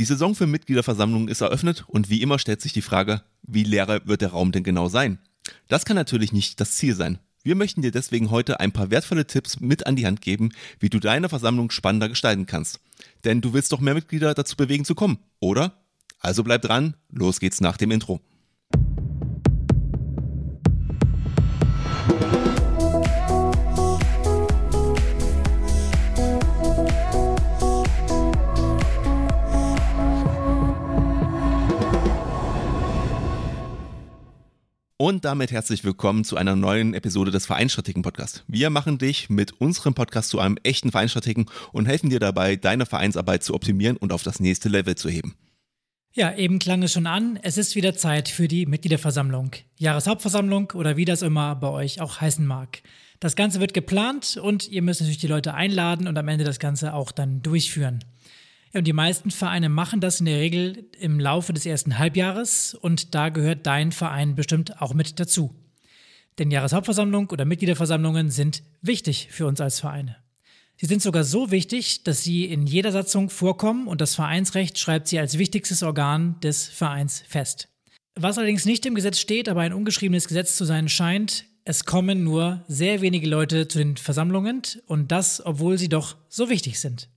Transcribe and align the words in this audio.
Die 0.00 0.06
Saison 0.06 0.34
für 0.34 0.46
Mitgliederversammlungen 0.46 1.28
ist 1.28 1.42
eröffnet 1.42 1.84
und 1.86 2.08
wie 2.08 2.22
immer 2.22 2.38
stellt 2.38 2.62
sich 2.62 2.72
die 2.72 2.80
Frage, 2.80 3.20
wie 3.42 3.64
leer 3.64 4.00
wird 4.06 4.22
der 4.22 4.30
Raum 4.30 4.50
denn 4.50 4.62
genau 4.62 4.88
sein? 4.88 5.18
Das 5.68 5.84
kann 5.84 5.94
natürlich 5.94 6.32
nicht 6.32 6.58
das 6.58 6.76
Ziel 6.76 6.94
sein. 6.94 7.18
Wir 7.42 7.54
möchten 7.54 7.82
dir 7.82 7.90
deswegen 7.90 8.30
heute 8.30 8.60
ein 8.60 8.72
paar 8.72 8.90
wertvolle 8.90 9.26
Tipps 9.26 9.60
mit 9.60 9.86
an 9.86 9.96
die 9.96 10.06
Hand 10.06 10.22
geben, 10.22 10.52
wie 10.78 10.88
du 10.88 11.00
deine 11.00 11.28
Versammlung 11.28 11.70
spannender 11.70 12.08
gestalten 12.08 12.46
kannst. 12.46 12.80
Denn 13.24 13.42
du 13.42 13.52
willst 13.52 13.72
doch 13.72 13.80
mehr 13.80 13.92
Mitglieder 13.92 14.32
dazu 14.32 14.56
bewegen 14.56 14.86
zu 14.86 14.94
kommen, 14.94 15.18
oder? 15.38 15.84
Also 16.18 16.44
bleib 16.44 16.62
dran, 16.62 16.96
los 17.10 17.38
geht's 17.38 17.60
nach 17.60 17.76
dem 17.76 17.90
Intro. 17.90 18.22
Und 35.00 35.24
damit 35.24 35.50
herzlich 35.50 35.82
willkommen 35.82 36.24
zu 36.24 36.36
einer 36.36 36.56
neuen 36.56 36.92
Episode 36.92 37.30
des 37.30 37.46
Vereinsstrategen 37.46 38.02
Podcast. 38.02 38.44
Wir 38.48 38.68
machen 38.68 38.98
dich 38.98 39.30
mit 39.30 39.58
unserem 39.58 39.94
Podcast 39.94 40.28
zu 40.28 40.40
einem 40.40 40.58
echten 40.62 40.90
Vereinsstrategen 40.90 41.46
und 41.72 41.86
helfen 41.86 42.10
dir 42.10 42.20
dabei, 42.20 42.56
deine 42.56 42.84
Vereinsarbeit 42.84 43.42
zu 43.42 43.54
optimieren 43.54 43.96
und 43.96 44.12
auf 44.12 44.22
das 44.22 44.40
nächste 44.40 44.68
Level 44.68 44.96
zu 44.96 45.08
heben. 45.08 45.36
Ja, 46.12 46.36
eben 46.36 46.58
klang 46.58 46.82
es 46.82 46.92
schon 46.92 47.06
an. 47.06 47.38
Es 47.42 47.56
ist 47.56 47.76
wieder 47.76 47.96
Zeit 47.96 48.28
für 48.28 48.46
die 48.46 48.66
Mitgliederversammlung. 48.66 49.52
Jahreshauptversammlung 49.78 50.72
oder 50.72 50.98
wie 50.98 51.06
das 51.06 51.22
immer 51.22 51.56
bei 51.56 51.68
euch 51.68 52.02
auch 52.02 52.20
heißen 52.20 52.44
mag. 52.44 52.82
Das 53.20 53.36
Ganze 53.36 53.58
wird 53.60 53.72
geplant 53.72 54.36
und 54.36 54.68
ihr 54.68 54.82
müsst 54.82 55.00
natürlich 55.00 55.16
die 55.16 55.28
Leute 55.28 55.54
einladen 55.54 56.08
und 56.08 56.18
am 56.18 56.28
Ende 56.28 56.44
das 56.44 56.58
Ganze 56.58 56.92
auch 56.92 57.10
dann 57.10 57.40
durchführen. 57.40 58.04
Ja, 58.72 58.78
und 58.78 58.86
die 58.86 58.92
meisten 58.92 59.30
Vereine 59.30 59.68
machen 59.68 60.00
das 60.00 60.20
in 60.20 60.26
der 60.26 60.38
Regel 60.38 60.84
im 60.98 61.18
Laufe 61.18 61.52
des 61.52 61.66
ersten 61.66 61.98
Halbjahres 61.98 62.74
und 62.74 63.14
da 63.14 63.28
gehört 63.28 63.66
dein 63.66 63.90
Verein 63.90 64.36
bestimmt 64.36 64.80
auch 64.80 64.94
mit 64.94 65.18
dazu. 65.18 65.54
Denn 66.38 66.52
Jahreshauptversammlung 66.52 67.30
oder 67.30 67.44
Mitgliederversammlungen 67.44 68.30
sind 68.30 68.62
wichtig 68.80 69.28
für 69.30 69.46
uns 69.46 69.60
als 69.60 69.80
Vereine. 69.80 70.16
Sie 70.76 70.86
sind 70.86 71.02
sogar 71.02 71.24
so 71.24 71.50
wichtig, 71.50 72.04
dass 72.04 72.22
sie 72.22 72.44
in 72.44 72.66
jeder 72.66 72.92
Satzung 72.92 73.28
vorkommen 73.28 73.88
und 73.88 74.00
das 74.00 74.14
Vereinsrecht 74.14 74.78
schreibt 74.78 75.08
sie 75.08 75.18
als 75.18 75.36
wichtigstes 75.36 75.82
Organ 75.82 76.38
des 76.40 76.68
Vereins 76.68 77.22
fest. 77.28 77.68
Was 78.14 78.38
allerdings 78.38 78.64
nicht 78.64 78.86
im 78.86 78.94
Gesetz 78.94 79.18
steht, 79.18 79.48
aber 79.48 79.60
ein 79.62 79.72
ungeschriebenes 79.72 80.28
Gesetz 80.28 80.56
zu 80.56 80.64
sein 80.64 80.88
scheint, 80.88 81.44
es 81.64 81.84
kommen 81.84 82.24
nur 82.24 82.64
sehr 82.68 83.00
wenige 83.00 83.28
Leute 83.28 83.68
zu 83.68 83.78
den 83.78 83.96
Versammlungen 83.96 84.62
und 84.86 85.12
das, 85.12 85.44
obwohl 85.44 85.76
sie 85.76 85.88
doch 85.88 86.16
so 86.28 86.48
wichtig 86.48 86.80
sind. 86.80 87.08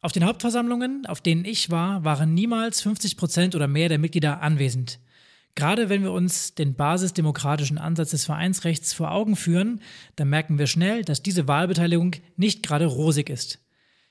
Auf 0.00 0.12
den 0.12 0.24
Hauptversammlungen, 0.24 1.06
auf 1.06 1.20
denen 1.20 1.44
ich 1.44 1.70
war, 1.70 2.04
waren 2.04 2.32
niemals 2.32 2.80
50 2.82 3.16
Prozent 3.16 3.54
oder 3.56 3.66
mehr 3.66 3.88
der 3.88 3.98
Mitglieder 3.98 4.42
anwesend. 4.42 5.00
Gerade 5.56 5.88
wenn 5.88 6.04
wir 6.04 6.12
uns 6.12 6.54
den 6.54 6.74
basisdemokratischen 6.74 7.78
Ansatz 7.78 8.10
des 8.10 8.24
Vereinsrechts 8.24 8.92
vor 8.92 9.10
Augen 9.10 9.34
führen, 9.34 9.80
dann 10.14 10.28
merken 10.28 10.56
wir 10.56 10.68
schnell, 10.68 11.02
dass 11.02 11.20
diese 11.20 11.48
Wahlbeteiligung 11.48 12.14
nicht 12.36 12.62
gerade 12.62 12.86
rosig 12.86 13.28
ist. 13.28 13.58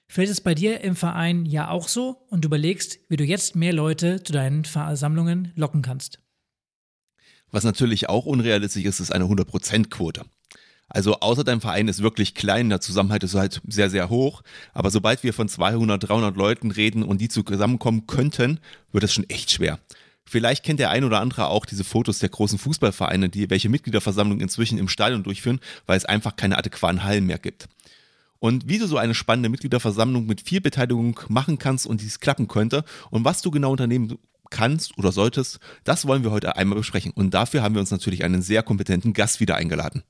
Fällt 0.09 0.29
es 0.29 0.41
bei 0.41 0.53
dir 0.53 0.81
im 0.81 0.97
Verein 0.97 1.45
ja 1.45 1.69
auch 1.69 1.87
so 1.87 2.25
und 2.29 2.43
überlegst, 2.43 2.99
wie 3.07 3.15
du 3.15 3.23
jetzt 3.23 3.55
mehr 3.55 3.71
Leute 3.71 4.21
zu 4.21 4.33
deinen 4.33 4.65
Versammlungen 4.65 5.53
locken 5.55 5.83
kannst? 5.83 6.19
Was 7.49 7.63
natürlich 7.63 8.09
auch 8.09 8.25
unrealistisch 8.25 8.83
ist, 8.83 8.99
ist 8.99 9.11
eine 9.11 9.23
100%-Quote. 9.25 10.25
Also 10.97 11.19
außer 11.19 11.43
dein 11.43 11.61
Verein 11.61 11.87
ist 11.87 12.01
wirklich 12.01 12.33
klein, 12.33 12.69
der 12.69 12.81
Zusammenhalt 12.81 13.23
ist 13.23 13.35
halt 13.35 13.61
sehr, 13.67 13.91
sehr 13.91 14.09
hoch. 14.09 14.41
Aber 14.73 14.89
sobald 14.89 15.21
wir 15.21 15.31
von 15.31 15.47
200, 15.47 16.09
300 16.09 16.35
Leuten 16.35 16.71
reden 16.71 17.03
und 17.03 17.21
die 17.21 17.29
zusammenkommen 17.29 18.07
könnten, 18.07 18.59
wird 18.91 19.03
es 19.03 19.13
schon 19.13 19.29
echt 19.29 19.51
schwer. 19.51 19.77
Vielleicht 20.25 20.65
kennt 20.65 20.79
der 20.79 20.89
ein 20.89 21.03
oder 21.03 21.19
andere 21.19 21.49
auch 21.49 21.67
diese 21.67 21.83
Fotos 21.83 22.17
der 22.17 22.29
großen 22.29 22.57
Fußballvereine, 22.57 23.29
die 23.29 23.47
welche 23.51 23.69
Mitgliederversammlung 23.69 24.39
inzwischen 24.39 24.79
im 24.79 24.87
Stadion 24.87 25.21
durchführen, 25.21 25.59
weil 25.85 25.97
es 25.97 26.05
einfach 26.05 26.35
keine 26.35 26.57
adäquaten 26.57 27.03
Hallen 27.03 27.27
mehr 27.27 27.37
gibt. 27.37 27.67
Und 28.39 28.67
wie 28.67 28.79
du 28.79 28.87
so 28.87 28.97
eine 28.97 29.13
spannende 29.13 29.49
Mitgliederversammlung 29.49 30.25
mit 30.25 30.41
viel 30.41 30.61
Beteiligung 30.61 31.19
machen 31.27 31.59
kannst 31.59 31.85
und 31.85 32.01
dies 32.01 32.19
klappen 32.19 32.47
könnte 32.47 32.83
und 33.11 33.23
was 33.23 33.43
du 33.43 33.51
genau 33.51 33.69
unternehmen 33.69 34.17
kannst 34.49 34.97
oder 34.97 35.11
solltest, 35.11 35.59
das 35.83 36.07
wollen 36.07 36.23
wir 36.23 36.31
heute 36.31 36.55
einmal 36.55 36.79
besprechen. 36.79 37.11
Und 37.11 37.35
dafür 37.35 37.61
haben 37.61 37.75
wir 37.75 37.81
uns 37.81 37.91
natürlich 37.91 38.23
einen 38.23 38.41
sehr 38.41 38.63
kompetenten 38.63 39.13
Gast 39.13 39.39
wieder 39.39 39.57
eingeladen. 39.57 40.01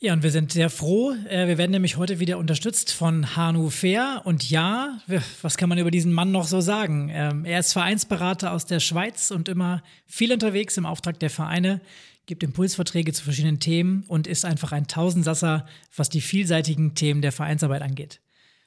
Ja, 0.00 0.12
und 0.12 0.22
wir 0.22 0.30
sind 0.30 0.52
sehr 0.52 0.70
froh. 0.70 1.14
Äh, 1.28 1.46
wir 1.48 1.56
werden 1.56 1.70
nämlich 1.70 1.96
heute 1.96 2.18
wieder 2.20 2.38
unterstützt 2.38 2.92
von 2.92 3.36
Hanu 3.36 3.70
Fair. 3.70 4.22
Und 4.24 4.50
ja, 4.50 5.00
was 5.40 5.56
kann 5.56 5.68
man 5.68 5.78
über 5.78 5.90
diesen 5.90 6.12
Mann 6.12 6.32
noch 6.32 6.46
so 6.46 6.60
sagen? 6.60 7.10
Ähm, 7.12 7.44
er 7.44 7.60
ist 7.60 7.72
Vereinsberater 7.72 8.52
aus 8.52 8.66
der 8.66 8.80
Schweiz 8.80 9.30
und 9.30 9.48
immer 9.48 9.82
viel 10.06 10.32
unterwegs 10.32 10.76
im 10.76 10.84
Auftrag 10.84 11.18
der 11.20 11.30
Vereine, 11.30 11.80
gibt 12.26 12.42
Impulsverträge 12.42 13.12
zu 13.12 13.22
verschiedenen 13.22 13.60
Themen 13.60 14.04
und 14.08 14.26
ist 14.26 14.44
einfach 14.44 14.72
ein 14.72 14.88
Tausendsasser, 14.88 15.66
was 15.94 16.08
die 16.08 16.20
vielseitigen 16.20 16.94
Themen 16.94 17.22
der 17.22 17.32
Vereinsarbeit 17.32 17.82
angeht. 17.82 18.20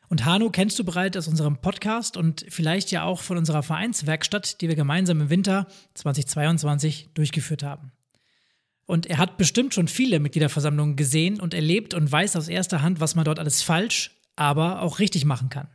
Und 0.10 0.26
Hanu 0.26 0.50
kennst 0.50 0.80
du 0.80 0.86
bereits 0.86 1.18
aus 1.18 1.28
unserem 1.28 1.58
Podcast 1.58 2.16
und 2.16 2.46
vielleicht 2.50 2.92
ja 2.92 3.04
auch 3.04 3.20
von 3.20 3.38
unserer 3.38 3.62
Vereinswerkstatt, 3.62 4.62
die 4.62 4.70
wir 4.70 4.76
gemeinsam 4.76 5.20
im 5.20 5.30
Winter 5.30 5.68
2022 5.96 7.10
durchgeführt 7.14 7.64
haben. 7.64 7.92
Und 8.88 9.06
er 9.06 9.18
hat 9.18 9.38
bestimmt 9.38 9.74
schon 9.74 9.90
viele 9.90 10.20
Mitgliederversammlungen 10.20 10.96
gesehen 10.96 11.40
und 11.42 11.54
erlebt 11.54 11.94
und 11.94 12.10
weiß 12.10 12.38
aus 12.38 12.48
erster 12.48 12.82
Hand, 12.82 13.02
was 13.02 13.16
man 13.16 13.26
dort 13.26 13.38
alles 13.38 13.62
falsch, 13.62 14.12
aber 14.38 14.82
auch 14.82 15.00
richtig 15.00 15.26
machen 15.26 15.50
kann. 15.50 15.68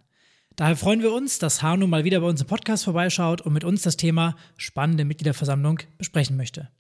Daher 0.57 0.77
freuen 0.77 1.03
wir 1.03 1.13
uns, 1.13 1.39
dass 1.39 1.63
Hanu 1.63 1.87
mal 1.87 2.05
wieder 2.05 2.21
bei 2.21 2.27
uns 2.27 2.41
im 2.41 2.47
Podcast 2.47 2.85
vorbeischaut 2.85 3.43
und 3.43 3.53
mit 3.53 3.65
uns 3.65 3.83
das 3.83 3.99
Thema 3.99 4.35
spannende 4.57 5.05
Mitgliederversammlung 5.05 5.81
besprechen 5.99 6.39
möchte. 6.39 6.71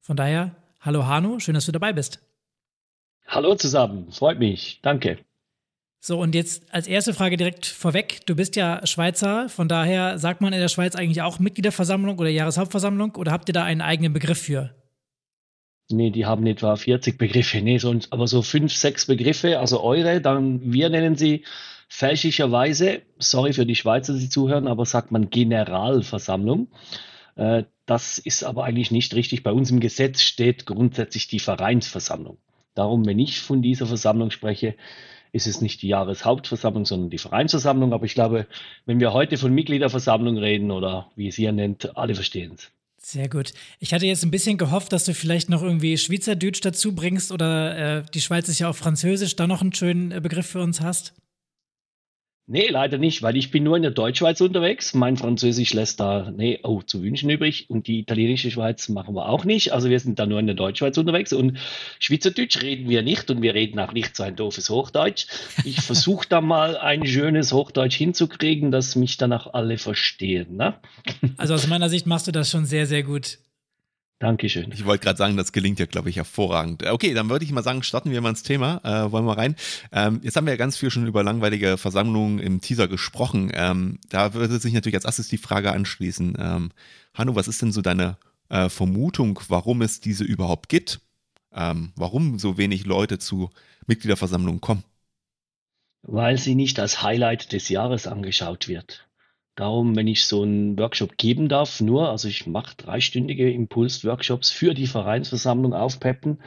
Von 0.00 0.16
daher, 0.16 0.54
hallo 0.80 1.06
Hanu, 1.06 1.40
schön, 1.40 1.54
dass 1.54 1.66
du 1.66 1.72
dabei 1.72 1.92
bist. 1.92 2.20
Hallo 3.26 3.56
zusammen, 3.56 4.12
freut 4.12 4.38
mich, 4.38 4.78
danke. 4.82 5.18
So, 5.98 6.20
und 6.20 6.36
jetzt 6.36 6.72
als 6.72 6.86
erste 6.86 7.14
Frage 7.14 7.36
direkt 7.36 7.66
vorweg. 7.66 8.26
Du 8.26 8.36
bist 8.36 8.54
ja 8.54 8.86
Schweizer, 8.86 9.48
von 9.48 9.68
daher 9.68 10.18
sagt 10.18 10.40
man 10.40 10.52
in 10.52 10.60
der 10.60 10.68
Schweiz 10.68 10.94
eigentlich 10.94 11.22
auch 11.22 11.40
Mitgliederversammlung 11.40 12.18
oder 12.18 12.28
Jahreshauptversammlung 12.28 13.16
oder 13.16 13.32
habt 13.32 13.48
ihr 13.48 13.54
da 13.54 13.64
einen 13.64 13.80
eigenen 13.80 14.12
Begriff 14.12 14.40
für? 14.40 14.74
Nee, 15.90 16.10
die 16.10 16.24
haben 16.24 16.46
etwa 16.46 16.76
40 16.76 17.18
Begriffe. 17.18 17.60
Nee, 17.60 17.78
sonst, 17.78 18.12
aber 18.12 18.26
so 18.26 18.42
fünf, 18.42 18.72
sechs 18.72 19.06
Begriffe, 19.06 19.58
also 19.58 19.82
eure, 19.82 20.20
dann 20.20 20.72
wir 20.72 20.88
nennen 20.88 21.16
sie 21.16 21.44
fälschlicherweise, 21.88 23.02
sorry 23.18 23.52
für 23.52 23.66
die 23.66 23.74
Schweizer, 23.74 24.14
die 24.14 24.28
zuhören, 24.28 24.66
aber 24.66 24.86
sagt 24.86 25.10
man 25.12 25.30
Generalversammlung. 25.30 26.68
Äh, 27.36 27.64
das 27.86 28.18
ist 28.18 28.44
aber 28.44 28.64
eigentlich 28.64 28.90
nicht 28.90 29.14
richtig. 29.14 29.42
Bei 29.42 29.52
uns 29.52 29.70
im 29.70 29.80
Gesetz 29.80 30.22
steht 30.22 30.64
grundsätzlich 30.66 31.28
die 31.28 31.38
Vereinsversammlung. 31.38 32.38
Darum, 32.74 33.04
wenn 33.06 33.18
ich 33.18 33.40
von 33.40 33.60
dieser 33.60 33.86
Versammlung 33.86 34.30
spreche, 34.30 34.74
ist 35.32 35.46
es 35.46 35.60
nicht 35.60 35.82
die 35.82 35.88
Jahreshauptversammlung, 35.88 36.86
sondern 36.86 37.10
die 37.10 37.18
Vereinsversammlung. 37.18 37.92
Aber 37.92 38.06
ich 38.06 38.14
glaube, 38.14 38.46
wenn 38.86 39.00
wir 39.00 39.12
heute 39.12 39.36
von 39.36 39.52
Mitgliederversammlung 39.52 40.38
reden 40.38 40.70
oder 40.70 41.10
wie 41.16 41.28
es 41.28 41.38
ihr 41.38 41.52
nennt, 41.52 41.96
alle 41.96 42.14
verstehen 42.14 42.52
es. 42.54 42.72
Sehr 43.04 43.28
gut. 43.28 43.52
Ich 43.80 43.92
hatte 43.92 44.06
jetzt 44.06 44.24
ein 44.24 44.30
bisschen 44.30 44.56
gehofft, 44.56 44.90
dass 44.94 45.04
du 45.04 45.12
vielleicht 45.12 45.50
noch 45.50 45.62
irgendwie 45.62 45.98
Schweizerdeutsch 45.98 46.62
dazu 46.62 46.94
bringst 46.94 47.32
oder 47.32 47.98
äh, 47.98 48.02
die 48.14 48.22
Schweiz 48.22 48.48
ist 48.48 48.60
ja 48.60 48.70
auch 48.70 48.76
Französisch, 48.76 49.36
da 49.36 49.46
noch 49.46 49.60
einen 49.60 49.74
schönen 49.74 50.10
äh, 50.10 50.20
Begriff 50.22 50.46
für 50.46 50.62
uns 50.62 50.80
hast. 50.80 51.12
Nee, 52.46 52.68
leider 52.68 52.98
nicht, 52.98 53.22
weil 53.22 53.38
ich 53.38 53.50
bin 53.50 53.64
nur 53.64 53.76
in 53.76 53.82
der 53.82 53.90
Deutschschweiz 53.90 54.38
unterwegs. 54.42 54.92
Mein 54.92 55.16
Französisch 55.16 55.72
lässt 55.72 55.98
da, 55.98 56.30
nee, 56.30 56.60
oh, 56.62 56.82
zu 56.82 57.02
wünschen 57.02 57.30
übrig. 57.30 57.70
Und 57.70 57.86
die 57.86 58.00
italienische 58.00 58.50
Schweiz 58.50 58.90
machen 58.90 59.14
wir 59.14 59.30
auch 59.30 59.46
nicht. 59.46 59.72
Also 59.72 59.88
wir 59.88 59.98
sind 59.98 60.18
da 60.18 60.26
nur 60.26 60.40
in 60.40 60.46
der 60.46 60.54
Deutschschweiz 60.54 60.98
unterwegs. 60.98 61.32
Und 61.32 61.56
Schweizerdeutsch 62.00 62.60
reden 62.60 62.90
wir 62.90 63.02
nicht 63.02 63.30
und 63.30 63.40
wir 63.40 63.54
reden 63.54 63.78
auch 63.78 63.94
nicht 63.94 64.14
so 64.14 64.24
ein 64.24 64.36
doofes 64.36 64.68
Hochdeutsch. 64.68 65.26
Ich 65.64 65.80
versuche 65.80 66.28
da 66.28 66.42
mal 66.42 66.76
ein 66.76 67.06
schönes 67.06 67.50
Hochdeutsch 67.50 67.96
hinzukriegen, 67.96 68.70
dass 68.70 68.94
mich 68.94 69.16
dann 69.16 69.32
auch 69.32 69.54
alle 69.54 69.78
verstehen. 69.78 70.56
Ne? 70.56 70.74
Also 71.38 71.54
aus 71.54 71.66
meiner 71.66 71.88
Sicht 71.88 72.06
machst 72.06 72.26
du 72.26 72.32
das 72.32 72.50
schon 72.50 72.66
sehr, 72.66 72.86
sehr 72.86 73.04
gut. 73.04 73.38
Dankeschön. 74.20 74.70
Ich 74.72 74.84
wollte 74.84 75.04
gerade 75.04 75.18
sagen, 75.18 75.36
das 75.36 75.52
gelingt 75.52 75.78
ja, 75.78 75.86
glaube 75.86 76.08
ich, 76.08 76.16
hervorragend. 76.16 76.86
Okay, 76.86 77.14
dann 77.14 77.28
würde 77.28 77.44
ich 77.44 77.50
mal 77.50 77.64
sagen, 77.64 77.82
starten 77.82 78.10
wir 78.10 78.20
mal 78.20 78.30
ins 78.30 78.42
Thema. 78.42 78.80
Äh, 78.84 79.10
wollen 79.10 79.26
wir 79.26 79.36
rein. 79.36 79.56
Ähm, 79.92 80.20
jetzt 80.22 80.36
haben 80.36 80.46
wir 80.46 80.52
ja 80.52 80.56
ganz 80.56 80.76
viel 80.76 80.90
schon 80.90 81.06
über 81.06 81.22
langweilige 81.22 81.76
Versammlungen 81.76 82.38
im 82.38 82.60
Teaser 82.60 82.88
gesprochen. 82.88 83.50
Ähm, 83.52 83.98
da 84.08 84.32
würde 84.32 84.58
sich 84.58 84.72
natürlich 84.72 84.94
als 84.94 85.04
erstes 85.04 85.28
die 85.28 85.36
Frage 85.36 85.72
anschließen. 85.72 86.36
Ähm, 86.38 86.70
Hanno, 87.12 87.34
was 87.34 87.48
ist 87.48 87.60
denn 87.60 87.72
so 87.72 87.82
deine 87.82 88.16
äh, 88.48 88.68
Vermutung, 88.68 89.40
warum 89.48 89.82
es 89.82 90.00
diese 90.00 90.24
überhaupt 90.24 90.68
gibt? 90.68 91.00
Ähm, 91.52 91.92
warum 91.96 92.38
so 92.38 92.56
wenig 92.56 92.86
Leute 92.86 93.18
zu 93.18 93.50
Mitgliederversammlungen 93.86 94.60
kommen? 94.60 94.84
Weil 96.02 96.38
sie 96.38 96.54
nicht 96.54 96.78
als 96.78 97.02
Highlight 97.02 97.52
des 97.52 97.68
Jahres 97.68 98.06
angeschaut 98.06 98.68
wird. 98.68 99.06
Darum, 99.56 99.94
wenn 99.94 100.08
ich 100.08 100.26
so 100.26 100.42
einen 100.42 100.78
Workshop 100.78 101.16
geben 101.16 101.48
darf, 101.48 101.80
nur, 101.80 102.08
also 102.08 102.26
ich 102.26 102.46
mache 102.46 102.74
dreistündige 102.76 103.50
Impuls-Workshops 103.52 104.50
für 104.50 104.74
die 104.74 104.88
Vereinsversammlung 104.88 105.74
aufpeppen 105.74 106.40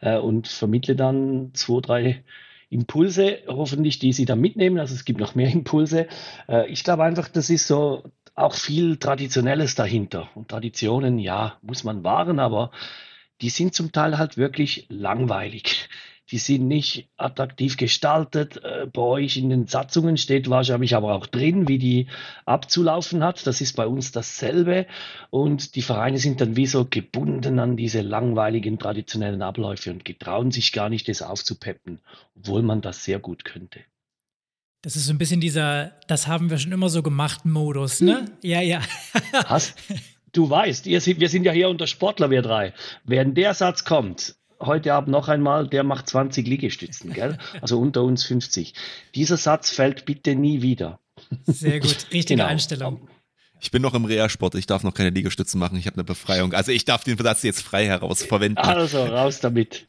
äh, 0.00 0.16
und 0.16 0.48
vermittle 0.48 0.96
dann 0.96 1.50
zwei, 1.52 1.80
drei 1.80 2.24
Impulse, 2.70 3.38
hoffentlich, 3.46 3.98
die 3.98 4.12
Sie 4.12 4.24
dann 4.24 4.40
mitnehmen. 4.40 4.78
Also 4.78 4.94
es 4.94 5.04
gibt 5.04 5.20
noch 5.20 5.34
mehr 5.34 5.50
Impulse. 5.52 6.08
Äh, 6.48 6.68
ich 6.70 6.84
glaube 6.84 7.04
einfach, 7.04 7.28
das 7.28 7.50
ist 7.50 7.66
so 7.66 8.04
auch 8.34 8.54
viel 8.54 8.96
Traditionelles 8.96 9.74
dahinter. 9.74 10.28
Und 10.34 10.48
Traditionen, 10.48 11.18
ja, 11.18 11.58
muss 11.62 11.84
man 11.84 12.02
wahren, 12.02 12.38
aber 12.38 12.70
die 13.40 13.50
sind 13.50 13.74
zum 13.74 13.92
Teil 13.92 14.18
halt 14.18 14.36
wirklich 14.36 14.86
langweilig. 14.88 15.88
Die 16.30 16.38
sind 16.38 16.66
nicht 16.66 17.08
attraktiv 17.16 17.76
gestaltet. 17.76 18.62
Äh, 18.64 18.86
bei 18.92 19.02
euch 19.02 19.36
in 19.36 19.50
den 19.50 19.66
Satzungen 19.66 20.16
steht 20.16 20.48
wahrscheinlich 20.48 20.94
aber 20.94 21.14
auch 21.14 21.26
drin, 21.26 21.68
wie 21.68 21.78
die 21.78 22.06
abzulaufen 22.46 23.22
hat. 23.22 23.46
Das 23.46 23.60
ist 23.60 23.76
bei 23.76 23.86
uns 23.86 24.12
dasselbe. 24.12 24.86
Und 25.30 25.74
die 25.76 25.82
Vereine 25.82 26.18
sind 26.18 26.40
dann 26.40 26.56
wie 26.56 26.66
so 26.66 26.86
gebunden 26.86 27.58
an 27.58 27.76
diese 27.76 28.00
langweiligen 28.00 28.78
traditionellen 28.78 29.42
Abläufe 29.42 29.90
und 29.90 30.04
getrauen 30.04 30.50
sich 30.50 30.72
gar 30.72 30.88
nicht, 30.88 31.08
das 31.08 31.20
aufzupeppen, 31.20 32.00
obwohl 32.36 32.62
man 32.62 32.80
das 32.80 33.04
sehr 33.04 33.18
gut 33.18 33.44
könnte. 33.44 33.80
Das 34.84 34.96
ist 34.96 35.06
so 35.06 35.12
ein 35.12 35.18
bisschen 35.18 35.40
dieser, 35.40 35.92
das 36.08 36.26
haben 36.26 36.50
wir 36.50 36.58
schon 36.58 36.72
immer 36.72 36.90
so 36.90 37.02
gemacht 37.02 37.46
Modus, 37.46 38.02
ne? 38.02 38.18
Hm. 38.18 38.30
Ja, 38.42 38.60
ja. 38.60 38.82
Hast, 39.46 39.78
du 40.32 40.50
weißt, 40.50 40.84
wir 40.84 41.00
sind 41.00 41.44
ja 41.44 41.52
hier 41.52 41.70
unter 41.70 41.86
Sportler, 41.86 42.30
wir 42.30 42.42
drei. 42.42 42.74
Wenn 43.02 43.34
der 43.34 43.54
Satz 43.54 43.84
kommt, 43.84 44.36
heute 44.66 44.94
Abend 44.94 45.10
noch 45.10 45.28
einmal, 45.28 45.68
der 45.68 45.84
macht 45.84 46.08
20 46.08 46.46
Liegestützen, 46.46 47.12
gell? 47.12 47.38
Also 47.60 47.78
unter 47.78 48.02
uns 48.02 48.24
50. 48.24 48.74
Dieser 49.14 49.36
Satz 49.36 49.70
fällt 49.70 50.04
bitte 50.04 50.34
nie 50.34 50.62
wieder. 50.62 51.00
Sehr 51.46 51.80
gut, 51.80 52.06
richtige 52.12 52.38
genau. 52.38 52.48
Einstellung. 52.48 53.08
Ich 53.60 53.70
bin 53.70 53.80
noch 53.80 53.94
im 53.94 54.04
Reha-Sport, 54.04 54.56
ich 54.56 54.66
darf 54.66 54.82
noch 54.82 54.92
keine 54.92 55.10
Liegestützen 55.10 55.58
machen, 55.58 55.78
ich 55.78 55.86
habe 55.86 55.96
eine 55.96 56.04
Befreiung. 56.04 56.52
Also 56.52 56.72
ich 56.72 56.84
darf 56.84 57.04
den 57.04 57.16
Satz 57.16 57.42
jetzt 57.42 57.62
frei 57.62 57.86
heraus 57.86 58.22
verwenden. 58.22 58.58
Also 58.58 59.04
raus 59.04 59.40
damit. 59.40 59.86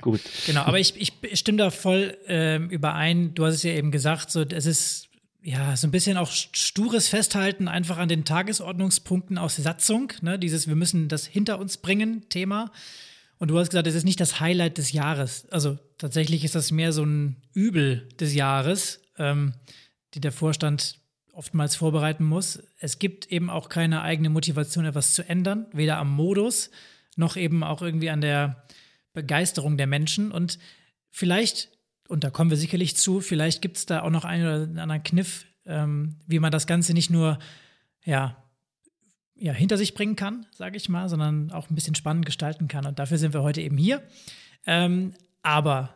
Gut. 0.00 0.20
Genau, 0.46 0.62
aber 0.62 0.78
ich, 0.78 0.94
ich 0.96 1.38
stimme 1.38 1.58
da 1.58 1.70
voll 1.70 2.16
ähm, 2.28 2.70
überein. 2.70 3.34
Du 3.34 3.44
hast 3.44 3.54
es 3.54 3.62
ja 3.64 3.72
eben 3.72 3.90
gesagt, 3.90 4.30
so 4.30 4.42
es 4.42 4.66
ist 4.66 5.08
ja 5.42 5.76
so 5.76 5.88
ein 5.88 5.90
bisschen 5.90 6.16
auch 6.16 6.30
stures 6.30 7.08
Festhalten 7.08 7.66
einfach 7.66 7.98
an 7.98 8.08
den 8.08 8.24
Tagesordnungspunkten 8.24 9.38
aus 9.38 9.56
der 9.56 9.64
Satzung. 9.64 10.12
Ne? 10.22 10.38
Dieses, 10.38 10.68
wir 10.68 10.76
müssen 10.76 11.08
das 11.08 11.26
hinter 11.26 11.58
uns 11.58 11.78
bringen, 11.78 12.28
Thema. 12.28 12.70
Und 13.38 13.48
du 13.48 13.58
hast 13.58 13.70
gesagt, 13.70 13.86
es 13.86 13.94
ist 13.94 14.04
nicht 14.04 14.20
das 14.20 14.40
Highlight 14.40 14.78
des 14.78 14.92
Jahres. 14.92 15.48
Also 15.50 15.78
tatsächlich 15.96 16.44
ist 16.44 16.54
das 16.54 16.70
mehr 16.70 16.92
so 16.92 17.04
ein 17.04 17.36
Übel 17.54 18.08
des 18.20 18.34
Jahres, 18.34 19.00
ähm, 19.16 19.54
die 20.14 20.20
der 20.20 20.32
Vorstand 20.32 20.98
oftmals 21.32 21.76
vorbereiten 21.76 22.24
muss. 22.24 22.60
Es 22.80 22.98
gibt 22.98 23.26
eben 23.26 23.48
auch 23.48 23.68
keine 23.68 24.02
eigene 24.02 24.28
Motivation, 24.28 24.84
etwas 24.84 25.14
zu 25.14 25.28
ändern, 25.28 25.66
weder 25.72 25.98
am 25.98 26.10
Modus 26.10 26.70
noch 27.14 27.36
eben 27.36 27.62
auch 27.62 27.80
irgendwie 27.80 28.10
an 28.10 28.20
der 28.20 28.64
Begeisterung 29.12 29.76
der 29.76 29.86
Menschen. 29.86 30.32
Und 30.32 30.58
vielleicht, 31.10 31.70
und 32.08 32.24
da 32.24 32.30
kommen 32.30 32.50
wir 32.50 32.56
sicherlich 32.56 32.96
zu, 32.96 33.20
vielleicht 33.20 33.62
gibt 33.62 33.76
es 33.76 33.86
da 33.86 34.02
auch 34.02 34.10
noch 34.10 34.24
einen 34.24 34.42
oder 34.44 34.82
anderen 34.82 35.02
Kniff, 35.04 35.46
ähm, 35.64 36.16
wie 36.26 36.40
man 36.40 36.50
das 36.50 36.66
Ganze 36.66 36.92
nicht 36.92 37.10
nur 37.10 37.38
ja, 38.04 38.36
ja, 39.38 39.52
hinter 39.52 39.76
sich 39.76 39.94
bringen 39.94 40.16
kann, 40.16 40.46
sage 40.52 40.76
ich 40.76 40.88
mal, 40.88 41.08
sondern 41.08 41.50
auch 41.52 41.70
ein 41.70 41.74
bisschen 41.74 41.94
spannend 41.94 42.26
gestalten 42.26 42.68
kann. 42.68 42.86
Und 42.86 42.98
dafür 42.98 43.18
sind 43.18 43.32
wir 43.34 43.42
heute 43.42 43.60
eben 43.60 43.76
hier. 43.76 44.02
Ähm, 44.66 45.14
aber 45.42 45.94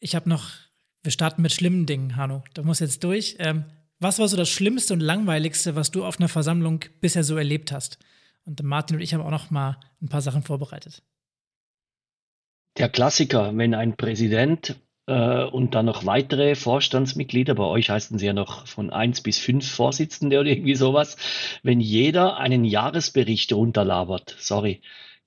ich 0.00 0.14
habe 0.14 0.28
noch, 0.28 0.50
wir 1.02 1.12
starten 1.12 1.42
mit 1.42 1.52
schlimmen 1.52 1.86
Dingen, 1.86 2.16
Hanno. 2.16 2.44
Da 2.54 2.62
muss 2.62 2.80
jetzt 2.80 3.02
durch. 3.04 3.36
Ähm, 3.38 3.64
was 3.98 4.18
war 4.18 4.28
so 4.28 4.36
das 4.36 4.48
Schlimmste 4.48 4.92
und 4.92 5.00
Langweiligste, 5.00 5.74
was 5.74 5.90
du 5.90 6.04
auf 6.04 6.18
einer 6.18 6.28
Versammlung 6.28 6.84
bisher 7.00 7.24
so 7.24 7.36
erlebt 7.36 7.72
hast? 7.72 7.98
Und 8.44 8.62
Martin 8.62 8.96
und 8.96 9.02
ich 9.02 9.14
haben 9.14 9.22
auch 9.22 9.30
noch 9.30 9.50
mal 9.50 9.78
ein 10.00 10.08
paar 10.08 10.22
Sachen 10.22 10.42
vorbereitet. 10.42 11.02
Der 12.78 12.88
Klassiker, 12.88 13.56
wenn 13.56 13.74
ein 13.74 13.96
Präsident 13.96 14.78
äh, 15.06 15.44
und 15.44 15.74
dann 15.74 15.86
noch 15.86 16.06
weitere 16.06 16.54
Vorstandsmitglieder, 16.54 17.54
bei 17.54 17.64
euch 17.64 17.90
heißen 17.90 18.18
sie 18.18 18.26
ja 18.26 18.32
noch 18.32 18.66
von 18.66 18.90
eins 18.90 19.20
bis 19.20 19.38
fünf 19.38 19.70
Vorsitzende 19.70 20.40
oder 20.40 20.50
irgendwie 20.50 20.74
sowas, 20.74 21.16
wenn 21.62 21.80
jeder 21.80 22.36
einen 22.36 22.64
Jahresbericht 22.64 23.52
runterlabert, 23.52 24.36
sorry, 24.38 24.80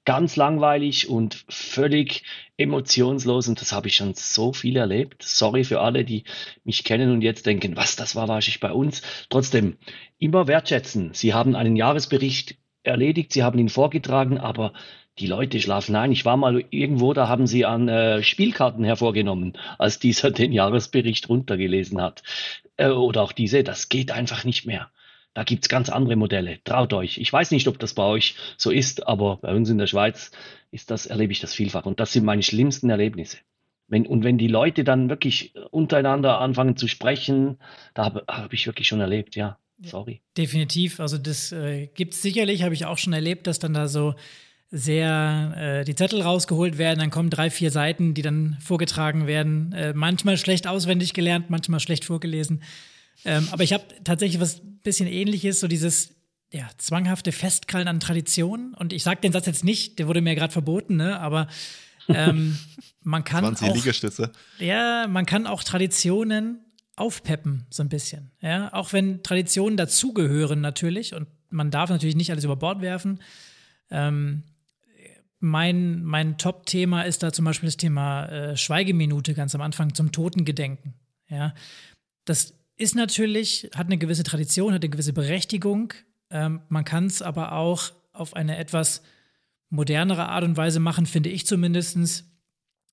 ganz 0.06 0.36
langweilig 0.36 1.10
und 1.10 1.46
völlig 1.50 2.24
emotionslos 2.58 3.48
und 3.48 3.62
das 3.62 3.72
habe 3.72 3.90
ich 3.90 3.96
schon 3.96 4.14
so 4.16 4.54
viel 4.54 4.76
erlebt. 4.76 5.22
Sorry 5.24 5.64
für 5.64 5.82
alle, 5.82 6.04
die 6.04 6.24
mich 6.64 6.84
kennen 6.84 7.12
und 7.12 7.22
jetzt 7.22 7.46
denken, 7.46 7.76
was, 7.76 7.96
das 7.96 8.16
war 8.16 8.28
wahrscheinlich 8.28 8.60
bei 8.60 8.72
uns. 8.72 9.02
Trotzdem, 9.30 9.78
immer 10.18 10.48
wertschätzen. 10.48 11.12
Sie 11.14 11.34
haben 11.34 11.56
einen 11.56 11.76
Jahresbericht 11.76 12.58
erledigt, 12.84 13.34
Sie 13.34 13.44
haben 13.44 13.60
ihn 13.60 13.70
vorgetragen, 13.70 14.38
aber 14.38 14.74
die 15.20 15.28
Leute 15.28 15.60
schlafen 15.60 15.96
ein. 15.96 16.12
Ich 16.12 16.26
war 16.26 16.38
mal 16.38 16.64
irgendwo, 16.70 17.14
da 17.14 17.28
haben 17.28 17.48
sie 17.48 17.66
an 17.66 17.88
äh, 17.88 18.24
Spielkarten 18.24 18.84
hervorgenommen, 18.84 19.54
als 19.78 20.00
dieser 20.00 20.32
den 20.32 20.52
Jahresbericht 20.52 21.30
runtergelesen 21.30 22.02
hat. 22.02 22.24
Äh, 22.78 22.90
oder 22.90 23.22
auch 23.22 23.32
diese, 23.32 23.64
das 23.64 23.90
geht 23.90 24.12
einfach 24.12 24.44
nicht 24.44 24.66
mehr. 24.66 24.90
Da 25.34 25.44
gibt's 25.44 25.70
ganz 25.70 25.90
andere 25.90 26.16
Modelle. 26.16 26.60
Traut 26.64 26.94
euch. 26.94 27.18
Ich 27.18 27.32
weiß 27.32 27.52
nicht, 27.52 27.68
ob 27.68 27.78
das 27.80 27.94
bei 27.94 28.04
euch 28.04 28.36
so 28.58 28.72
ist, 28.72 29.08
aber 29.08 29.38
bei 29.38 29.54
uns 29.54 29.70
in 29.70 29.78
der 29.78 29.88
Schweiz 29.88 30.32
ist 30.72 30.90
das, 30.90 31.06
erlebe 31.06 31.32
ich 31.32 31.40
das 31.40 31.54
vielfach. 31.54 31.86
Und 31.86 32.00
das 32.00 32.14
sind 32.14 32.26
meine 32.26 32.44
schlimmsten 32.44 32.90
Erlebnisse. 32.90 33.38
Wenn, 33.88 34.06
und 34.06 34.24
wenn 34.24 34.38
die 34.38 34.48
Leute 34.48 34.84
dann 34.84 35.10
wirklich 35.10 35.54
untereinander 35.72 36.40
anfangen 36.40 36.78
zu 36.78 36.88
sprechen, 36.88 37.58
da 37.94 38.06
habe 38.06 38.24
hab 38.28 38.54
ich 38.54 38.66
wirklich 38.68 38.88
schon 38.88 39.02
erlebt, 39.02 39.36
ja. 39.36 39.58
Sorry. 39.82 40.22
Definitiv. 40.38 41.00
Also 41.00 41.18
das 41.18 41.52
äh, 41.52 41.88
gibt 41.88 42.14
es 42.14 42.22
sicherlich, 42.22 42.64
habe 42.64 42.74
ich 42.74 42.86
auch 42.86 42.98
schon 42.98 43.14
erlebt, 43.14 43.48
dass 43.48 43.60
dann 43.60 43.74
da 43.74 43.88
so 43.88 44.14
sehr 44.72 45.54
äh, 45.58 45.86
die 45.86 45.96
Zettel 45.96 46.22
rausgeholt 46.22 46.78
werden, 46.78 47.00
dann 47.00 47.10
kommen 47.10 47.30
drei, 47.30 47.50
vier 47.50 47.72
Seiten, 47.72 48.14
die 48.14 48.22
dann 48.22 48.58
vorgetragen 48.62 49.26
werden. 49.26 49.74
Äh, 49.74 49.94
manchmal 49.94 50.38
schlecht 50.38 50.68
auswendig 50.68 51.14
gelernt, 51.14 51.50
manchmal 51.50 51.80
schlecht 51.80 52.06
vorgelesen. 52.06 52.62
Ähm, 53.26 53.48
aber 53.52 53.64
ich 53.64 53.74
habe 53.74 53.84
tatsächlich 54.04 54.40
was 54.40 54.62
bisschen 54.84 55.08
ähnliches, 55.08 55.60
so 55.60 55.68
dieses 55.68 56.16
ja, 56.52 56.68
zwanghafte 56.78 57.32
Festkrallen 57.32 57.88
an 57.88 58.00
Traditionen. 58.00 58.74
Und 58.74 58.94
ich 58.94 59.04
sage 59.04 59.22
den 59.22 59.32
Satz 59.32 59.46
jetzt 59.46 59.64
nicht, 59.64 60.00
der 60.00 60.08
wurde 60.08 60.22
mir 60.22 60.36
gerade 60.36 60.54
verboten, 60.54 60.96
ne? 60.96 61.20
aber 61.20 61.48
ähm, 62.08 62.58
man 63.04 63.24
kann 63.24 63.44
20 63.44 63.70
auch, 63.70 63.76
Liegestütze. 63.76 64.32
Ja, 64.60 65.08
man 65.08 65.26
kann 65.26 65.48
auch 65.48 65.64
Traditionen 65.64 66.60
aufpeppen, 66.96 67.66
so 67.70 67.84
ein 67.84 67.90
bisschen. 67.90 68.32
Ja, 68.42 68.74
auch 68.74 68.94
wenn 68.94 69.24
Traditionen 69.24 69.78
dazugehören 69.78 70.62
natürlich 70.62 71.14
und 71.14 71.28
man 71.50 71.72
darf 71.72 71.90
natürlich 71.90 72.16
nicht 72.16 72.32
alles 72.32 72.44
über 72.44 72.56
Bord 72.56 72.82
werfen. 72.82 73.20
Ähm, 73.90 74.44
mein, 75.40 76.04
mein 76.04 76.38
Top-Thema 76.38 77.04
ist 77.04 77.24
da 77.24 77.32
zum 77.32 77.46
Beispiel 77.46 77.68
das 77.68 77.78
Thema 77.78 78.26
äh, 78.26 78.58
Schweigeminute 78.58 79.34
ganz 79.34 79.56
am 79.56 79.62
Anfang 79.62 79.94
zum 79.94 80.12
Totengedenken. 80.12 80.94
Ja, 81.30 81.54
das 82.26 82.54
ist 82.76 82.96
natürlich, 82.96 83.70
hat 83.76 83.88
eine 83.88 83.98
gewisse 83.98 84.24
Tradition, 84.24 84.74
hat 84.74 84.84
eine 84.84 84.90
gewisse 84.90 85.14
Berechtigung. 85.14 85.94
Ähm, 86.30 86.62
man 86.70 86.86
kann 86.86 87.06
es 87.06 87.22
aber 87.22 87.54
auch 87.54 87.92
auf 88.12 88.36
eine 88.36 88.58
etwas 88.58 89.02
modernere 89.70 90.28
Art 90.28 90.44
und 90.44 90.58
Weise 90.58 90.80
machen, 90.80 91.06
finde 91.06 91.30
ich 91.30 91.46
zumindest, 91.46 92.26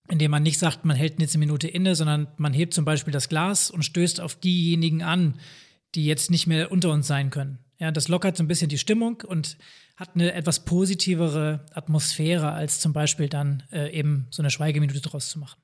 indem 0.09 0.31
man 0.31 0.43
nicht 0.43 0.59
sagt, 0.59 0.85
man 0.85 0.97
hält 0.97 1.21
jetzt 1.21 1.35
eine 1.35 1.45
Minute 1.45 1.69
inne, 1.69 1.95
sondern 1.95 2.29
man 2.37 2.53
hebt 2.53 2.75
zum 2.75 2.85
Beispiel 2.85 3.13
das 3.13 3.29
Glas 3.29 3.71
und 3.71 3.85
stößt 3.85 4.21
auf 4.21 4.37
diejenigen 4.37 5.03
an, 5.03 5.41
die 5.95 6.05
jetzt 6.05 6.31
nicht 6.31 6.47
mehr 6.47 6.71
unter 6.71 6.93
uns 6.93 7.07
sein 7.07 7.31
können. 7.31 7.59
Ja, 7.79 7.91
das 7.91 8.09
lockert 8.09 8.37
so 8.37 8.45
ein 8.45 8.49
bisschen 8.49 8.69
die 8.69 8.79
Stimmung 8.79 9.23
und 9.27 9.57
hat 9.97 10.11
eine 10.15 10.35
etwas 10.35 10.65
positivere 10.65 11.65
Atmosphäre, 11.73 12.53
als 12.53 12.81
zum 12.81 12.93
Beispiel 12.93 13.29
dann 13.29 13.63
äh, 13.73 13.91
eben 13.91 14.27
so 14.31 14.43
eine 14.43 14.51
Schweigeminute 14.51 15.01
draus 15.01 15.31
zu 15.31 15.39
machen. 15.39 15.61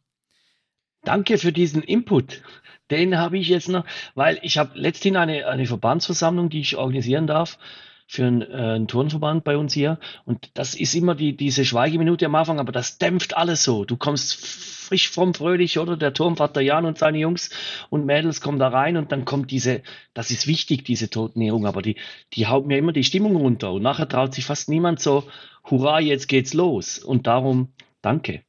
Danke 1.04 1.36
für 1.36 1.52
diesen 1.52 1.82
Input. 1.82 2.42
Den 2.90 3.18
habe 3.18 3.38
ich 3.38 3.48
jetzt 3.48 3.68
noch, 3.68 3.84
weil 4.14 4.38
ich 4.42 4.58
habe 4.58 4.78
letzthin 4.78 5.16
eine, 5.16 5.46
eine 5.46 5.66
Verbandsversammlung, 5.66 6.48
die 6.48 6.60
ich 6.60 6.76
organisieren 6.76 7.26
darf 7.26 7.58
für 8.06 8.26
einen, 8.26 8.42
äh, 8.42 8.74
einen 8.74 8.88
Turnverband 8.88 9.44
bei 9.44 9.56
uns 9.56 9.72
hier. 9.72 9.98
Und 10.24 10.50
das 10.54 10.74
ist 10.74 10.94
immer 10.94 11.14
die, 11.14 11.36
diese 11.36 11.64
Schweigeminute 11.64 12.26
am 12.26 12.34
Anfang, 12.34 12.60
aber 12.60 12.72
das 12.72 12.98
dämpft 12.98 13.36
alles 13.36 13.62
so. 13.62 13.84
Du 13.84 13.96
kommst 13.96 14.36
frisch 14.36 15.08
vom 15.08 15.32
fröhlich, 15.32 15.78
oder? 15.78 15.96
Der 15.96 16.12
Turmvater 16.12 16.60
Jan 16.60 16.84
und 16.84 16.98
seine 16.98 17.18
Jungs 17.18 17.50
und 17.88 18.04
Mädels 18.04 18.40
kommen 18.40 18.58
da 18.58 18.68
rein 18.68 18.96
und 18.96 19.12
dann 19.12 19.24
kommt 19.24 19.50
diese, 19.50 19.82
das 20.12 20.30
ist 20.30 20.46
wichtig, 20.46 20.84
diese 20.84 21.08
Totenehrung, 21.08 21.66
aber 21.66 21.80
die, 21.80 21.96
die 22.34 22.46
hauen 22.46 22.66
mir 22.66 22.78
immer 22.78 22.92
die 22.92 23.04
Stimmung 23.04 23.36
runter 23.36 23.72
und 23.72 23.82
nachher 23.82 24.08
traut 24.08 24.34
sich 24.34 24.44
fast 24.44 24.68
niemand 24.68 25.00
so, 25.00 25.24
hurra, 25.70 26.00
jetzt 26.00 26.28
geht's 26.28 26.52
los. 26.52 26.98
Und 26.98 27.26
darum, 27.26 27.72
danke. 28.02 28.42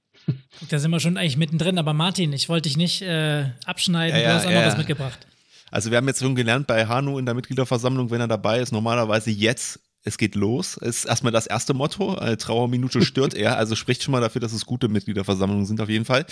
Da 0.69 0.79
sind 0.79 0.91
wir 0.91 0.99
schon 0.99 1.17
eigentlich 1.17 1.37
mittendrin, 1.37 1.77
aber 1.77 1.93
Martin, 1.93 2.33
ich 2.33 2.47
wollte 2.49 2.69
dich 2.69 2.77
nicht 2.77 3.01
äh, 3.01 3.45
abschneiden, 3.65 4.17
ja, 4.17 4.23
ja, 4.23 4.29
du 4.29 4.35
hast 4.35 4.45
auch 4.45 4.51
ja, 4.51 4.59
noch 4.59 4.67
was 4.67 4.77
mitgebracht. 4.77 5.27
Also 5.73 5.89
wir 5.89 5.97
haben 5.97 6.07
jetzt 6.07 6.19
schon 6.19 6.35
gelernt 6.35 6.67
bei 6.67 6.85
Hanu 6.85 7.17
in 7.17 7.25
der 7.25 7.33
Mitgliederversammlung, 7.33 8.11
wenn 8.11 8.21
er 8.21 8.27
dabei 8.27 8.59
ist, 8.59 8.71
normalerweise 8.71 9.31
jetzt 9.31 9.79
es 10.03 10.17
geht 10.17 10.35
los. 10.35 10.75
Ist 10.77 11.05
erstmal 11.05 11.31
das 11.31 11.47
erste 11.47 11.73
Motto. 11.73 12.15
Eine 12.15 12.37
Trauerminute 12.37 13.01
stört 13.01 13.33
er. 13.35 13.57
Also 13.57 13.75
spricht 13.75 14.03
schon 14.03 14.11
mal 14.11 14.21
dafür, 14.21 14.41
dass 14.41 14.51
es 14.51 14.65
gute 14.65 14.89
Mitgliederversammlungen 14.89 15.65
sind 15.65 15.79
auf 15.79 15.89
jeden 15.89 16.05
Fall. 16.05 16.25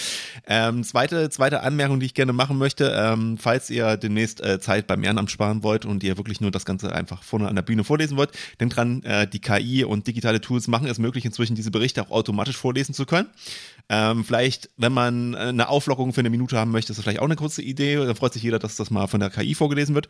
Ähm, 0.46 0.84
zweite, 0.84 1.30
zweite 1.30 1.62
Anmerkung, 1.62 2.00
die 2.00 2.06
ich 2.06 2.14
gerne 2.14 2.34
machen 2.34 2.58
möchte. 2.58 2.94
Ähm, 2.96 3.38
falls 3.38 3.70
ihr 3.70 3.96
demnächst 3.96 4.42
äh, 4.42 4.60
Zeit 4.60 4.88
beim 4.88 5.04
Ehrenamt 5.04 5.32
sparen 5.32 5.64
wollt 5.64 5.86
und 5.86 6.04
ihr 6.04 6.18
wirklich 6.18 6.42
nur 6.42 6.52
das 6.52 6.66
Ganze 6.66 6.94
einfach 6.94 7.24
vorne 7.24 7.48
an 7.48 7.56
der 7.56 7.62
Bühne 7.62 7.84
vorlesen 7.84 8.18
wollt, 8.18 8.32
denkt 8.60 8.76
dran, 8.76 9.04
äh, 9.04 9.26
die 9.28 9.40
KI 9.40 9.86
und 9.86 10.06
digitale 10.06 10.42
Tools 10.42 10.68
machen 10.68 10.88
es 10.88 11.00
möglich, 11.00 11.24
inzwischen 11.24 11.56
diese 11.56 11.72
Berichte 11.72 12.02
auch 12.04 12.12
automatisch 12.12 12.58
vorlesen 12.58 12.94
zu 12.94 13.06
können. 13.06 13.30
Ähm, 13.88 14.26
vielleicht, 14.26 14.70
wenn 14.76 14.92
man 14.92 15.34
äh, 15.34 15.38
eine 15.38 15.70
Auflockerung 15.70 16.14
für 16.14 16.20
eine 16.22 16.30
Minute 16.30 16.58
haben 16.58 16.72
möchte, 16.72 16.92
ist 16.92 16.98
das 16.98 17.04
vielleicht 17.04 17.20
auch 17.20 17.26
eine 17.26 17.36
kurze 17.38 17.62
Idee. 17.62 17.96
Da 17.96 18.16
freut 18.16 18.34
sich 18.34 18.44
jeder, 18.44 18.60
dass 18.60 18.76
das 18.76 18.92
mal 18.92 19.08
von 19.08 19.22
der 19.22 19.30
KI 19.30 19.56
vorgelesen 19.56 19.96
wird. 19.96 20.10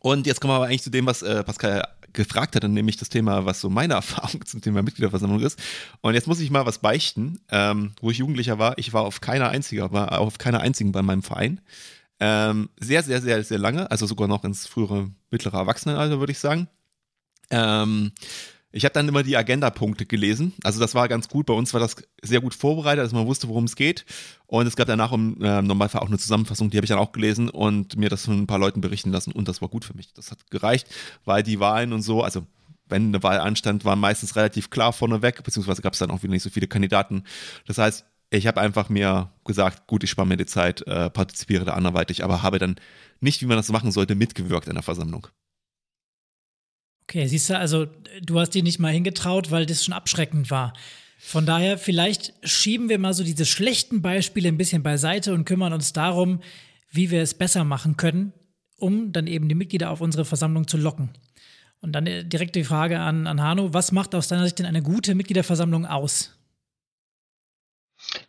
Und 0.00 0.26
jetzt 0.26 0.40
kommen 0.40 0.52
wir 0.52 0.56
aber 0.56 0.66
eigentlich 0.66 0.82
zu 0.82 0.90
dem, 0.90 1.06
was 1.06 1.22
äh, 1.22 1.44
Pascal 1.44 1.86
gefragt 2.12 2.56
hatte, 2.56 2.68
nämlich 2.68 2.96
das 2.96 3.08
Thema, 3.08 3.44
was 3.44 3.60
so 3.60 3.70
meine 3.70 3.94
Erfahrung 4.02 4.44
zum 4.44 4.60
Thema 4.60 4.82
Mitgliederversammlung 4.82 5.40
ist. 5.40 5.58
Und 6.00 6.14
jetzt 6.14 6.26
muss 6.26 6.40
ich 6.40 6.50
mal 6.50 6.66
was 6.66 6.78
beichten. 6.78 7.40
Ähm, 7.50 7.92
wo 8.00 8.10
ich 8.10 8.18
Jugendlicher 8.18 8.58
war, 8.58 8.78
ich 8.78 8.92
war 8.92 9.02
auf 9.02 9.20
keiner 9.20 9.50
einziger, 9.50 9.92
war 9.92 10.18
auf 10.20 10.38
keiner 10.38 10.60
einzigen 10.60 10.92
bei 10.92 11.02
meinem 11.02 11.22
Verein. 11.22 11.60
Ähm, 12.20 12.68
sehr, 12.78 13.02
sehr, 13.02 13.20
sehr, 13.20 13.42
sehr 13.42 13.58
lange, 13.58 13.90
also 13.90 14.06
sogar 14.06 14.28
noch 14.28 14.44
ins 14.44 14.66
frühere 14.66 15.10
mittlere 15.30 15.56
Erwachsenenalter, 15.56 16.20
würde 16.20 16.32
ich 16.32 16.38
sagen. 16.38 16.68
Ähm, 17.50 18.12
ich 18.72 18.84
habe 18.84 18.94
dann 18.94 19.06
immer 19.06 19.22
die 19.22 19.36
Agenda-Punkte 19.36 20.06
gelesen. 20.06 20.54
Also 20.64 20.80
das 20.80 20.94
war 20.94 21.06
ganz 21.08 21.28
gut. 21.28 21.46
Bei 21.46 21.54
uns 21.54 21.72
war 21.74 21.80
das 21.80 21.96
sehr 22.22 22.40
gut 22.40 22.54
vorbereitet, 22.54 23.04
dass 23.04 23.12
man 23.12 23.26
wusste, 23.26 23.48
worum 23.48 23.64
es 23.64 23.76
geht. 23.76 24.06
Und 24.46 24.66
es 24.66 24.76
gab 24.76 24.86
danach 24.86 25.12
im 25.12 25.40
äh, 25.42 25.60
Normalfall 25.60 26.00
auch 26.00 26.08
eine 26.08 26.18
Zusammenfassung, 26.18 26.70
die 26.70 26.78
habe 26.78 26.84
ich 26.84 26.88
dann 26.88 26.98
auch 26.98 27.12
gelesen 27.12 27.50
und 27.50 27.96
mir 27.96 28.08
das 28.08 28.24
von 28.24 28.40
ein 28.40 28.46
paar 28.46 28.58
Leuten 28.58 28.80
berichten 28.80 29.12
lassen. 29.12 29.32
Und 29.32 29.46
das 29.48 29.60
war 29.60 29.68
gut 29.68 29.84
für 29.84 29.94
mich. 29.94 30.12
Das 30.14 30.30
hat 30.30 30.50
gereicht, 30.50 30.88
weil 31.24 31.42
die 31.42 31.60
Wahlen 31.60 31.92
und 31.92 32.02
so, 32.02 32.22
also 32.22 32.46
wenn 32.88 33.08
eine 33.08 33.22
Wahl 33.22 33.40
anstand, 33.40 33.84
waren 33.84 34.00
meistens 34.00 34.36
relativ 34.36 34.70
klar 34.70 34.92
vorneweg, 34.92 35.42
beziehungsweise 35.44 35.82
gab 35.82 35.92
es 35.92 35.98
dann 35.98 36.10
auch 36.10 36.22
wieder 36.22 36.32
nicht 36.32 36.42
so 36.42 36.50
viele 36.50 36.66
Kandidaten. 36.66 37.24
Das 37.66 37.78
heißt, 37.78 38.04
ich 38.30 38.46
habe 38.46 38.60
einfach 38.60 38.88
mir 38.88 39.30
gesagt, 39.44 39.86
gut, 39.86 40.04
ich 40.04 40.10
spare 40.10 40.26
mir 40.26 40.38
die 40.38 40.46
Zeit, 40.46 40.86
äh, 40.86 41.10
partizipiere 41.10 41.66
da 41.66 41.74
anderweitig, 41.74 42.24
aber 42.24 42.42
habe 42.42 42.58
dann 42.58 42.76
nicht, 43.20 43.42
wie 43.42 43.46
man 43.46 43.58
das 43.58 43.70
machen 43.70 43.92
sollte, 43.92 44.14
mitgewirkt 44.14 44.68
in 44.68 44.74
der 44.74 44.82
Versammlung. 44.82 45.28
Okay, 47.02 47.26
siehst 47.26 47.50
du, 47.50 47.58
also 47.58 47.86
du 48.22 48.38
hast 48.38 48.50
dir 48.50 48.62
nicht 48.62 48.78
mal 48.78 48.92
hingetraut, 48.92 49.50
weil 49.50 49.66
das 49.66 49.84
schon 49.84 49.94
abschreckend 49.94 50.50
war. 50.50 50.72
Von 51.18 51.46
daher, 51.46 51.78
vielleicht 51.78 52.34
schieben 52.42 52.88
wir 52.88 52.98
mal 52.98 53.14
so 53.14 53.22
diese 53.22 53.46
schlechten 53.46 54.02
Beispiele 54.02 54.48
ein 54.48 54.58
bisschen 54.58 54.82
beiseite 54.82 55.32
und 55.32 55.44
kümmern 55.44 55.72
uns 55.72 55.92
darum, 55.92 56.40
wie 56.90 57.10
wir 57.10 57.22
es 57.22 57.34
besser 57.34 57.64
machen 57.64 57.96
können, 57.96 58.32
um 58.76 59.12
dann 59.12 59.26
eben 59.26 59.48
die 59.48 59.54
Mitglieder 59.54 59.90
auf 59.90 60.00
unsere 60.00 60.24
Versammlung 60.24 60.66
zu 60.66 60.76
locken. 60.76 61.10
Und 61.80 61.92
dann 61.92 62.06
äh, 62.06 62.24
direkt 62.24 62.56
die 62.56 62.64
Frage 62.64 62.98
an, 63.00 63.26
an 63.26 63.40
Hanno, 63.40 63.72
was 63.72 63.92
macht 63.92 64.14
aus 64.14 64.28
deiner 64.28 64.44
Sicht 64.44 64.58
denn 64.58 64.66
eine 64.66 64.82
gute 64.82 65.14
Mitgliederversammlung 65.14 65.86
aus? 65.86 66.32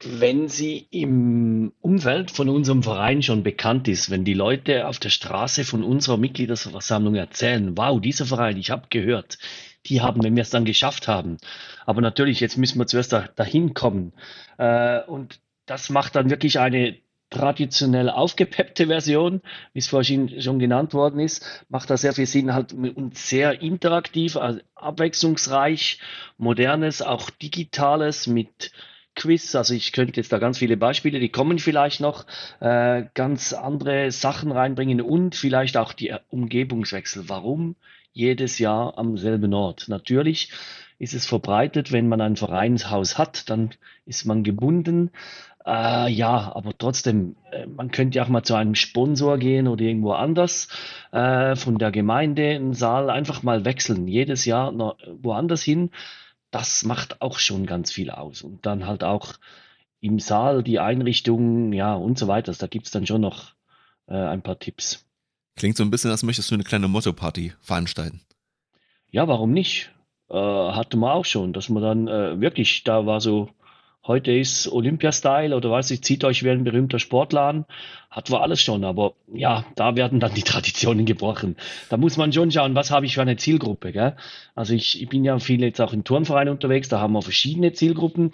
Wenn 0.06 0.48
sie 0.48 0.88
im 0.92 1.74
Umfeld 1.82 2.32
von 2.32 2.50
unserem 2.50 2.84
Verein 2.84 3.22
schon 3.22 3.44
bekannt 3.44 3.88
ist, 3.88 4.10
wenn 4.10 4.26
die 4.26 4.34
Leute 4.34 4.88
auf 4.88 5.00
der 5.00 5.10
Straße 5.10 5.66
von 5.66 5.84
unserer 5.84 6.18
Mitgliederversammlung 6.18 7.16
erzählen, 7.16 7.78
wow, 7.78 8.00
dieser 8.00 8.26
Verein, 8.26 8.58
ich 8.58 8.72
habe 8.72 8.88
gehört, 8.90 9.38
die 9.86 10.02
haben, 10.02 10.24
wenn 10.24 10.36
wir 10.36 10.44
es 10.44 10.50
dann 10.50 10.66
geschafft 10.66 11.08
haben. 11.08 11.38
Aber 11.86 12.02
natürlich, 12.02 12.40
jetzt 12.40 12.58
müssen 12.58 12.80
wir 12.80 12.88
zuerst 12.88 13.12
da, 13.12 13.28
dahin 13.36 13.74
kommen. 13.74 14.14
Äh, 14.58 15.02
und 15.04 15.40
das 15.66 15.90
macht 15.90 16.16
dann 16.16 16.30
wirklich 16.30 16.60
eine 16.60 16.98
traditionell 17.30 18.10
aufgepeppte 18.10 18.88
Version, 18.88 19.42
wie 19.74 19.80
es 19.80 19.88
vorhin 19.88 20.42
schon 20.42 20.60
genannt 20.60 20.94
worden 20.94 21.20
ist, 21.20 21.66
macht 21.68 21.90
da 21.90 21.98
sehr 21.98 22.14
viel 22.14 22.28
Sinn 22.28 22.54
halt 22.54 22.74
und 22.74 23.18
sehr 23.18 23.62
interaktiv, 23.62 24.38
also 24.38 24.60
abwechslungsreich, 24.76 26.00
modernes, 26.38 27.02
auch 27.02 27.30
digitales 27.32 28.28
mit 28.28 28.72
Quiz. 29.16 29.56
Also 29.56 29.74
ich 29.74 29.92
könnte 29.92 30.20
jetzt 30.20 30.32
da 30.32 30.40
ganz 30.40 30.58
viele 30.58 30.78
Beispiele, 30.78 31.20
die 31.20 31.30
kommen 31.30 31.60
vielleicht 31.60 32.00
noch, 32.00 32.26
äh, 32.60 33.04
ganz 33.14 33.54
andere 33.54 34.12
Sachen 34.12 34.52
reinbringen 34.52 35.02
und 35.02 35.36
vielleicht 35.36 35.78
auch 35.78 35.94
die 35.94 36.14
Umgebungswechsel. 36.30 37.30
Warum 37.30 37.76
jedes 38.12 38.60
Jahr 38.60 38.98
am 38.98 39.18
selben 39.18 39.54
Ort? 39.54 39.86
Natürlich 39.88 40.52
ist 41.00 41.14
es 41.14 41.26
verbreitet, 41.26 41.92
wenn 41.92 42.08
man 42.08 42.22
ein 42.22 42.36
Vereinshaus 42.36 43.18
hat, 43.18 43.50
dann 43.50 43.72
ist 44.06 44.26
man 44.26 44.44
gebunden. 44.44 45.12
Äh, 45.66 46.12
ja, 46.12 46.52
aber 46.56 46.78
trotzdem, 46.78 47.36
äh, 47.52 47.66
man 47.68 47.92
könnte 47.92 48.18
ja 48.18 48.24
auch 48.24 48.30
mal 48.30 48.44
zu 48.44 48.56
einem 48.56 48.76
Sponsor 48.76 49.38
gehen 49.38 49.68
oder 49.68 49.84
irgendwo 49.84 50.12
anders 50.12 50.68
äh, 51.12 51.56
von 51.56 51.78
der 51.78 51.92
Gemeinde 51.92 52.50
einen 52.50 52.74
Saal 52.74 53.10
einfach 53.10 53.44
mal 53.44 53.64
wechseln, 53.64 54.08
jedes 54.08 54.46
Jahr 54.46 54.74
woanders 55.22 55.64
hin 55.64 55.90
das 56.54 56.86
macht 56.86 57.22
auch 57.22 57.40
schon 57.40 57.66
ganz 57.66 57.92
viel 57.92 58.12
aus. 58.12 58.44
Und 58.44 58.66
dann 58.66 58.86
halt 58.86 59.04
auch 59.04 59.34
im 60.00 60.20
Saal 60.20 60.64
die 60.64 60.80
Einrichtung, 60.80 61.74
ja, 61.74 61.96
und 61.96 62.20
so 62.20 62.28
weiter. 62.28 62.54
Da 62.54 62.68
gibt 62.68 62.86
es 62.86 62.92
dann 62.92 63.08
schon 63.08 63.22
noch 63.22 63.54
äh, 64.08 64.16
ein 64.16 64.44
paar 64.44 64.60
Tipps. 64.60 65.06
Klingt 65.56 65.78
so 65.78 65.84
ein 65.84 65.92
bisschen, 65.92 66.12
als 66.12 66.24
möchtest 66.24 66.52
du 66.52 66.56
eine 66.56 66.64
kleine 66.64 66.88
Motto-Party 66.88 67.54
veranstalten. 67.62 68.22
Ja, 69.10 69.28
warum 69.28 69.52
nicht? 69.52 69.92
Äh, 70.30 70.36
hatte 70.36 70.98
man 70.98 71.12
auch 71.12 71.26
schon, 71.26 71.54
dass 71.54 71.70
man 71.70 71.84
dann 71.84 72.08
äh, 72.08 72.40
wirklich, 72.40 72.84
da 72.84 73.06
war 73.06 73.20
so 73.20 73.50
Heute 74.06 74.34
ist 74.34 74.70
Olympia-Style 74.70 75.56
oder 75.56 75.72
weiß 75.72 75.92
ich, 75.92 76.04
zieht 76.04 76.26
euch 76.26 76.44
wie 76.44 76.50
ein 76.50 76.66
berühmter 76.66 77.00
Sportler 77.00 77.44
an. 77.44 77.66
Hat 78.12 78.30
wir 78.30 78.42
alles 78.42 78.60
schon, 78.60 78.84
aber 78.84 79.14
ja, 79.34 79.66
da 79.76 79.96
werden 79.96 80.20
dann 80.20 80.34
die 80.34 80.44
Traditionen 80.44 81.06
gebrochen. 81.06 81.56
Da 81.90 81.96
muss 81.96 82.18
man 82.18 82.34
schon 82.34 82.52
schauen, 82.52 82.76
was 82.76 82.92
habe 82.92 83.06
ich 83.06 83.14
für 83.14 83.22
eine 83.22 83.38
Zielgruppe. 83.38 83.94
Gell? 83.94 84.18
Also 84.56 84.74
ich, 84.74 85.02
ich 85.02 85.08
bin 85.08 85.24
ja 85.24 85.40
viel 85.40 85.62
jetzt 85.62 85.80
auch 85.80 85.94
im 85.94 86.04
Turnverein 86.04 86.50
unterwegs, 86.50 86.90
da 86.90 87.00
haben 87.00 87.14
wir 87.14 87.22
verschiedene 87.22 87.72
Zielgruppen. 87.72 88.32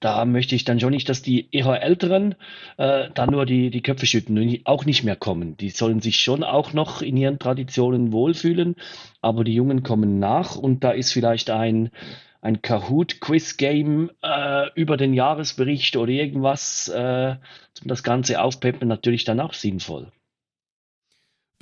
Da 0.00 0.24
möchte 0.24 0.56
ich 0.56 0.64
dann 0.64 0.80
schon 0.80 0.90
nicht, 0.90 1.08
dass 1.08 1.22
die 1.22 1.46
eher 1.52 1.80
Älteren 1.80 2.34
äh, 2.76 3.08
dann 3.14 3.30
nur 3.30 3.46
die, 3.46 3.70
die 3.70 3.82
Köpfe 3.82 4.06
schütten 4.06 4.36
und 4.36 4.60
auch 4.64 4.84
nicht 4.84 5.04
mehr 5.04 5.14
kommen. 5.14 5.56
Die 5.56 5.70
sollen 5.70 6.00
sich 6.00 6.16
schon 6.16 6.42
auch 6.42 6.72
noch 6.72 7.00
in 7.00 7.16
ihren 7.16 7.38
Traditionen 7.38 8.10
wohlfühlen, 8.10 8.74
aber 9.20 9.44
die 9.44 9.54
Jungen 9.54 9.84
kommen 9.84 10.18
nach 10.18 10.56
und 10.56 10.82
da 10.82 10.90
ist 10.90 11.12
vielleicht 11.12 11.50
ein 11.50 11.92
ein 12.42 12.60
Kahoot-Quiz-Game 12.60 14.10
äh, 14.20 14.70
über 14.74 14.96
den 14.96 15.14
Jahresbericht 15.14 15.96
oder 15.96 16.10
irgendwas 16.10 16.88
äh, 16.88 17.36
zum 17.72 17.88
das 17.88 18.02
Ganze 18.02 18.42
aufpeppen, 18.42 18.88
natürlich 18.88 19.24
dann 19.24 19.40
auch 19.40 19.54
sinnvoll. 19.54 20.12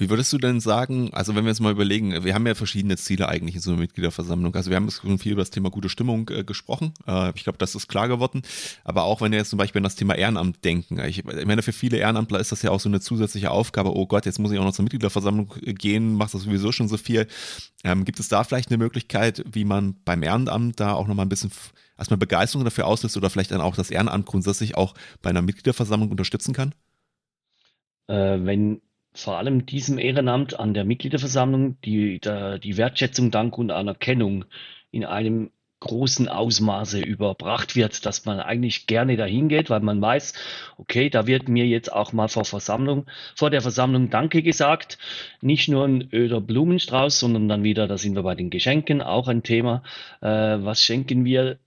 Wie 0.00 0.08
würdest 0.08 0.32
du 0.32 0.38
denn 0.38 0.60
sagen, 0.60 1.10
also 1.12 1.34
wenn 1.34 1.44
wir 1.44 1.50
jetzt 1.50 1.60
mal 1.60 1.72
überlegen, 1.72 2.24
wir 2.24 2.34
haben 2.34 2.46
ja 2.46 2.54
verschiedene 2.54 2.96
Ziele 2.96 3.28
eigentlich 3.28 3.56
in 3.56 3.60
so 3.60 3.70
einer 3.70 3.80
Mitgliederversammlung. 3.80 4.54
Also 4.54 4.70
wir 4.70 4.76
haben 4.76 4.90
schon 4.90 5.18
viel 5.18 5.32
über 5.32 5.42
das 5.42 5.50
Thema 5.50 5.70
gute 5.70 5.90
Stimmung 5.90 6.30
äh, 6.30 6.42
gesprochen. 6.42 6.94
Äh, 7.06 7.32
ich 7.34 7.44
glaube, 7.44 7.58
das 7.58 7.74
ist 7.74 7.86
klar 7.86 8.08
geworden. 8.08 8.40
Aber 8.82 9.04
auch 9.04 9.20
wenn 9.20 9.30
wir 9.30 9.38
jetzt 9.38 9.50
zum 9.50 9.58
Beispiel 9.58 9.80
an 9.80 9.84
das 9.84 9.96
Thema 9.96 10.14
Ehrenamt 10.14 10.64
denken. 10.64 10.98
Ich, 11.00 11.18
ich 11.18 11.46
meine, 11.46 11.60
für 11.60 11.72
viele 11.72 11.98
Ehrenamtler 11.98 12.40
ist 12.40 12.50
das 12.50 12.62
ja 12.62 12.70
auch 12.70 12.80
so 12.80 12.88
eine 12.88 13.00
zusätzliche 13.00 13.50
Aufgabe. 13.50 13.94
Oh 13.94 14.06
Gott, 14.06 14.24
jetzt 14.24 14.38
muss 14.38 14.50
ich 14.52 14.58
auch 14.58 14.64
noch 14.64 14.72
zur 14.72 14.84
Mitgliederversammlung 14.84 15.52
gehen, 15.60 16.14
macht 16.14 16.32
das 16.32 16.44
sowieso 16.44 16.72
schon 16.72 16.88
so 16.88 16.96
viel. 16.96 17.26
Ähm, 17.84 18.06
gibt 18.06 18.20
es 18.20 18.28
da 18.28 18.42
vielleicht 18.42 18.70
eine 18.70 18.78
Möglichkeit, 18.78 19.44
wie 19.52 19.66
man 19.66 19.96
beim 20.06 20.22
Ehrenamt 20.22 20.80
da 20.80 20.94
auch 20.94 21.08
nochmal 21.08 21.26
ein 21.26 21.30
bisschen 21.30 21.50
erstmal 21.98 22.16
Begeisterung 22.16 22.64
dafür 22.64 22.86
auslöst 22.86 23.18
oder 23.18 23.28
vielleicht 23.28 23.50
dann 23.50 23.60
auch 23.60 23.76
das 23.76 23.90
Ehrenamt 23.90 24.24
grundsätzlich 24.24 24.78
auch 24.78 24.94
bei 25.20 25.28
einer 25.28 25.42
Mitgliederversammlung 25.42 26.10
unterstützen 26.10 26.54
kann? 26.54 26.74
Äh, 28.06 28.38
wenn 28.46 28.80
vor 29.12 29.38
allem 29.38 29.66
diesem 29.66 29.98
Ehrenamt 29.98 30.58
an 30.58 30.74
der 30.74 30.84
Mitgliederversammlung 30.84 31.80
die, 31.82 32.20
der, 32.20 32.58
die 32.58 32.76
Wertschätzung, 32.76 33.30
Dank 33.30 33.58
und 33.58 33.70
Anerkennung 33.70 34.44
in 34.90 35.04
einem 35.04 35.50
großen 35.80 36.28
Ausmaße 36.28 37.00
überbracht 37.00 37.74
wird, 37.74 38.04
dass 38.04 38.26
man 38.26 38.38
eigentlich 38.38 38.86
gerne 38.86 39.16
dahin 39.16 39.48
geht, 39.48 39.70
weil 39.70 39.80
man 39.80 40.00
weiß, 40.00 40.34
okay, 40.76 41.08
da 41.08 41.26
wird 41.26 41.48
mir 41.48 41.66
jetzt 41.66 41.90
auch 41.90 42.12
mal 42.12 42.28
vor 42.28 42.44
Versammlung, 42.44 43.06
vor 43.34 43.50
der 43.50 43.62
Versammlung 43.62 44.10
Danke 44.10 44.42
gesagt. 44.42 44.98
Nicht 45.40 45.68
nur 45.68 45.86
ein 45.86 46.08
öder 46.12 46.40
Blumenstrauß, 46.42 47.18
sondern 47.18 47.48
dann 47.48 47.64
wieder, 47.64 47.88
da 47.88 47.96
sind 47.96 48.14
wir 48.14 48.22
bei 48.22 48.34
den 48.34 48.50
Geschenken, 48.50 49.00
auch 49.00 49.26
ein 49.26 49.42
Thema. 49.42 49.82
Äh, 50.20 50.28
was 50.28 50.82
schenken 50.82 51.24
wir 51.24 51.58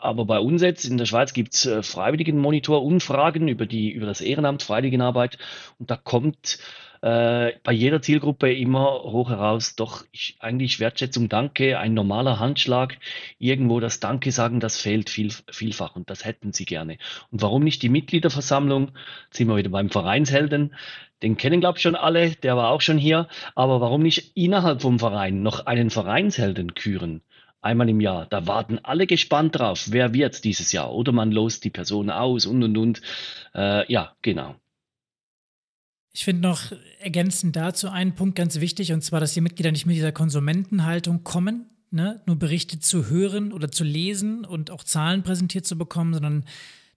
aber 0.00 0.24
bei 0.24 0.38
uns 0.38 0.62
jetzt 0.62 0.84
in 0.84 0.98
der 0.98 1.06
Schweiz 1.06 1.32
gibt 1.32 1.54
es 1.54 1.66
äh, 1.66 1.82
Freiwilligenmonitor-Umfragen 1.82 3.48
über, 3.48 3.66
die, 3.66 3.90
über 3.90 4.06
das 4.06 4.20
Ehrenamt, 4.20 4.62
Freiwilligenarbeit. 4.62 5.38
Und 5.78 5.90
da 5.90 5.96
kommt 5.96 6.58
äh, 7.02 7.52
bei 7.62 7.72
jeder 7.72 8.02
Zielgruppe 8.02 8.52
immer 8.52 9.02
hoch 9.04 9.30
heraus, 9.30 9.74
doch 9.74 10.04
ich, 10.12 10.36
eigentlich 10.40 10.80
Wertschätzung, 10.80 11.28
Danke, 11.28 11.78
ein 11.78 11.94
normaler 11.94 12.38
Handschlag, 12.38 12.98
irgendwo 13.38 13.80
das 13.80 14.00
Danke 14.00 14.32
sagen, 14.32 14.60
das 14.60 14.76
fehlt 14.76 15.08
viel, 15.08 15.32
vielfach 15.50 15.96
und 15.96 16.10
das 16.10 16.24
hätten 16.24 16.52
sie 16.52 16.66
gerne. 16.66 16.98
Und 17.30 17.40
warum 17.42 17.64
nicht 17.64 17.82
die 17.82 17.88
Mitgliederversammlung? 17.88 18.90
Jetzt 19.26 19.38
sind 19.38 19.48
wir 19.48 19.56
wieder 19.56 19.70
beim 19.70 19.88
Vereinshelden. 19.88 20.74
Den 21.22 21.36
kennen, 21.36 21.60
glaube 21.60 21.78
ich, 21.78 21.82
schon 21.82 21.96
alle, 21.96 22.30
der 22.30 22.56
war 22.56 22.70
auch 22.70 22.80
schon 22.80 22.98
hier. 22.98 23.28
Aber 23.54 23.80
warum 23.80 24.02
nicht 24.02 24.36
innerhalb 24.36 24.82
vom 24.82 24.98
Verein 24.98 25.42
noch 25.42 25.66
einen 25.66 25.90
Vereinshelden 25.90 26.74
küren? 26.74 27.22
Einmal 27.62 27.88
im 27.88 28.00
Jahr. 28.00 28.26
Da 28.26 28.46
warten 28.46 28.78
alle 28.82 29.06
gespannt 29.06 29.58
drauf, 29.58 29.88
wer 29.90 30.14
wird 30.14 30.44
dieses 30.44 30.72
Jahr. 30.72 30.92
Oder 30.92 31.12
man 31.12 31.32
lost 31.32 31.64
die 31.64 31.70
Person 31.70 32.10
aus 32.10 32.46
und 32.46 32.62
und 32.62 32.76
und. 32.76 33.02
Äh, 33.54 33.90
ja, 33.92 34.14
genau. 34.22 34.54
Ich 36.12 36.24
finde 36.24 36.42
noch 36.42 36.72
ergänzend 36.98 37.54
dazu 37.54 37.88
einen 37.88 38.14
Punkt 38.14 38.36
ganz 38.36 38.58
wichtig, 38.60 38.92
und 38.92 39.02
zwar, 39.02 39.20
dass 39.20 39.34
die 39.34 39.40
Mitglieder 39.40 39.70
nicht 39.70 39.86
mit 39.86 39.96
dieser 39.96 40.12
Konsumentenhaltung 40.12 41.22
kommen, 41.22 41.70
ne? 41.90 42.20
nur 42.26 42.36
Berichte 42.36 42.80
zu 42.80 43.08
hören 43.08 43.52
oder 43.52 43.70
zu 43.70 43.84
lesen 43.84 44.44
und 44.44 44.70
auch 44.70 44.82
Zahlen 44.82 45.22
präsentiert 45.22 45.66
zu 45.66 45.78
bekommen, 45.78 46.12
sondern 46.12 46.44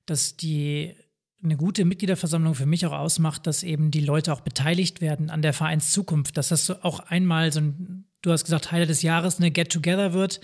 dass 0.08 0.36
die 0.36 0.96
eine 1.44 1.58
gute 1.58 1.86
Mitgliederversammlung 1.86 2.56
für 2.56 2.66
mich 2.66 2.86
auch 2.86 2.94
ausmacht, 2.94 3.46
dass 3.46 3.64
eben 3.64 3.92
die 3.92 4.00
Leute 4.00 4.34
auch 4.34 4.42
beteiligt 4.42 5.02
werden 5.02 5.30
an 5.30 5.42
der 5.42 5.54
Vereinszukunft, 5.54 6.38
dass 6.38 6.50
das 6.50 6.70
auch 6.84 7.00
einmal 7.02 7.52
so 7.52 7.60
ein 7.60 8.06
du 8.24 8.32
hast 8.32 8.46
gesagt, 8.46 8.72
Highlight 8.72 8.90
des 8.90 9.04
Jahres 9.04 9.38
eine 9.38 9.52
Get-Together 9.52 10.14
wird. 10.14 10.42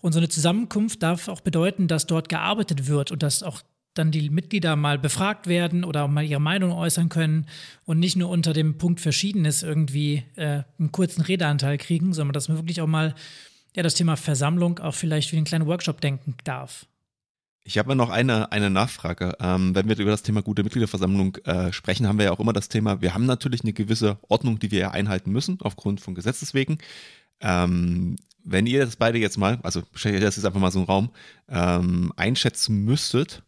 Und 0.00 0.12
so 0.12 0.18
eine 0.18 0.28
Zusammenkunft 0.28 1.02
darf 1.02 1.28
auch 1.28 1.42
bedeuten, 1.42 1.86
dass 1.86 2.06
dort 2.06 2.28
gearbeitet 2.28 2.88
wird 2.88 3.12
und 3.12 3.22
dass 3.22 3.42
auch 3.42 3.62
dann 3.94 4.10
die 4.10 4.30
Mitglieder 4.30 4.76
mal 4.76 4.98
befragt 4.98 5.46
werden 5.46 5.84
oder 5.84 6.04
auch 6.04 6.08
mal 6.08 6.24
ihre 6.24 6.40
Meinung 6.40 6.72
äußern 6.72 7.08
können 7.08 7.46
und 7.84 7.98
nicht 7.98 8.16
nur 8.16 8.30
unter 8.30 8.52
dem 8.52 8.78
Punkt 8.78 9.00
Verschiedenes 9.00 9.62
irgendwie 9.62 10.22
äh, 10.36 10.62
einen 10.78 10.92
kurzen 10.92 11.22
Redeanteil 11.22 11.76
kriegen, 11.76 12.14
sondern 12.14 12.32
dass 12.32 12.48
man 12.48 12.56
wirklich 12.56 12.80
auch 12.80 12.86
mal 12.86 13.14
ja, 13.76 13.82
das 13.82 13.94
Thema 13.94 14.16
Versammlung 14.16 14.78
auch 14.78 14.94
vielleicht 14.94 15.32
wie 15.32 15.36
einen 15.36 15.44
kleinen 15.44 15.66
Workshop 15.66 16.00
denken 16.00 16.34
darf. 16.44 16.86
Ich 17.62 17.78
habe 17.78 17.94
noch 17.94 18.10
eine, 18.10 18.52
eine 18.52 18.70
Nachfrage. 18.70 19.36
Ähm, 19.40 19.74
wenn 19.74 19.88
wir 19.88 19.98
über 19.98 20.10
das 20.10 20.22
Thema 20.22 20.42
gute 20.42 20.62
Mitgliederversammlung 20.62 21.36
äh, 21.44 21.72
sprechen, 21.72 22.06
haben 22.06 22.18
wir 22.18 22.26
ja 22.26 22.32
auch 22.32 22.40
immer 22.40 22.52
das 22.52 22.68
Thema, 22.68 23.00
wir 23.00 23.14
haben 23.14 23.26
natürlich 23.26 23.62
eine 23.62 23.72
gewisse 23.72 24.18
Ordnung, 24.28 24.58
die 24.58 24.70
wir 24.70 24.78
ja 24.78 24.90
einhalten 24.90 25.30
müssen, 25.30 25.58
aufgrund 25.60 26.00
von 26.00 26.14
Gesetzeswegen. 26.14 26.78
Ähm, 27.40 28.16
wenn 28.42 28.66
ihr 28.66 28.84
das 28.84 28.96
beide 28.96 29.18
jetzt 29.18 29.36
mal, 29.36 29.58
also 29.62 29.82
das 29.92 30.04
jetzt 30.04 30.44
einfach 30.44 30.60
mal 30.60 30.72
so 30.72 30.78
einen 30.78 30.86
Raum, 30.86 31.10
ähm, 31.48 32.12
einschätzen 32.16 32.84
müsstet, 32.84 33.42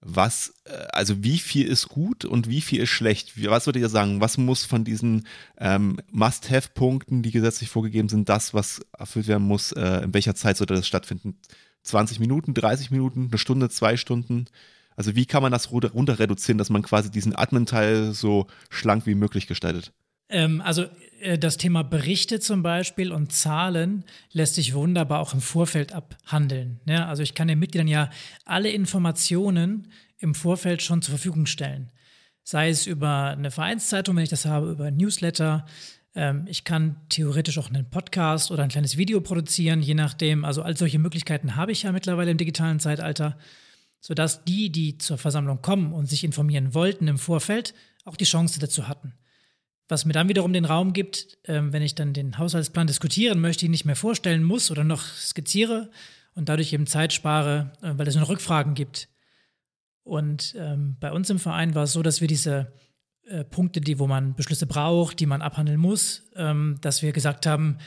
was, 0.00 0.54
äh, 0.64 0.86
also 0.92 1.22
wie 1.22 1.38
viel 1.38 1.66
ist 1.66 1.88
gut 1.88 2.24
und 2.24 2.48
wie 2.48 2.60
viel 2.60 2.80
ist 2.80 2.90
schlecht? 2.90 3.32
Was 3.44 3.66
würdet 3.66 3.82
ihr 3.82 3.88
sagen? 3.88 4.20
Was 4.20 4.38
muss 4.38 4.64
von 4.64 4.84
diesen 4.84 5.26
ähm, 5.58 6.00
Must-Have-Punkten, 6.10 7.22
die 7.22 7.30
gesetzlich 7.30 7.68
vorgegeben 7.68 8.08
sind, 8.08 8.28
das, 8.28 8.54
was 8.54 8.80
erfüllt 8.96 9.26
werden 9.26 9.46
muss, 9.46 9.72
äh, 9.72 10.04
in 10.04 10.14
welcher 10.14 10.34
Zeit 10.34 10.56
sollte 10.56 10.74
das 10.74 10.86
stattfinden? 10.86 11.36
20 11.82 12.20
Minuten, 12.20 12.54
30 12.54 12.90
Minuten, 12.90 13.28
eine 13.30 13.38
Stunde, 13.38 13.70
zwei 13.70 13.96
Stunden? 13.96 14.46
Also 14.96 15.16
wie 15.16 15.26
kann 15.26 15.42
man 15.42 15.52
das 15.52 15.72
runter 15.72 16.18
reduzieren, 16.18 16.58
dass 16.58 16.70
man 16.70 16.82
quasi 16.82 17.10
diesen 17.10 17.34
Admin-Teil 17.34 18.12
so 18.12 18.46
schlank 18.68 19.06
wie 19.06 19.14
möglich 19.14 19.46
gestaltet? 19.46 19.92
Ähm, 20.30 20.60
also 20.60 20.84
äh, 21.20 21.38
das 21.38 21.56
Thema 21.56 21.82
Berichte 21.82 22.40
zum 22.40 22.62
Beispiel 22.62 23.12
und 23.12 23.32
Zahlen 23.32 24.04
lässt 24.32 24.54
sich 24.54 24.74
wunderbar 24.74 25.20
auch 25.20 25.34
im 25.34 25.40
Vorfeld 25.40 25.92
abhandeln. 25.92 26.80
Ja, 26.86 27.06
also 27.06 27.22
ich 27.22 27.34
kann 27.34 27.48
den 27.48 27.58
Mitgliedern 27.58 27.88
ja 27.88 28.10
alle 28.44 28.70
Informationen 28.70 29.88
im 30.18 30.34
Vorfeld 30.34 30.82
schon 30.82 31.02
zur 31.02 31.14
Verfügung 31.14 31.46
stellen. 31.46 31.90
Sei 32.42 32.68
es 32.68 32.86
über 32.86 33.26
eine 33.26 33.50
Vereinszeitung, 33.50 34.16
wenn 34.16 34.24
ich 34.24 34.30
das 34.30 34.46
habe, 34.46 34.70
über 34.70 34.90
Newsletter. 34.90 35.66
Ähm, 36.14 36.44
ich 36.48 36.64
kann 36.64 36.96
theoretisch 37.08 37.58
auch 37.58 37.68
einen 37.68 37.88
Podcast 37.88 38.50
oder 38.50 38.62
ein 38.62 38.68
kleines 38.68 38.96
Video 38.96 39.20
produzieren, 39.20 39.82
je 39.82 39.94
nachdem. 39.94 40.44
Also 40.44 40.62
all 40.62 40.76
solche 40.76 40.98
Möglichkeiten 40.98 41.56
habe 41.56 41.72
ich 41.72 41.84
ja 41.84 41.92
mittlerweile 41.92 42.30
im 42.30 42.38
digitalen 42.38 42.80
Zeitalter, 42.80 43.38
sodass 44.00 44.44
die, 44.44 44.70
die 44.70 44.98
zur 44.98 45.18
Versammlung 45.18 45.62
kommen 45.62 45.92
und 45.92 46.06
sich 46.06 46.24
informieren 46.24 46.74
wollten 46.74 47.08
im 47.08 47.18
Vorfeld, 47.18 47.74
auch 48.04 48.16
die 48.16 48.24
Chance 48.24 48.58
dazu 48.58 48.88
hatten. 48.88 49.14
Was 49.88 50.04
mir 50.04 50.12
dann 50.12 50.28
wiederum 50.28 50.52
den 50.52 50.64
Raum 50.64 50.92
gibt, 50.92 51.38
ähm, 51.44 51.72
wenn 51.72 51.82
ich 51.82 51.96
dann 51.96 52.12
den 52.12 52.38
Haushaltsplan 52.38 52.86
diskutieren 52.86 53.40
möchte, 53.40 53.64
ihn 53.64 53.72
nicht 53.72 53.84
mehr 53.84 53.96
vorstellen 53.96 54.44
muss 54.44 54.70
oder 54.70 54.84
noch 54.84 55.02
skizziere 55.02 55.90
und 56.34 56.48
dadurch 56.48 56.72
eben 56.72 56.86
Zeit 56.86 57.12
spare, 57.12 57.72
äh, 57.82 57.92
weil 57.96 58.06
es 58.06 58.14
nur 58.14 58.28
Rückfragen 58.28 58.74
gibt. 58.74 59.08
Und 60.02 60.54
ähm, 60.56 60.96
bei 61.00 61.12
uns 61.12 61.28
im 61.28 61.38
Verein 61.38 61.74
war 61.74 61.84
es 61.84 61.92
so, 61.92 62.02
dass 62.02 62.20
wir 62.20 62.28
diese 62.28 62.72
äh, 63.26 63.44
Punkte, 63.44 63.80
die, 63.80 63.98
wo 63.98 64.06
man 64.06 64.34
Beschlüsse 64.34 64.66
braucht, 64.66 65.20
die 65.20 65.26
man 65.26 65.42
abhandeln 65.42 65.80
muss, 65.80 66.24
ähm, 66.36 66.78
dass 66.80 67.02
wir 67.02 67.12
gesagt 67.12 67.46
haben, 67.46 67.78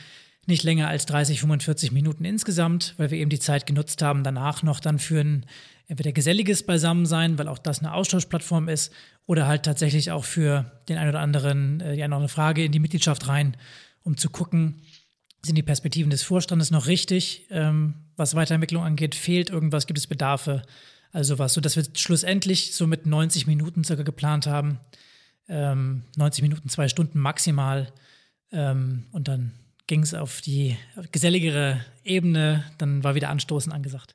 nicht 0.46 0.62
länger 0.62 0.88
als 0.88 1.06
30, 1.06 1.40
45 1.40 1.92
Minuten 1.92 2.24
insgesamt, 2.24 2.94
weil 2.98 3.10
wir 3.10 3.18
eben 3.18 3.30
die 3.30 3.38
Zeit 3.38 3.66
genutzt 3.66 4.02
haben, 4.02 4.24
danach 4.24 4.62
noch 4.62 4.80
dann 4.80 4.98
für 4.98 5.20
ein 5.20 5.46
entweder 5.86 6.12
geselliges 6.12 6.64
Beisammensein, 6.64 7.38
weil 7.38 7.48
auch 7.48 7.58
das 7.58 7.80
eine 7.80 7.92
Austauschplattform 7.92 8.68
ist, 8.68 8.92
oder 9.26 9.46
halt 9.46 9.62
tatsächlich 9.62 10.10
auch 10.10 10.24
für 10.24 10.70
den 10.88 10.98
einen 10.98 11.10
oder 11.10 11.20
anderen 11.20 11.80
äh, 11.80 12.06
noch 12.08 12.18
eine 12.18 12.28
Frage 12.28 12.64
in 12.64 12.72
die 12.72 12.78
Mitgliedschaft 12.78 13.28
rein, 13.28 13.56
um 14.02 14.16
zu 14.16 14.28
gucken, 14.28 14.82
sind 15.42 15.56
die 15.56 15.62
Perspektiven 15.62 16.10
des 16.10 16.22
Vorstandes 16.22 16.70
noch 16.70 16.86
richtig, 16.86 17.46
ähm, 17.50 17.94
was 18.16 18.34
Weiterentwicklung 18.34 18.82
angeht, 18.82 19.14
fehlt 19.14 19.50
irgendwas, 19.50 19.86
gibt 19.86 19.98
es 19.98 20.06
Bedarfe, 20.06 20.62
also 21.12 21.38
was, 21.38 21.54
sodass 21.54 21.76
wir 21.76 21.84
schlussendlich 21.94 22.74
so 22.74 22.86
mit 22.86 23.06
90 23.06 23.46
Minuten 23.46 23.84
circa 23.84 24.02
geplant 24.02 24.46
haben, 24.46 24.78
ähm, 25.48 26.02
90 26.16 26.42
Minuten, 26.42 26.68
zwei 26.68 26.88
Stunden 26.88 27.18
maximal 27.18 27.92
ähm, 28.52 29.06
und 29.12 29.28
dann 29.28 29.52
ging 29.86 30.02
es 30.02 30.14
auf 30.14 30.40
die 30.40 30.76
geselligere 31.12 31.84
Ebene, 32.04 32.64
dann 32.78 33.04
war 33.04 33.14
wieder 33.14 33.30
Anstoßen 33.30 33.72
angesagt. 33.72 34.14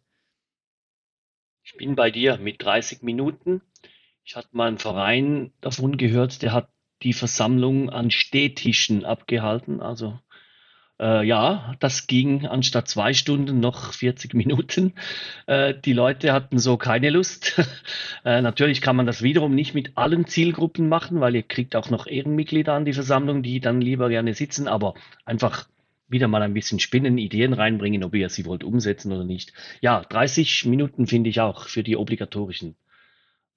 Ich 1.64 1.78
bin 1.78 1.96
bei 1.96 2.10
dir 2.10 2.38
mit 2.38 2.62
30 2.64 3.04
Minuten. 3.04 3.62
Ich 4.24 4.36
hatte 4.36 4.50
mal 4.52 4.68
einen 4.68 4.80
Verein 4.80 5.52
davon 5.62 5.98
gehört, 5.98 6.42
der 6.42 6.54
hat 6.54 6.70
die 7.04 7.14
Versammlung 7.14 7.90
an 7.90 8.12
Stehtischen 8.12 9.06
abgehalten. 9.06 9.82
Also 9.82 10.20
äh, 11.00 11.26
ja, 11.26 11.76
das 11.80 12.08
ging 12.08 12.46
anstatt 12.46 12.88
zwei 12.88 13.14
Stunden 13.14 13.60
noch 13.60 13.94
40 13.94 14.34
Minuten. 14.34 14.94
Äh, 15.48 15.74
die 15.74 15.94
Leute 15.94 16.34
hatten 16.34 16.60
so 16.60 16.78
keine 16.78 17.10
Lust. 17.10 17.60
äh, 18.26 18.42
natürlich 18.42 18.82
kann 18.82 18.96
man 18.96 19.06
das 19.06 19.22
wiederum 19.22 19.56
nicht 19.56 19.74
mit 19.74 19.98
allen 19.98 20.28
Zielgruppen 20.28 20.90
machen, 20.90 21.22
weil 21.22 21.36
ihr 21.36 21.44
kriegt 21.44 21.76
auch 21.76 21.90
noch 21.90 22.08
Ehrenmitglieder 22.08 22.74
an 22.74 22.86
die 22.86 22.94
Versammlung, 22.94 23.44
die 23.44 23.60
dann 23.60 23.82
lieber 23.82 24.10
gerne 24.10 24.34
sitzen, 24.34 24.68
aber 24.68 24.94
einfach 25.26 25.68
wieder 26.10 26.28
mal 26.28 26.42
ein 26.42 26.54
bisschen 26.54 26.80
spinnen, 26.80 27.18
Ideen 27.18 27.54
reinbringen, 27.54 28.04
ob 28.04 28.16
ihr 28.16 28.30
sie 28.30 28.46
wollt 28.46 28.64
umsetzen 28.64 29.12
oder 29.12 29.24
nicht. 29.24 29.54
Ja, 29.82 30.02
30 30.02 30.66
Minuten 30.66 31.08
finde 31.08 31.30
ich 31.30 31.40
auch 31.40 31.68
für 31.68 31.84
die 31.84 31.96
obligatorischen. 31.96 32.76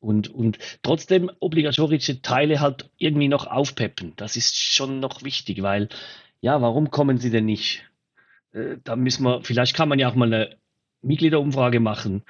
Und, 0.01 0.29
und 0.29 0.59
trotzdem 0.83 1.31
obligatorische 1.39 2.23
Teile 2.23 2.61
halt 2.61 2.91
irgendwie 2.99 3.29
noch 3.29 3.47
aufpeppen. 3.47 4.15
Das 4.17 4.37
ist 4.37 4.57
schon 4.57 5.01
noch 5.01 5.23
wichtig, 5.23 5.63
weil, 5.63 5.89
ja, 6.43 6.61
warum 6.61 6.91
kommen 6.91 7.17
sie 7.17 7.31
denn 7.31 7.47
nicht? 7.47 7.91
Äh, 8.53 8.77
da 8.85 8.97
müssen 8.97 9.25
wir, 9.25 9.43
vielleicht 9.43 9.75
kann 9.75 9.89
man 9.89 9.99
ja 9.99 10.11
auch 10.11 10.15
mal 10.15 10.27
eine 10.27 10.57
Mitgliederumfrage 11.01 11.81
machen. 11.81 12.23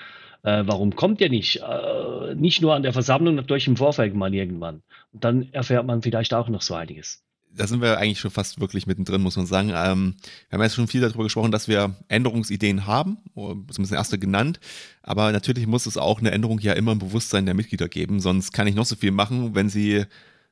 Äh, 0.45 0.63
warum 0.67 0.95
kommt 0.95 1.21
ihr 1.21 1.29
nicht? 1.29 1.57
Äh, 1.57 2.37
nicht 2.37 2.63
nur 2.63 2.75
an 2.75 2.85
der 2.85 2.93
Versammlung, 2.93 3.35
natürlich 3.35 3.67
im 3.67 3.77
Vorfeld 3.77 4.15
mal 4.15 4.33
irgendwann. 4.33 4.83
Und 5.13 5.25
dann 5.25 5.53
erfährt 5.53 5.87
man 5.87 6.03
vielleicht 6.03 6.33
auch 6.35 6.49
noch 6.49 6.63
so 6.63 6.75
einiges 6.75 7.25
da 7.55 7.67
sind 7.67 7.83
wir 7.83 7.99
eigentlich 7.99 8.21
schon 8.21 8.31
fast 8.31 8.61
wirklich 8.61 8.87
mittendrin, 8.87 9.21
muss 9.21 9.37
man 9.37 9.47
sagen. 9.47 9.69
Ähm, 9.75 10.17
wir 10.49 10.57
haben 10.57 10.63
jetzt 10.63 10.75
schon 10.75 10.89
viel 10.89 11.01
darüber 11.01 11.25
gesprochen, 11.25 11.53
dass 11.53 11.69
wir 11.69 11.97
Änderungsideen 12.09 12.87
haben, 12.87 13.19
zumindest 13.35 13.93
erste 13.93 14.19
genannt. 14.19 14.61
Aber 15.03 15.33
natürlich 15.33 15.67
muss 15.67 15.87
es 15.87 15.99
auch 15.99 16.21
eine 16.21 16.31
Änderung 16.31 16.59
ja 16.61 16.73
immer 16.73 16.93
im 16.93 16.99
Bewusstsein 16.99 17.47
der 17.47 17.55
Mitglieder 17.55 17.89
geben. 17.89 18.21
Sonst 18.21 18.53
kann 18.53 18.67
ich 18.67 18.75
noch 18.75 18.87
so 18.87 18.97
viel 18.97 19.11
machen, 19.11 19.55
wenn 19.55 19.69
sie, 19.69 20.05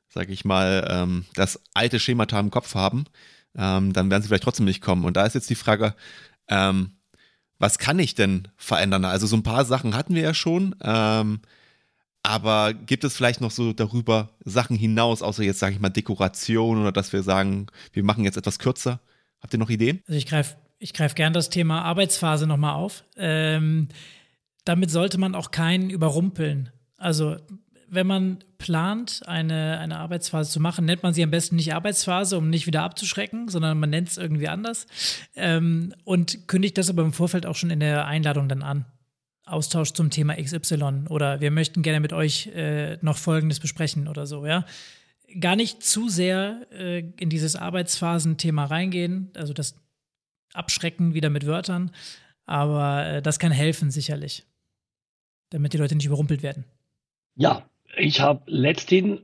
sag 0.09 0.29
ich 0.29 0.45
mal, 0.45 0.87
ähm, 0.89 1.25
das 1.33 1.61
alte 1.73 1.99
Schemata 1.99 2.39
im 2.39 2.51
Kopf 2.51 2.75
haben, 2.75 3.05
ähm, 3.57 3.93
dann 3.93 4.09
werden 4.09 4.21
sie 4.21 4.27
vielleicht 4.27 4.43
trotzdem 4.43 4.65
nicht 4.65 4.81
kommen. 4.81 5.05
Und 5.05 5.17
da 5.17 5.25
ist 5.25 5.35
jetzt 5.35 5.49
die 5.49 5.55
Frage, 5.55 5.95
ähm, 6.47 6.91
was 7.59 7.77
kann 7.77 7.99
ich 7.99 8.15
denn 8.15 8.47
verändern? 8.57 9.05
Also 9.05 9.27
so 9.27 9.35
ein 9.35 9.43
paar 9.43 9.65
Sachen 9.65 9.95
hatten 9.95 10.15
wir 10.15 10.21
ja 10.21 10.33
schon. 10.33 10.75
Ähm, 10.81 11.41
aber 12.23 12.73
gibt 12.73 13.03
es 13.03 13.15
vielleicht 13.15 13.41
noch 13.41 13.51
so 13.51 13.73
darüber 13.73 14.29
Sachen 14.43 14.75
hinaus, 14.75 15.21
außer 15.21 15.43
jetzt, 15.43 15.59
sage 15.59 15.73
ich 15.73 15.81
mal, 15.81 15.89
Dekoration 15.89 16.79
oder 16.79 16.91
dass 16.91 17.13
wir 17.13 17.23
sagen, 17.23 17.67
wir 17.93 18.03
machen 18.03 18.23
jetzt 18.23 18.37
etwas 18.37 18.59
kürzer? 18.59 18.99
Habt 19.41 19.53
ihr 19.53 19.59
noch 19.59 19.69
Ideen? 19.69 20.01
Also 20.07 20.17
ich 20.17 20.27
greife 20.27 20.55
ich 20.81 20.93
greif 20.93 21.13
gern 21.13 21.31
das 21.31 21.49
Thema 21.49 21.83
Arbeitsphase 21.83 22.47
nochmal 22.47 22.73
auf. 22.73 23.03
Ähm, 23.15 23.89
damit 24.65 24.89
sollte 24.89 25.19
man 25.19 25.35
auch 25.35 25.51
keinen 25.51 25.91
überrumpeln. 25.91 26.71
Also 26.97 27.37
wenn 27.91 28.07
man 28.07 28.41
plant, 28.57 29.21
eine, 29.25 29.77
eine 29.79 29.99
Arbeitsphase 29.99 30.49
zu 30.49 30.61
machen, 30.61 30.85
nennt 30.85 31.03
man 31.03 31.13
sie 31.13 31.23
am 31.23 31.29
besten 31.29 31.57
nicht 31.57 31.73
Arbeitsphase, 31.73 32.37
um 32.37 32.49
nicht 32.49 32.65
wieder 32.65 32.83
abzuschrecken, 32.83 33.49
sondern 33.49 33.77
man 33.79 33.89
nennt 33.89 34.07
es 34.07 34.17
irgendwie 34.17 34.47
anders 34.47 34.87
ähm, 35.35 35.93
und 36.05 36.47
kündigt 36.47 36.77
das 36.77 36.89
aber 36.89 37.03
im 37.03 37.11
Vorfeld 37.11 37.45
auch 37.45 37.55
schon 37.55 37.69
in 37.69 37.81
der 37.81 38.05
Einladung 38.05 38.47
dann 38.47 38.63
an. 38.63 38.85
Austausch 39.45 39.91
zum 39.91 40.09
Thema 40.09 40.35
XY 40.35 41.05
oder 41.09 41.41
wir 41.41 41.51
möchten 41.51 41.81
gerne 41.81 41.99
mit 41.99 42.13
euch 42.13 42.47
äh, 42.47 42.97
noch 43.01 43.17
Folgendes 43.17 43.59
besprechen 43.59 44.07
oder 44.07 44.25
so, 44.25 44.45
ja. 44.45 44.65
Gar 45.39 45.57
nicht 45.57 45.83
zu 45.83 46.07
sehr 46.07 46.67
äh, 46.71 46.99
in 47.19 47.29
dieses 47.29 47.57
Arbeitsphasen-Thema 47.57 48.65
reingehen, 48.65 49.31
also 49.35 49.51
das 49.51 49.75
Abschrecken 50.53 51.13
wieder 51.13 51.29
mit 51.29 51.45
Wörtern, 51.45 51.91
aber 52.45 53.05
äh, 53.05 53.21
das 53.21 53.37
kann 53.37 53.51
helfen 53.51 53.91
sicherlich, 53.91 54.45
damit 55.49 55.73
die 55.73 55.77
Leute 55.77 55.95
nicht 55.95 56.05
überrumpelt 56.05 56.41
werden. 56.41 56.63
Ja, 57.35 57.65
ich 57.97 58.21
habe 58.21 58.41
letztens 58.47 59.21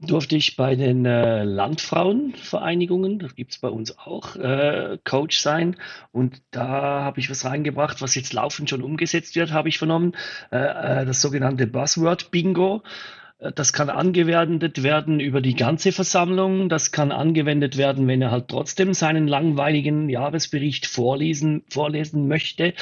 durfte 0.00 0.36
ich 0.36 0.56
bei 0.56 0.76
den 0.76 1.04
äh, 1.04 1.42
Landfrauenvereinigungen, 1.42 3.18
das 3.18 3.34
gibt 3.34 3.52
es 3.52 3.58
bei 3.58 3.68
uns 3.68 3.98
auch, 3.98 4.36
äh, 4.36 4.98
Coach 5.04 5.38
sein. 5.38 5.76
Und 6.12 6.40
da 6.50 7.02
habe 7.02 7.18
ich 7.18 7.30
was 7.30 7.44
reingebracht, 7.44 8.00
was 8.00 8.14
jetzt 8.14 8.32
laufend 8.32 8.70
schon 8.70 8.82
umgesetzt 8.82 9.34
wird, 9.34 9.52
habe 9.52 9.68
ich 9.68 9.78
vernommen. 9.78 10.12
Äh, 10.52 11.00
äh 11.02 11.06
das 11.06 11.20
sogenannte 11.20 11.66
Buzzword 11.66 12.30
Bingo. 12.30 12.82
Das 13.38 13.72
kann 13.72 13.88
angewendet 13.88 14.82
werden 14.82 15.20
über 15.20 15.40
die 15.40 15.54
ganze 15.54 15.92
Versammlung. 15.92 16.68
Das 16.68 16.90
kann 16.90 17.12
angewendet 17.12 17.76
werden, 17.76 18.08
wenn 18.08 18.20
er 18.20 18.32
halt 18.32 18.48
trotzdem 18.48 18.94
seinen 18.94 19.28
langweiligen 19.28 20.08
Jahresbericht 20.08 20.86
vorlesen, 20.86 21.62
vorlesen 21.68 22.26
möchte. 22.26 22.74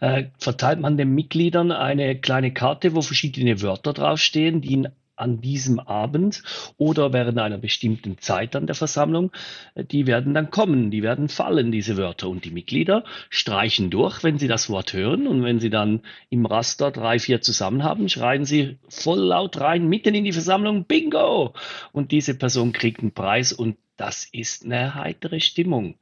Äh, 0.00 0.24
verteilt 0.38 0.80
man 0.80 0.98
den 0.98 1.14
Mitgliedern 1.14 1.72
eine 1.72 2.14
kleine 2.20 2.52
Karte, 2.52 2.94
wo 2.94 3.00
verschiedene 3.00 3.62
Wörter 3.62 3.94
draufstehen, 3.94 4.60
die 4.60 4.72
ihn 4.72 4.88
an 5.16 5.40
diesem 5.40 5.78
Abend 5.78 6.42
oder 6.76 7.12
während 7.12 7.38
einer 7.38 7.58
bestimmten 7.58 8.18
Zeit 8.18 8.56
an 8.56 8.66
der 8.66 8.74
Versammlung, 8.74 9.30
die 9.76 10.06
werden 10.06 10.34
dann 10.34 10.50
kommen, 10.50 10.90
die 10.90 11.02
werden 11.02 11.28
fallen, 11.28 11.70
diese 11.70 11.96
Wörter. 11.96 12.28
Und 12.28 12.44
die 12.44 12.50
Mitglieder 12.50 13.04
streichen 13.30 13.90
durch, 13.90 14.24
wenn 14.24 14.38
sie 14.38 14.48
das 14.48 14.70
Wort 14.70 14.92
hören. 14.92 15.26
Und 15.26 15.42
wenn 15.42 15.60
sie 15.60 15.70
dann 15.70 16.02
im 16.30 16.46
Raster 16.46 16.90
drei, 16.90 17.18
vier 17.18 17.40
zusammen 17.40 17.84
haben, 17.84 18.08
schreien 18.08 18.44
sie 18.44 18.78
voll 18.88 19.20
laut 19.20 19.60
rein, 19.60 19.88
mitten 19.88 20.14
in 20.14 20.24
die 20.24 20.32
Versammlung, 20.32 20.84
Bingo! 20.84 21.54
Und 21.92 22.12
diese 22.12 22.36
Person 22.36 22.72
kriegt 22.72 23.00
einen 23.00 23.12
Preis 23.12 23.52
und 23.52 23.76
das 23.96 24.24
ist 24.24 24.64
eine 24.64 24.94
heitere 24.94 25.40
Stimmung. 25.40 25.96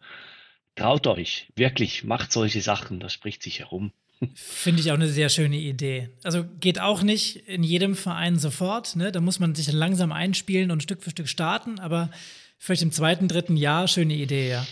Traut 0.76 1.06
euch, 1.06 1.48
wirklich, 1.56 2.04
macht 2.04 2.32
solche 2.32 2.62
Sachen, 2.62 3.00
das 3.00 3.12
spricht 3.12 3.42
sich 3.42 3.58
herum. 3.58 3.92
Finde 4.34 4.80
ich 4.82 4.90
auch 4.90 4.96
eine 4.96 5.08
sehr 5.08 5.30
schöne 5.30 5.56
Idee. 5.56 6.10
Also 6.22 6.44
geht 6.60 6.78
auch 6.78 7.02
nicht 7.02 7.36
in 7.48 7.62
jedem 7.62 7.94
Verein 7.94 8.38
sofort. 8.38 8.94
Ne? 8.96 9.12
Da 9.12 9.20
muss 9.20 9.40
man 9.40 9.54
sich 9.54 9.66
dann 9.66 9.76
langsam 9.76 10.12
einspielen 10.12 10.70
und 10.70 10.82
Stück 10.82 11.02
für 11.02 11.10
Stück 11.10 11.28
starten. 11.28 11.78
Aber 11.78 12.10
vielleicht 12.58 12.82
im 12.82 12.92
zweiten, 12.92 13.28
dritten 13.28 13.56
Jahr 13.56 13.88
schöne 13.88 14.14
Idee, 14.14 14.50
ja. 14.50 14.66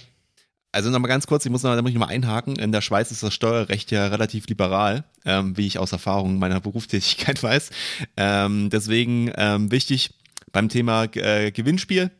Also 0.70 0.90
nochmal 0.90 1.08
ganz 1.08 1.26
kurz, 1.26 1.46
ich 1.46 1.50
muss 1.50 1.62
noch, 1.62 1.74
da 1.74 1.80
muss 1.80 1.90
ich 1.90 1.94
noch 1.94 2.06
mal 2.06 2.12
einhaken. 2.12 2.56
In 2.56 2.72
der 2.72 2.82
Schweiz 2.82 3.10
ist 3.10 3.22
das 3.22 3.32
Steuerrecht 3.32 3.90
ja 3.90 4.08
relativ 4.08 4.46
liberal, 4.48 5.04
ähm, 5.24 5.56
wie 5.56 5.66
ich 5.66 5.78
aus 5.78 5.92
Erfahrung 5.92 6.38
meiner 6.38 6.60
Berufstätigkeit 6.60 7.42
weiß. 7.42 7.70
Ähm, 8.18 8.68
deswegen 8.68 9.32
ähm, 9.34 9.70
wichtig 9.70 10.10
beim 10.52 10.68
Thema 10.68 11.04
äh, 11.14 11.52
Gewinnspiel 11.52 12.10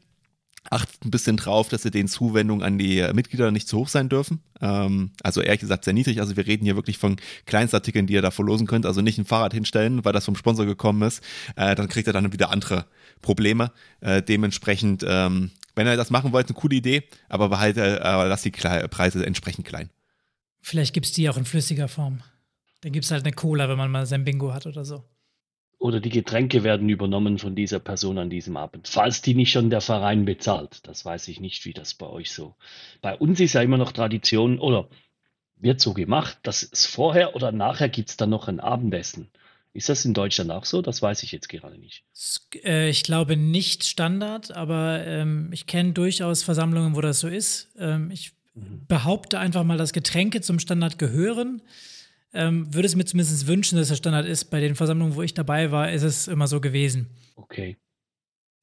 achtet 0.70 1.04
ein 1.04 1.10
bisschen 1.10 1.36
drauf, 1.36 1.68
dass 1.68 1.82
sie 1.82 1.90
den 1.90 2.08
Zuwendungen 2.08 2.64
an 2.64 2.78
die 2.78 3.06
Mitglieder 3.12 3.50
nicht 3.50 3.68
zu 3.68 3.78
hoch 3.78 3.88
sein 3.88 4.08
dürfen. 4.08 4.40
Ähm, 4.60 5.12
also 5.22 5.40
ehrlich 5.40 5.60
gesagt 5.60 5.84
sehr 5.84 5.94
niedrig. 5.94 6.20
Also 6.20 6.36
wir 6.36 6.46
reden 6.46 6.64
hier 6.64 6.76
wirklich 6.76 6.98
von 6.98 7.16
Kleinstartikeln, 7.46 8.06
die 8.06 8.14
ihr 8.14 8.22
da 8.22 8.30
verlosen 8.30 8.66
könnt. 8.66 8.86
Also 8.86 9.00
nicht 9.00 9.18
ein 9.18 9.24
Fahrrad 9.24 9.54
hinstellen, 9.54 10.04
weil 10.04 10.12
das 10.12 10.24
vom 10.24 10.36
Sponsor 10.36 10.66
gekommen 10.66 11.02
ist. 11.02 11.22
Äh, 11.56 11.74
dann 11.74 11.88
kriegt 11.88 12.06
ihr 12.06 12.12
dann 12.12 12.32
wieder 12.32 12.50
andere 12.50 12.86
Probleme. 13.22 13.72
Äh, 14.00 14.22
dementsprechend, 14.22 15.04
ähm, 15.06 15.50
wenn 15.74 15.86
ihr 15.86 15.96
das 15.96 16.10
machen 16.10 16.32
wollt, 16.32 16.48
eine 16.48 16.58
coole 16.58 16.76
Idee, 16.76 17.04
aber 17.28 17.48
behalte, 17.48 18.00
äh, 18.00 18.28
lasst 18.28 18.44
die 18.44 18.50
Kle 18.50 18.88
Preise 18.88 19.24
entsprechend 19.24 19.66
klein. 19.66 19.90
Vielleicht 20.60 20.92
gibt 20.92 21.06
es 21.06 21.12
die 21.12 21.28
auch 21.30 21.36
in 21.36 21.44
flüssiger 21.44 21.88
Form. 21.88 22.20
Dann 22.82 22.92
gibt 22.92 23.04
es 23.04 23.10
halt 23.10 23.24
eine 23.24 23.32
Cola, 23.32 23.68
wenn 23.68 23.78
man 23.78 23.90
mal 23.90 24.06
sein 24.06 24.24
Bingo 24.24 24.52
hat 24.52 24.66
oder 24.66 24.84
so 24.84 25.04
oder 25.78 26.00
die 26.00 26.10
Getränke 26.10 26.64
werden 26.64 26.88
übernommen 26.88 27.38
von 27.38 27.54
dieser 27.54 27.78
Person 27.78 28.18
an 28.18 28.30
diesem 28.30 28.56
Abend, 28.56 28.88
falls 28.88 29.22
die 29.22 29.34
nicht 29.34 29.52
schon 29.52 29.70
der 29.70 29.80
Verein 29.80 30.24
bezahlt. 30.24 30.86
Das 30.86 31.04
weiß 31.04 31.28
ich 31.28 31.40
nicht, 31.40 31.64
wie 31.64 31.72
das 31.72 31.94
bei 31.94 32.06
euch 32.06 32.32
so. 32.32 32.56
Bei 33.00 33.16
uns 33.16 33.38
ist 33.38 33.52
ja 33.52 33.62
immer 33.62 33.78
noch 33.78 33.92
Tradition 33.92 34.58
oder 34.58 34.88
wird 35.56 35.80
so 35.80 35.94
gemacht, 35.94 36.38
dass 36.42 36.62
es 36.62 36.86
vorher 36.86 37.34
oder 37.34 37.52
nachher 37.52 37.88
gibt 37.88 38.10
es 38.10 38.16
dann 38.16 38.30
noch 38.30 38.48
ein 38.48 38.60
Abendessen. 38.60 39.28
Ist 39.72 39.88
das 39.88 40.04
in 40.04 40.14
Deutschland 40.14 40.50
auch 40.50 40.64
so? 40.64 40.82
Das 40.82 41.02
weiß 41.02 41.22
ich 41.22 41.30
jetzt 41.30 41.48
gerade 41.48 41.78
nicht. 41.78 42.02
Äh, 42.64 42.88
ich 42.88 43.04
glaube 43.04 43.36
nicht 43.36 43.84
Standard, 43.84 44.50
aber 44.50 45.06
ähm, 45.06 45.50
ich 45.52 45.66
kenne 45.66 45.92
durchaus 45.92 46.42
Versammlungen, 46.42 46.96
wo 46.96 47.00
das 47.00 47.20
so 47.20 47.28
ist. 47.28 47.68
Ähm, 47.78 48.10
ich 48.10 48.32
mhm. 48.54 48.86
behaupte 48.88 49.38
einfach 49.38 49.62
mal, 49.62 49.78
dass 49.78 49.92
Getränke 49.92 50.40
zum 50.40 50.58
Standard 50.58 50.98
gehören 50.98 51.62
ähm, 52.32 52.72
würde 52.72 52.86
es 52.86 52.96
mir 52.96 53.04
zumindest 53.04 53.46
wünschen, 53.46 53.78
dass 53.78 53.88
der 53.88 53.96
Standard 53.96 54.26
ist. 54.26 54.46
Bei 54.46 54.60
den 54.60 54.74
Versammlungen, 54.74 55.14
wo 55.14 55.22
ich 55.22 55.34
dabei 55.34 55.70
war, 55.70 55.90
ist 55.90 56.02
es 56.02 56.28
immer 56.28 56.46
so 56.46 56.60
gewesen. 56.60 57.08
Okay. 57.36 57.76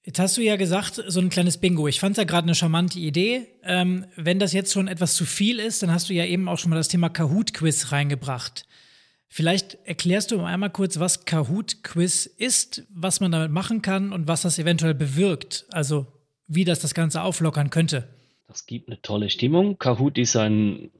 Jetzt 0.04 0.20
hast 0.20 0.38
du 0.38 0.42
ja 0.42 0.56
gesagt, 0.56 1.04
so 1.08 1.20
ein 1.20 1.30
kleines 1.30 1.58
Bingo. 1.58 1.88
Ich 1.88 2.00
fand 2.00 2.12
es 2.12 2.18
ja 2.18 2.26
gerade 2.26 2.46
eine 2.46 2.54
charmante 2.54 3.00
Idee. 3.00 3.48
Ähm, 3.64 4.06
wenn 4.16 4.38
das 4.38 4.54
jetzt 4.54 4.72
schon 4.72 4.88
etwas 4.88 5.16
zu 5.16 5.26
viel 5.26 5.60
ist, 5.60 5.82
dann 5.82 5.92
hast 5.92 6.10
du 6.10 6.14
ja 6.14 6.26
eben 6.26 6.48
auch 6.48 6.60
schon 6.60 6.70
mal 6.70 6.76
das 6.76 6.90
Thema 6.90 7.10
Kahoot-Quiz 7.10 7.92
reingebracht. 7.92 8.68
Vielleicht 9.28 9.80
erklärst 9.86 10.32
du 10.32 10.42
einmal 10.42 10.70
kurz, 10.70 11.00
was 11.00 11.26
Kahoot-Quiz 11.26 12.28
ist, 12.28 12.84
was 12.94 13.20
man 13.20 13.32
damit 13.32 13.52
machen 13.52 13.82
kann 13.82 14.14
und 14.14 14.28
was 14.28 14.44
das 14.44 14.60
eventuell 14.60 14.94
bewirkt. 14.94 15.66
Also 15.72 16.06
wie 16.48 16.66
das 16.66 16.80
das 16.80 16.94
Ganze 16.94 17.24
auflockern 17.24 17.72
könnte. 17.72 18.08
Das 18.48 18.68
gibt 18.68 18.88
eine 18.88 19.02
tolle 19.02 19.32
Stimmung. 19.32 19.80
Kahoot 19.80 20.20
ist 20.20 20.36
ein 20.36 20.92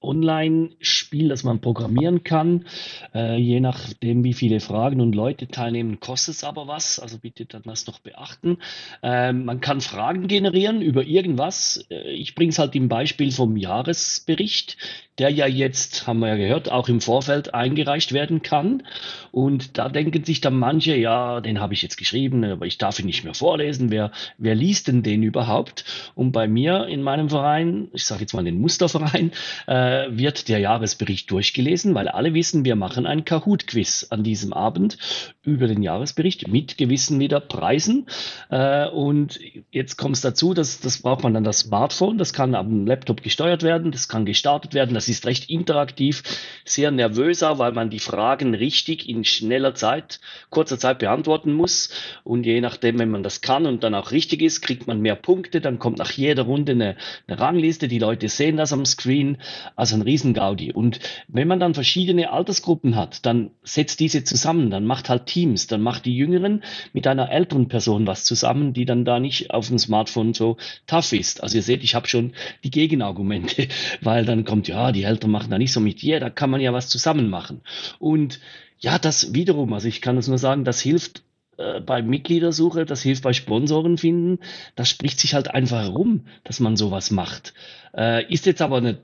Online-Spiel, 0.00 1.28
das 1.28 1.44
man 1.44 1.60
programmieren 1.60 2.22
kann. 2.22 2.66
Äh, 3.14 3.36
je 3.36 3.60
nachdem, 3.60 4.24
wie 4.24 4.32
viele 4.32 4.60
Fragen 4.60 5.00
und 5.00 5.14
Leute 5.14 5.48
teilnehmen, 5.48 5.98
kostet 6.00 6.36
es 6.36 6.44
aber 6.44 6.68
was. 6.68 6.98
Also 6.98 7.18
bitte 7.18 7.46
dann 7.46 7.62
das 7.64 7.86
noch 7.86 7.98
beachten. 7.98 8.58
Äh, 9.02 9.32
man 9.32 9.60
kann 9.60 9.80
Fragen 9.80 10.28
generieren 10.28 10.82
über 10.82 11.04
irgendwas. 11.04 11.84
Äh, 11.90 12.12
ich 12.12 12.34
bringe 12.34 12.50
es 12.50 12.58
halt 12.58 12.76
im 12.76 12.88
Beispiel 12.88 13.32
vom 13.32 13.56
Jahresbericht, 13.56 14.76
der 15.18 15.30
ja 15.30 15.46
jetzt, 15.46 16.06
haben 16.06 16.20
wir 16.20 16.28
ja 16.28 16.36
gehört, 16.36 16.70
auch 16.70 16.88
im 16.88 17.00
Vorfeld 17.00 17.52
eingereicht 17.52 18.12
werden 18.12 18.42
kann. 18.42 18.84
Und 19.32 19.78
da 19.78 19.88
denken 19.88 20.24
sich 20.24 20.40
dann 20.40 20.54
manche, 20.54 20.94
ja, 20.96 21.40
den 21.40 21.60
habe 21.60 21.74
ich 21.74 21.82
jetzt 21.82 21.96
geschrieben, 21.96 22.44
aber 22.44 22.66
ich 22.66 22.78
darf 22.78 23.00
ihn 23.00 23.06
nicht 23.06 23.24
mehr 23.24 23.34
vorlesen. 23.34 23.90
Wer, 23.90 24.12
wer 24.38 24.54
liest 24.54 24.86
denn 24.86 25.02
den 25.02 25.24
überhaupt? 25.24 25.84
Und 26.14 26.30
bei 26.30 26.46
mir 26.46 26.86
in 26.86 27.02
meinem 27.02 27.28
Verein, 27.28 27.88
ich 27.92 28.04
sage 28.04 28.20
jetzt 28.20 28.32
mal 28.32 28.44
den 28.44 28.60
Musterverein, 28.60 29.32
äh, 29.66 29.87
wird 30.10 30.48
der 30.48 30.58
Jahresbericht 30.58 31.30
durchgelesen, 31.30 31.94
weil 31.94 32.08
alle 32.08 32.34
wissen, 32.34 32.64
wir 32.64 32.76
machen 32.76 33.06
ein 33.06 33.24
Kahoot-Quiz 33.24 34.08
an 34.10 34.22
diesem 34.22 34.52
Abend 34.52 34.98
über 35.42 35.66
den 35.66 35.82
Jahresbericht 35.82 36.48
mit 36.48 36.78
gewissen 36.78 37.18
wieder 37.20 37.40
Preisen. 37.40 38.06
Äh, 38.50 38.88
und 38.88 39.40
jetzt 39.70 39.96
kommt 39.96 40.16
es 40.16 40.22
dazu, 40.22 40.54
dass 40.54 40.80
das 40.80 40.98
braucht 41.02 41.22
man 41.22 41.34
dann 41.34 41.44
das 41.44 41.60
Smartphone, 41.60 42.18
das 42.18 42.32
kann 42.32 42.54
am 42.54 42.86
Laptop 42.86 43.22
gesteuert 43.22 43.62
werden, 43.62 43.92
das 43.92 44.08
kann 44.08 44.26
gestartet 44.26 44.74
werden, 44.74 44.94
das 44.94 45.08
ist 45.08 45.26
recht 45.26 45.48
interaktiv, 45.48 46.22
sehr 46.64 46.90
nervöser, 46.90 47.58
weil 47.58 47.72
man 47.72 47.90
die 47.90 47.98
Fragen 47.98 48.54
richtig 48.54 49.08
in 49.08 49.24
schneller 49.24 49.74
Zeit, 49.74 50.20
kurzer 50.50 50.78
Zeit 50.78 50.98
beantworten 50.98 51.52
muss. 51.52 51.90
Und 52.24 52.44
je 52.44 52.60
nachdem, 52.60 52.98
wenn 52.98 53.10
man 53.10 53.22
das 53.22 53.40
kann 53.40 53.66
und 53.66 53.82
dann 53.82 53.94
auch 53.94 54.10
richtig 54.10 54.42
ist, 54.42 54.60
kriegt 54.60 54.86
man 54.86 55.00
mehr 55.00 55.16
Punkte, 55.16 55.60
dann 55.60 55.78
kommt 55.78 55.98
nach 55.98 56.12
jeder 56.12 56.42
Runde 56.42 56.72
eine, 56.72 56.96
eine 57.26 57.38
Rangliste, 57.38 57.88
die 57.88 57.98
Leute 57.98 58.28
sehen 58.28 58.56
das 58.56 58.72
am 58.72 58.84
Screen. 58.84 59.38
Also 59.78 59.94
ein 59.94 60.02
Riesengaudi. 60.02 60.72
Und 60.72 60.98
wenn 61.28 61.46
man 61.46 61.60
dann 61.60 61.72
verschiedene 61.72 62.32
Altersgruppen 62.32 62.96
hat, 62.96 63.24
dann 63.24 63.52
setzt 63.62 64.00
diese 64.00 64.24
zusammen, 64.24 64.70
dann 64.70 64.84
macht 64.84 65.08
halt 65.08 65.26
Teams, 65.26 65.68
dann 65.68 65.82
macht 65.82 66.04
die 66.04 66.16
Jüngeren 66.16 66.64
mit 66.92 67.06
einer 67.06 67.30
älteren 67.30 67.68
Person 67.68 68.04
was 68.04 68.24
zusammen, 68.24 68.72
die 68.72 68.86
dann 68.86 69.04
da 69.04 69.20
nicht 69.20 69.52
auf 69.52 69.68
dem 69.68 69.78
Smartphone 69.78 70.34
so 70.34 70.56
tough 70.88 71.12
ist. 71.12 71.44
Also 71.44 71.58
ihr 71.58 71.62
seht, 71.62 71.84
ich 71.84 71.94
habe 71.94 72.08
schon 72.08 72.32
die 72.64 72.72
Gegenargumente, 72.72 73.68
weil 74.00 74.24
dann 74.24 74.44
kommt, 74.44 74.66
ja, 74.66 74.90
die 74.90 75.04
Eltern 75.04 75.30
machen 75.30 75.50
da 75.50 75.58
nicht 75.58 75.72
so 75.72 75.78
mit, 75.78 76.02
ja, 76.02 76.18
da 76.18 76.28
kann 76.28 76.50
man 76.50 76.60
ja 76.60 76.72
was 76.72 76.88
zusammen 76.88 77.30
machen. 77.30 77.60
Und 78.00 78.40
ja, 78.80 78.98
das 78.98 79.32
wiederum, 79.32 79.72
also 79.72 79.86
ich 79.86 80.00
kann 80.02 80.16
das 80.16 80.26
nur 80.26 80.38
sagen, 80.38 80.64
das 80.64 80.80
hilft 80.80 81.22
äh, 81.56 81.80
bei 81.80 82.02
Mitgliedersuche, 82.02 82.84
das 82.84 83.02
hilft 83.02 83.22
bei 83.22 83.32
Sponsoren 83.32 83.96
finden. 83.96 84.40
Das 84.74 84.88
spricht 84.88 85.20
sich 85.20 85.34
halt 85.34 85.54
einfach 85.54 85.82
herum, 85.82 86.24
dass 86.42 86.58
man 86.58 86.76
sowas 86.76 87.12
macht. 87.12 87.54
Äh, 87.96 88.32
ist 88.32 88.46
jetzt 88.46 88.60
aber 88.60 88.78
eine 88.78 88.98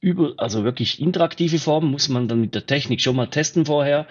über, 0.00 0.32
also 0.38 0.64
wirklich 0.64 1.00
interaktive 1.00 1.58
Form 1.58 1.90
muss 1.90 2.08
man 2.08 2.26
dann 2.26 2.40
mit 2.40 2.54
der 2.54 2.64
Technik 2.64 3.02
schon 3.02 3.16
mal 3.16 3.26
testen 3.26 3.66
vorher. 3.66 4.06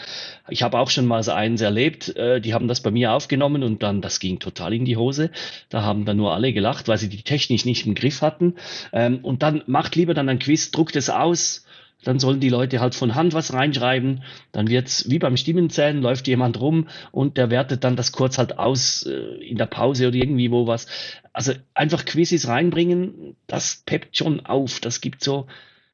Ich 0.47 0.61
habe 0.61 0.77
auch 0.77 0.89
schon 0.91 1.07
mal 1.07 1.23
so 1.23 1.31
eins 1.31 1.61
erlebt, 1.61 2.15
äh, 2.15 2.39
die 2.39 2.53
haben 2.53 2.67
das 2.67 2.81
bei 2.81 2.91
mir 2.91 3.11
aufgenommen 3.13 3.63
und 3.63 3.81
dann, 3.81 4.01
das 4.01 4.19
ging 4.19 4.39
total 4.39 4.73
in 4.73 4.85
die 4.85 4.97
Hose. 4.97 5.31
Da 5.69 5.81
haben 5.81 6.05
dann 6.05 6.17
nur 6.17 6.33
alle 6.33 6.53
gelacht, 6.53 6.87
weil 6.87 6.99
sie 6.99 7.09
die 7.09 7.23
Technik 7.23 7.65
nicht 7.65 7.87
im 7.87 7.95
Griff 7.95 8.21
hatten. 8.21 8.55
Ähm, 8.93 9.19
und 9.23 9.41
dann 9.41 9.63
macht 9.65 9.95
lieber 9.95 10.13
dann 10.13 10.29
ein 10.29 10.37
Quiz, 10.37 10.69
druckt 10.69 10.95
es 10.95 11.09
aus, 11.09 11.65
dann 12.03 12.19
sollen 12.19 12.39
die 12.39 12.49
Leute 12.49 12.79
halt 12.79 12.95
von 12.95 13.15
Hand 13.15 13.33
was 13.33 13.51
reinschreiben. 13.51 14.23
Dann 14.51 14.69
wird's 14.69 15.09
wie 15.09 15.19
beim 15.19 15.37
Stimmenzählen, 15.37 16.01
läuft 16.01 16.27
jemand 16.27 16.61
rum 16.61 16.87
und 17.11 17.37
der 17.37 17.49
wertet 17.49 17.83
dann 17.83 17.95
das 17.95 18.11
kurz 18.11 18.37
halt 18.37 18.59
aus 18.59 19.03
äh, 19.03 19.43
in 19.43 19.57
der 19.57 19.65
Pause 19.65 20.07
oder 20.07 20.15
irgendwie 20.15 20.51
wo 20.51 20.67
was. 20.67 20.85
Also 21.33 21.53
einfach 21.73 22.05
Quizzes 22.05 22.47
reinbringen, 22.47 23.35
das 23.47 23.81
peppt 23.85 24.15
schon 24.15 24.45
auf. 24.45 24.79
Das 24.79 25.01
gibt 25.01 25.23
so 25.23 25.47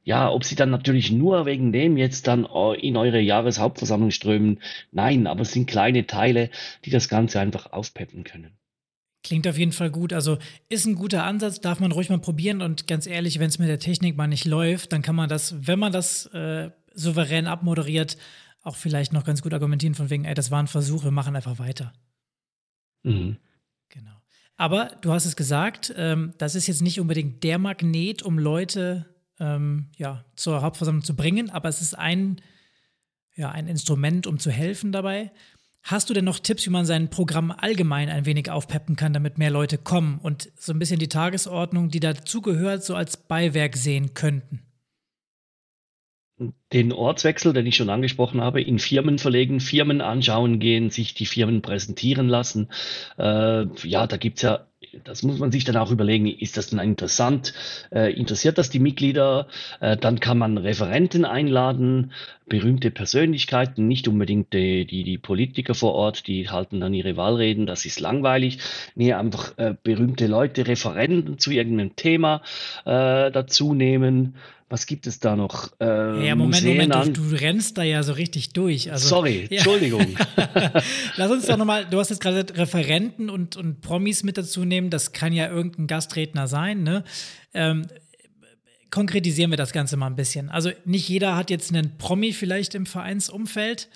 ja, 0.05 0.29
ob 0.29 0.43
sie 0.45 0.55
dann 0.55 0.69
natürlich 0.69 1.11
nur 1.11 1.47
wegen 1.47 1.73
dem 1.73 1.97
jetzt 1.97 2.27
dann 2.27 2.45
äh, 2.45 2.79
in 2.79 2.95
eure 2.95 3.19
Jahreshauptversammlung 3.19 4.11
strömen, 4.11 4.59
nein, 4.91 5.25
aber 5.25 5.41
es 5.41 5.51
sind 5.51 5.65
kleine 5.65 6.05
Teile, 6.05 6.51
die 6.85 6.91
das 6.91 7.09
Ganze 7.09 7.39
einfach 7.39 7.73
aufpeppen 7.73 8.23
können. 8.23 8.51
Klingt 9.23 9.47
auf 9.47 9.57
jeden 9.57 9.71
Fall 9.71 9.89
gut. 9.89 10.13
Also 10.13 10.37
ist 10.69 10.85
ein 10.85 10.93
guter 10.93 11.23
Ansatz, 11.23 11.59
darf 11.59 11.79
man 11.79 11.91
ruhig 11.91 12.09
mal 12.11 12.19
probieren. 12.19 12.61
Und 12.61 12.85
ganz 12.85 13.07
ehrlich, 13.07 13.39
wenn 13.39 13.47
es 13.47 13.57
mit 13.57 13.67
der 13.67 13.79
Technik 13.79 14.15
mal 14.15 14.27
nicht 14.27 14.45
läuft, 14.45 14.93
dann 14.93 15.01
kann 15.01 15.15
man 15.15 15.27
das, 15.27 15.55
wenn 15.65 15.79
man 15.79 15.91
das 15.91 16.27
äh, 16.27 16.69
souverän 16.93 17.47
abmoderiert, 17.47 18.17
auch 18.61 18.75
vielleicht 18.75 19.11
noch 19.11 19.23
ganz 19.23 19.41
gut 19.41 19.55
argumentieren 19.55 19.95
von 19.95 20.11
wegen, 20.11 20.25
ey, 20.25 20.35
das 20.35 20.51
war 20.51 20.61
ein 20.61 20.67
Versuch, 20.67 21.03
wir 21.03 21.09
machen 21.09 21.35
einfach 21.35 21.57
weiter. 21.57 21.91
Mhm. 23.01 23.37
Genau. 23.89 24.21
Aber 24.57 24.91
du 25.01 25.11
hast 25.11 25.25
es 25.25 25.35
gesagt, 25.35 25.91
ähm, 25.97 26.35
das 26.37 26.53
ist 26.53 26.67
jetzt 26.67 26.83
nicht 26.83 26.99
unbedingt 26.99 27.43
der 27.43 27.57
Magnet, 27.57 28.21
um 28.21 28.37
Leute 28.37 29.14
ähm, 29.39 29.87
ja, 29.97 30.23
zur 30.35 30.61
Hauptversammlung 30.61 31.03
zu 31.03 31.15
bringen, 31.15 31.49
aber 31.49 31.69
es 31.69 31.81
ist 31.81 31.93
ein, 31.93 32.41
ja, 33.35 33.51
ein 33.51 33.67
Instrument, 33.67 34.27
um 34.27 34.39
zu 34.39 34.51
helfen 34.51 34.91
dabei. 34.91 35.31
Hast 35.83 36.09
du 36.09 36.13
denn 36.13 36.25
noch 36.25 36.39
Tipps, 36.39 36.65
wie 36.65 36.71
man 36.71 36.85
sein 36.85 37.09
Programm 37.09 37.51
allgemein 37.51 38.09
ein 38.09 38.25
wenig 38.25 38.49
aufpeppen 38.49 38.95
kann, 38.95 39.13
damit 39.13 39.37
mehr 39.37 39.51
Leute 39.51 39.77
kommen 39.77 40.19
und 40.21 40.51
so 40.57 40.73
ein 40.73 40.79
bisschen 40.79 40.99
die 40.99 41.09
Tagesordnung, 41.09 41.89
die 41.89 41.99
dazugehört, 41.99 42.83
so 42.83 42.95
als 42.95 43.17
Beiwerk 43.17 43.75
sehen 43.75 44.13
könnten? 44.13 44.61
den 46.73 46.91
Ortswechsel, 46.91 47.53
den 47.53 47.65
ich 47.65 47.77
schon 47.77 47.89
angesprochen 47.89 48.41
habe, 48.41 48.61
in 48.61 48.79
Firmen 48.79 49.19
verlegen, 49.19 49.59
Firmen 49.59 50.01
anschauen 50.01 50.59
gehen, 50.59 50.89
sich 50.89 51.13
die 51.13 51.25
Firmen 51.25 51.61
präsentieren 51.61 52.27
lassen. 52.27 52.69
Äh, 53.17 53.65
ja, 53.87 54.07
da 54.07 54.17
gibt's 54.17 54.41
ja 54.41 54.67
das 55.03 55.23
muss 55.23 55.39
man 55.39 55.51
sich 55.51 55.63
dann 55.63 55.77
auch 55.77 55.91
überlegen, 55.91 56.27
ist 56.27 56.57
das 56.57 56.67
denn 56.67 56.79
interessant? 56.79 57.53
Äh, 57.91 58.13
interessiert 58.13 58.57
das 58.57 58.69
die 58.69 58.79
Mitglieder? 58.79 59.47
Äh, 59.79 59.97
dann 59.97 60.19
kann 60.19 60.37
man 60.37 60.57
Referenten 60.57 61.25
einladen, 61.25 62.11
berühmte 62.47 62.91
Persönlichkeiten, 62.91 63.87
nicht 63.87 64.07
unbedingt 64.07 64.53
die, 64.53 64.85
die, 64.85 65.03
die 65.03 65.17
Politiker 65.17 65.73
vor 65.73 65.93
Ort, 65.93 66.27
die 66.27 66.49
halten 66.49 66.79
dann 66.79 66.93
ihre 66.93 67.17
Wahlreden, 67.17 67.65
das 67.65 67.85
ist 67.85 67.99
langweilig. 67.99 68.59
Nee, 68.95 69.13
einfach 69.13 69.57
äh, 69.57 69.75
berühmte 69.81 70.27
Leute, 70.27 70.67
Referenten 70.67 71.39
zu 71.39 71.51
irgendeinem 71.51 71.95
Thema 71.95 72.41
äh, 72.85 73.31
dazu 73.31 73.73
nehmen 73.73 74.35
was 74.67 74.87
gibt 74.87 75.05
es 75.05 75.19
da 75.19 75.35
noch? 75.35 75.71
Äh, 75.79 76.27
ja, 76.27 76.35
Moment, 76.35 76.63
Museen 76.63 76.89
Moment, 76.89 77.17
du, 77.17 77.21
du, 77.21 77.35
rennst 77.35 77.77
da 77.77 77.83
ja 77.83 78.01
so 78.01 78.13
richtig 78.13 78.53
durch. 78.53 78.91
Also, 78.91 79.09
Sorry, 79.09 79.47
ja. 79.49 79.57
Entschuldigung. 79.57 80.17
Lass 81.17 81.31
uns 81.31 81.45
doch 81.45 81.57
nochmal, 81.57 81.85
du 81.85 81.99
hast 81.99 82.09
jetzt 82.09 82.21
gerade 82.21 82.45
Referenten 82.57 83.29
und, 83.29 83.55
und 83.57 83.81
Promis 83.81 84.23
mit 84.23 84.37
dazu 84.37 84.65
nehmen, 84.65 84.89
das 84.89 85.11
kann 85.11 85.33
ja 85.33 85.49
irgendein 85.49 85.85
Gastredner 85.85 86.47
sein, 86.47 86.81
ne? 86.81 87.03
Ähm, 87.53 87.85
konkretisieren 88.89 89.51
wir 89.51 89.57
das 89.57 89.71
Ganze 89.71 89.97
mal 89.97 90.07
ein 90.07 90.15
bisschen. 90.15 90.49
Also 90.49 90.71
nicht 90.83 91.07
jeder 91.09 91.35
hat 91.35 91.49
jetzt 91.49 91.73
einen 91.73 91.97
Promi 91.97 92.33
vielleicht 92.33 92.73
im 92.75 92.85
Vereinsumfeld. 92.85 93.89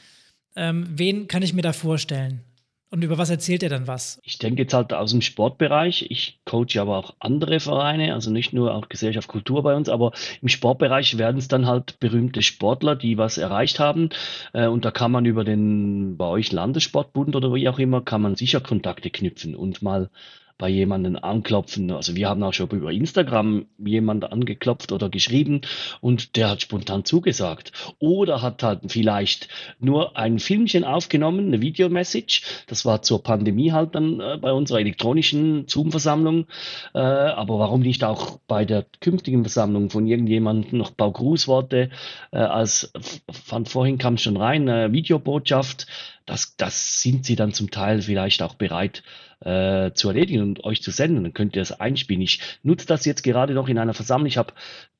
Ähm, 0.56 0.88
wen 0.90 1.28
kann 1.28 1.42
ich 1.42 1.54
mir 1.54 1.62
da 1.62 1.74
vorstellen? 1.74 2.44
Und 2.92 3.04
über 3.04 3.20
was 3.20 3.30
erzählt 3.30 3.62
er 3.62 3.70
dann 3.70 3.88
was? 3.88 4.20
Ich 4.24 4.40
denke 4.40 4.64
jetzt 4.64 4.74
halt 4.74 4.94
aus 4.94 5.12
dem 5.12 5.22
Sportbereich. 5.22 6.08
Ich 6.10 6.40
coache 6.46 6.82
aber 6.82 6.98
auch 6.98 7.14
andere 7.20 7.60
Vereine, 7.60 8.16
also 8.16 8.32
nicht 8.32 8.52
nur 8.52 8.74
auch 8.74 8.90
Gesellschaft 8.90 9.28
Kultur 9.28 9.62
bei 9.62 9.76
uns, 9.76 9.90
aber 9.90 10.12
im 10.42 10.48
Sportbereich 10.48 11.20
werden 11.20 11.38
es 11.38 11.48
dann 11.48 11.68
halt 11.68 12.00
berühmte 12.00 12.42
Sportler, 12.42 12.96
die 12.96 13.20
was 13.20 13.38
erreicht 13.38 13.80
haben. 13.80 14.10
Äh, 14.54 14.68
und 14.68 14.86
da 14.86 14.92
kann 14.92 15.12
man 15.12 15.26
über 15.26 15.44
den 15.44 16.18
bei 16.18 16.26
euch 16.26 16.52
Landessportbund 16.52 17.36
oder 17.36 17.54
wie 17.54 17.70
auch 17.70 17.78
immer, 17.78 18.02
kann 18.02 18.24
man 18.24 18.36
sicher 18.36 18.60
Kontakte 18.60 19.12
knüpfen 19.12 19.56
und 19.56 19.84
mal 19.84 20.10
bei 20.60 20.70
jemanden 20.70 21.16
anklopfen. 21.16 21.90
Also 21.90 22.16
wir 22.16 22.30
haben 22.30 22.44
auch 22.44 22.54
schon 22.54 22.70
über 22.70 22.92
Instagram 22.92 23.66
jemand 23.78 24.32
angeklopft 24.32 24.92
oder 24.92 25.10
geschrieben 25.10 25.62
und 26.02 26.36
der 26.36 26.50
hat 26.50 26.62
spontan 26.62 27.06
zugesagt. 27.06 27.72
Oder 27.98 28.42
hat 28.42 28.62
halt 28.62 28.82
vielleicht 28.90 29.48
nur 29.80 30.18
ein 30.18 30.38
Filmchen 30.38 30.84
aufgenommen, 30.84 31.48
eine 31.48 31.62
Videomessage. 31.62 32.44
Das 32.68 32.86
war 32.86 33.02
zur 33.02 33.24
Pandemie 33.24 33.72
halt 33.72 33.96
dann 33.96 34.20
äh, 34.20 34.38
bei 34.40 34.52
unserer 34.52 34.82
elektronischen 34.82 35.66
Zoom-Versammlung. 35.68 36.46
Äh, 36.94 37.00
aber 37.00 37.58
warum 37.58 37.80
nicht 37.80 38.04
auch 38.04 38.40
bei 38.46 38.66
der 38.66 38.86
künftigen 39.00 39.44
Versammlung 39.44 39.90
von 39.90 40.06
irgendjemandem 40.06 40.78
noch 40.78 40.92
ein 40.92 40.98
paar 40.98 41.14
Grußworte? 41.14 41.90
Äh, 42.32 42.38
als 42.38 42.92
von 43.32 43.66
vorhin 43.66 43.98
kam 43.98 44.18
schon 44.18 44.36
rein, 44.36 44.68
äh, 44.68 44.92
Videobotschaft. 44.92 45.88
Das, 46.26 46.58
das 46.58 47.02
sind 47.02 47.26
sie 47.26 47.38
dann 47.38 47.54
zum 47.54 47.72
Teil 47.72 48.02
vielleicht 48.02 48.44
auch 48.44 48.56
bereit 48.56 49.04
äh, 49.42 49.92
zu 49.94 50.10
erledigen 50.10 50.42
und 50.42 50.64
euch 50.64 50.82
zu 50.82 50.92
senden. 50.92 51.24
Dann 51.24 51.34
könnt 51.34 51.56
ihr 51.56 51.62
das 51.62 51.80
einspielen. 51.80 52.22
Ich 52.22 52.42
nutze 52.64 52.88
das 52.88 53.06
jetzt 53.06 53.24
gerade 53.24 53.54
noch 53.54 53.70
in 53.70 53.78
einer 53.78 53.94
Versammlung. 53.94 54.28
Ich 54.28 54.38
habe 54.38 54.54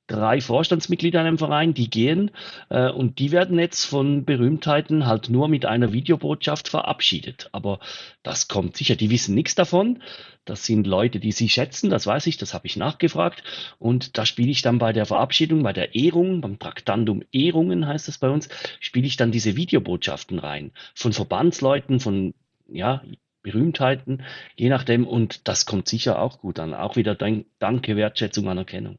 drei 0.10 0.42
Vorstandsmitglieder 0.42 1.22
in 1.22 1.28
einem 1.28 1.38
Verein, 1.38 1.74
die 1.74 1.90
gehen 1.90 2.32
äh, 2.70 2.90
und 2.90 3.20
die 3.20 3.32
werden 3.32 3.60
jetzt 3.60 3.86
von 3.86 4.26
Berühmtheiten 4.26 5.06
halt 5.06 5.30
nur 5.30 5.48
mit 5.48 5.66
einer 5.66 5.94
Videobotschaft 5.94 6.68
verabschiedet. 6.68 7.50
Aber 7.52 7.80
das 8.24 8.48
kommt 8.48 8.76
sicher, 8.76 8.96
die 8.96 9.12
wissen 9.12 9.36
nichts 9.36 9.56
davon. 9.56 10.02
Das 10.46 10.66
sind 10.66 10.88
Leute, 10.88 11.20
die 11.20 11.32
sie 11.32 11.48
schätzen, 11.48 11.92
das 11.92 12.08
weiß 12.08 12.26
ich, 12.26 12.38
das 12.38 12.56
habe 12.56 12.66
ich 12.66 12.76
nachgefragt. 12.76 13.44
Und 13.78 14.18
da 14.18 14.26
spiele 14.26 14.50
ich 14.50 14.64
dann 14.64 14.80
bei 14.80 14.94
der 14.94 15.06
Verabschiedung, 15.06 15.62
bei 15.62 15.74
der 15.74 15.94
Ehrung, 15.94 16.42
beim 16.42 16.58
Traktandum 16.58 17.24
Ehrungen 17.32 17.86
heißt 17.86 18.10
es 18.10 18.18
bei 18.18 18.30
uns, 18.30 18.50
spiele 18.80 19.06
ich 19.06 19.16
dann 19.16 19.32
diese 19.32 19.56
Videobotschaften 19.56 20.40
rein. 20.40 20.72
Von 20.96 21.14
Verbandsleuten, 21.14 22.00
von 22.00 22.34
ja, 22.68 23.04
Berühmtheiten, 23.42 24.24
je 24.56 24.70
nachdem. 24.70 25.08
Und 25.08 25.48
das 25.48 25.66
kommt 25.66 25.88
sicher 25.88 26.20
auch 26.20 26.40
gut 26.40 26.60
an. 26.60 26.74
Auch 26.74 26.96
wieder 26.96 27.16
Danke, 27.16 27.96
Wertschätzung, 27.96 28.50
Anerkennung. 28.50 28.98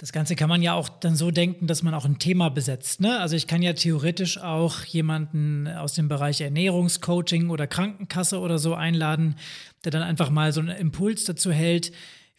Das 0.00 0.12
Ganze 0.12 0.36
kann 0.36 0.48
man 0.48 0.62
ja 0.62 0.74
auch 0.74 0.88
dann 0.88 1.16
so 1.16 1.32
denken, 1.32 1.66
dass 1.66 1.82
man 1.82 1.92
auch 1.92 2.04
ein 2.04 2.20
Thema 2.20 2.50
besetzt. 2.50 3.00
Ne? 3.00 3.18
Also 3.18 3.34
ich 3.34 3.48
kann 3.48 3.62
ja 3.62 3.72
theoretisch 3.72 4.38
auch 4.38 4.84
jemanden 4.84 5.66
aus 5.66 5.94
dem 5.94 6.08
Bereich 6.08 6.40
Ernährungscoaching 6.40 7.50
oder 7.50 7.66
Krankenkasse 7.66 8.38
oder 8.38 8.58
so 8.58 8.74
einladen, 8.74 9.34
der 9.84 9.90
dann 9.90 10.02
einfach 10.04 10.30
mal 10.30 10.52
so 10.52 10.60
einen 10.60 10.76
Impuls 10.76 11.24
dazu 11.24 11.50
hält, 11.50 11.90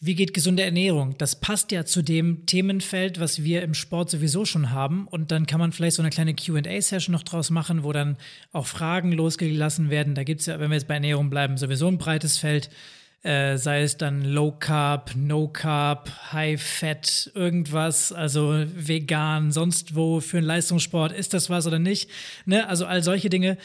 wie 0.01 0.15
geht 0.15 0.33
gesunde 0.33 0.63
Ernährung? 0.63 1.17
Das 1.17 1.41
passt 1.41 1.73
ja 1.73 1.83
zu 1.83 2.01
dem 2.01 2.45
Themenfeld, 2.45 3.19
was 3.19 3.43
wir 3.43 3.61
im 3.63 3.73
Sport 3.73 4.09
sowieso 4.09 4.45
schon 4.45 4.71
haben. 4.71 5.07
Und 5.07 5.31
dann 5.31 5.45
kann 5.45 5.59
man 5.59 5.73
vielleicht 5.73 5.97
so 5.97 6.01
eine 6.01 6.09
kleine 6.09 6.33
QA-Session 6.33 7.11
noch 7.11 7.23
draus 7.23 7.49
machen, 7.49 7.83
wo 7.83 7.91
dann 7.91 8.17
auch 8.53 8.65
Fragen 8.65 9.11
losgelassen 9.11 9.89
werden. 9.89 10.15
Da 10.15 10.23
gibt 10.23 10.39
es 10.39 10.45
ja, 10.45 10.57
wenn 10.59 10.69
wir 10.69 10.77
jetzt 10.77 10.87
bei 10.87 10.93
Ernährung 10.93 11.29
bleiben, 11.29 11.57
sowieso 11.57 11.89
ein 11.89 11.97
breites 11.97 12.37
Feld. 12.37 12.69
Äh, 13.23 13.57
sei 13.57 13.81
es 13.81 13.97
dann 13.97 14.23
Low 14.23 14.53
Carb, 14.53 15.11
No 15.17 15.49
Carb, 15.49 16.09
High 16.31 16.61
Fat, 16.61 17.29
irgendwas, 17.35 18.13
also 18.13 18.63
vegan, 18.73 19.51
sonst 19.51 19.93
wo 19.93 20.21
für 20.21 20.37
einen 20.37 20.47
Leistungssport, 20.47 21.11
ist 21.11 21.33
das 21.33 21.49
was 21.49 21.67
oder 21.67 21.79
nicht? 21.79 22.09
Ne? 22.45 22.69
Also 22.69 22.85
all 22.85 23.03
solche 23.03 23.29
Dinge. 23.29 23.57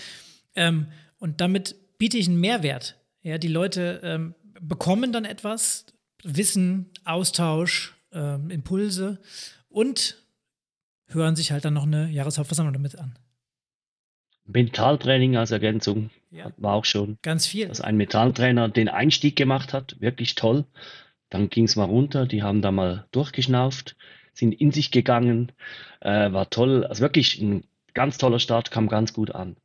Ähm, 0.57 0.89
und 1.21 1.41
damit 1.41 1.77
biete 1.99 2.19
ich 2.19 2.27
einen 2.27 2.41
Mehrwert. 2.41 2.97
Ja, 3.23 3.39
die 3.39 3.47
Leute 3.47 4.01
ähm, 4.03 4.35
bekommen 4.61 5.13
dann 5.13 5.25
etwas, 5.25 5.87
Wissen, 6.25 6.91
Austausch, 7.05 7.95
äh, 8.13 8.35
Impulse 8.53 9.21
und 9.69 10.23
hören 11.09 11.37
sich 11.37 11.53
halt 11.53 11.65
dann 11.65 11.75
noch 11.75 11.85
eine 11.85 12.11
Jahreshauptversammlung 12.11 12.73
damit 12.73 12.99
an. 12.99 13.19
Mentaltraining 14.47 15.37
als 15.37 15.51
Ergänzung 15.51 16.11
ja. 16.31 16.51
war 16.57 16.75
auch 16.75 16.85
schon. 16.85 17.19
Ganz 17.23 17.47
viel. 17.47 17.69
Dass 17.69 17.81
ein 17.81 17.97
Mentaltrainer 17.97 18.69
den 18.69 18.89
Einstieg 18.89 19.37
gemacht 19.37 19.73
hat, 19.73 20.01
wirklich 20.01 20.35
toll. 20.35 20.65
Dann 21.31 21.49
ging 21.49 21.65
es 21.65 21.77
mal 21.77 21.85
runter, 21.85 22.27
die 22.27 22.43
haben 22.43 22.61
da 22.61 22.71
mal 22.71 23.07
durchgeschnauft, 23.11 23.97
sind 24.35 24.53
in 24.53 24.71
sich 24.71 24.91
gegangen, 24.91 25.53
äh, 26.01 26.31
war 26.33 26.51
toll. 26.51 26.85
Also 26.85 27.01
wirklich 27.01 27.41
ein 27.41 27.65
ganz 27.95 28.19
toller 28.19 28.39
Start, 28.39 28.71
kam 28.71 28.89
ganz 28.89 29.13
gut 29.13 29.31
an. 29.31 29.57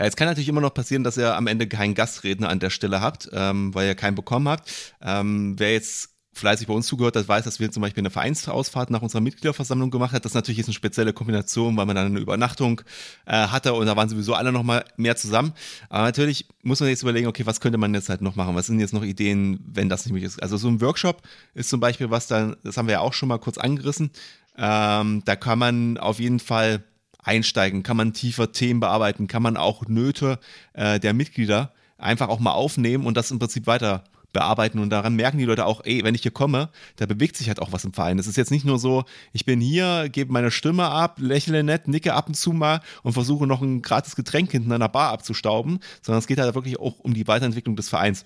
Ja, 0.00 0.06
jetzt 0.06 0.16
kann 0.16 0.28
natürlich 0.28 0.48
immer 0.48 0.62
noch 0.62 0.72
passieren, 0.72 1.04
dass 1.04 1.18
ihr 1.18 1.36
am 1.36 1.46
Ende 1.46 1.68
keinen 1.68 1.94
Gastredner 1.94 2.48
an 2.48 2.58
der 2.58 2.70
Stelle 2.70 3.02
habt, 3.02 3.28
ähm, 3.34 3.74
weil 3.74 3.86
ihr 3.86 3.94
keinen 3.94 4.14
bekommen 4.14 4.48
habt. 4.48 4.72
Ähm, 5.02 5.56
wer 5.58 5.74
jetzt 5.74 6.14
fleißig 6.32 6.68
bei 6.68 6.72
uns 6.72 6.86
zugehört 6.86 7.16
hat, 7.16 7.28
weiß, 7.28 7.44
dass 7.44 7.60
wir 7.60 7.70
zum 7.70 7.82
Beispiel 7.82 8.00
eine 8.00 8.08
Vereinsausfahrt 8.08 8.88
nach 8.88 9.02
unserer 9.02 9.20
Mitgliederversammlung 9.20 9.90
gemacht 9.90 10.14
haben. 10.14 10.22
Das 10.22 10.32
natürlich 10.32 10.58
ist 10.58 10.68
eine 10.68 10.74
spezielle 10.74 11.12
Kombination, 11.12 11.76
weil 11.76 11.84
man 11.84 11.96
dann 11.96 12.06
eine 12.06 12.18
Übernachtung 12.18 12.80
äh, 13.26 13.48
hatte 13.48 13.74
und 13.74 13.84
da 13.84 13.94
waren 13.94 14.08
sowieso 14.08 14.32
alle 14.32 14.52
noch 14.52 14.62
mal 14.62 14.86
mehr 14.96 15.16
zusammen. 15.16 15.52
Aber 15.90 16.04
natürlich 16.04 16.46
muss 16.62 16.80
man 16.80 16.88
jetzt 16.88 17.02
überlegen, 17.02 17.26
okay, 17.26 17.44
was 17.44 17.60
könnte 17.60 17.76
man 17.76 17.92
jetzt 17.92 18.08
halt 18.08 18.22
noch 18.22 18.36
machen? 18.36 18.56
Was 18.56 18.68
sind 18.68 18.80
jetzt 18.80 18.94
noch 18.94 19.04
Ideen, 19.04 19.60
wenn 19.70 19.90
das 19.90 20.06
nicht 20.06 20.14
möglich 20.14 20.28
ist? 20.28 20.42
Also 20.42 20.56
so 20.56 20.68
ein 20.68 20.80
Workshop 20.80 21.20
ist 21.52 21.68
zum 21.68 21.78
Beispiel 21.80 22.10
was 22.10 22.26
dann, 22.26 22.56
das 22.64 22.78
haben 22.78 22.88
wir 22.88 22.92
ja 22.92 23.00
auch 23.00 23.12
schon 23.12 23.28
mal 23.28 23.38
kurz 23.38 23.58
angerissen. 23.58 24.12
Ähm, 24.56 25.20
da 25.26 25.36
kann 25.36 25.58
man 25.58 25.98
auf 25.98 26.20
jeden 26.20 26.40
Fall 26.40 26.84
einsteigen, 27.22 27.82
kann 27.82 27.96
man 27.96 28.12
tiefer 28.12 28.52
Themen 28.52 28.80
bearbeiten, 28.80 29.26
kann 29.26 29.42
man 29.42 29.56
auch 29.56 29.86
Nöte 29.86 30.38
äh, 30.72 31.00
der 31.00 31.14
Mitglieder 31.14 31.72
einfach 31.98 32.28
auch 32.28 32.40
mal 32.40 32.52
aufnehmen 32.52 33.06
und 33.06 33.16
das 33.16 33.30
im 33.30 33.38
Prinzip 33.38 33.66
weiter 33.66 34.04
bearbeiten 34.32 34.78
und 34.78 34.90
daran 34.90 35.16
merken 35.16 35.38
die 35.38 35.44
Leute 35.44 35.66
auch, 35.66 35.80
ey, 35.84 36.04
wenn 36.04 36.14
ich 36.14 36.22
hier 36.22 36.30
komme, 36.30 36.68
da 36.96 37.06
bewegt 37.06 37.36
sich 37.36 37.48
halt 37.48 37.60
auch 37.60 37.72
was 37.72 37.84
im 37.84 37.92
Verein. 37.92 38.18
Es 38.18 38.26
ist 38.26 38.36
jetzt 38.36 38.50
nicht 38.50 38.64
nur 38.64 38.78
so, 38.78 39.04
ich 39.32 39.44
bin 39.44 39.60
hier, 39.60 40.08
gebe 40.08 40.32
meine 40.32 40.50
Stimme 40.50 40.86
ab, 40.86 41.18
lächle 41.20 41.62
nett, 41.62 41.88
nicke 41.88 42.14
ab 42.14 42.28
und 42.28 42.34
zu 42.34 42.52
mal 42.52 42.80
und 43.02 43.12
versuche 43.12 43.46
noch 43.46 43.60
ein 43.60 43.82
gratis 43.82 44.16
Getränk 44.16 44.52
hinten 44.52 44.72
an 44.72 44.80
der 44.80 44.88
Bar 44.88 45.10
abzustauben, 45.10 45.80
sondern 46.02 46.20
es 46.20 46.26
geht 46.26 46.38
halt 46.38 46.54
wirklich 46.54 46.78
auch 46.78 46.98
um 47.00 47.14
die 47.14 47.26
Weiterentwicklung 47.26 47.76
des 47.76 47.88
Vereins. 47.88 48.24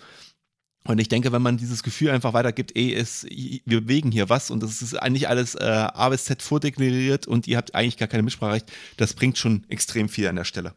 Und 0.86 1.00
ich 1.00 1.08
denke, 1.08 1.32
wenn 1.32 1.40
man 1.40 1.56
dieses 1.56 1.82
Gefühl 1.82 2.10
einfach 2.10 2.34
weitergibt, 2.34 2.76
ey, 2.76 2.94
es, 2.94 3.26
wir 3.30 3.80
bewegen 3.80 4.12
hier 4.12 4.28
was 4.28 4.50
und 4.50 4.62
das 4.62 4.82
ist 4.82 4.94
eigentlich 4.94 5.28
alles 5.28 5.54
äh, 5.54 5.64
A 5.64 6.10
bis 6.10 6.26
Z 6.26 6.42
vordeklariert 6.42 7.26
und 7.26 7.48
ihr 7.48 7.56
habt 7.56 7.74
eigentlich 7.74 7.96
gar 7.96 8.08
keine 8.08 8.22
Mitspracherecht, 8.22 8.70
das 8.98 9.14
bringt 9.14 9.38
schon 9.38 9.64
extrem 9.68 10.10
viel 10.10 10.28
an 10.28 10.36
der 10.36 10.44
Stelle. 10.44 10.74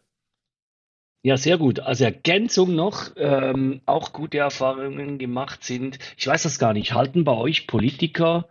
Ja, 1.24 1.36
sehr 1.36 1.58
gut. 1.58 1.82
Als 1.82 2.00
Ergänzung 2.00 2.74
noch, 2.74 3.12
ähm, 3.17 3.82
auch 3.86 4.13
gute 4.13 4.38
Erfahrungen 4.38 5.17
gemacht 5.17 5.65
sind, 5.65 6.00
ich 6.15 6.26
weiß 6.26 6.43
das 6.43 6.58
gar 6.58 6.72
nicht, 6.72 6.93
halten 6.93 7.26
bei 7.26 7.34
euch 7.34 7.67
Politiker, 7.67 8.48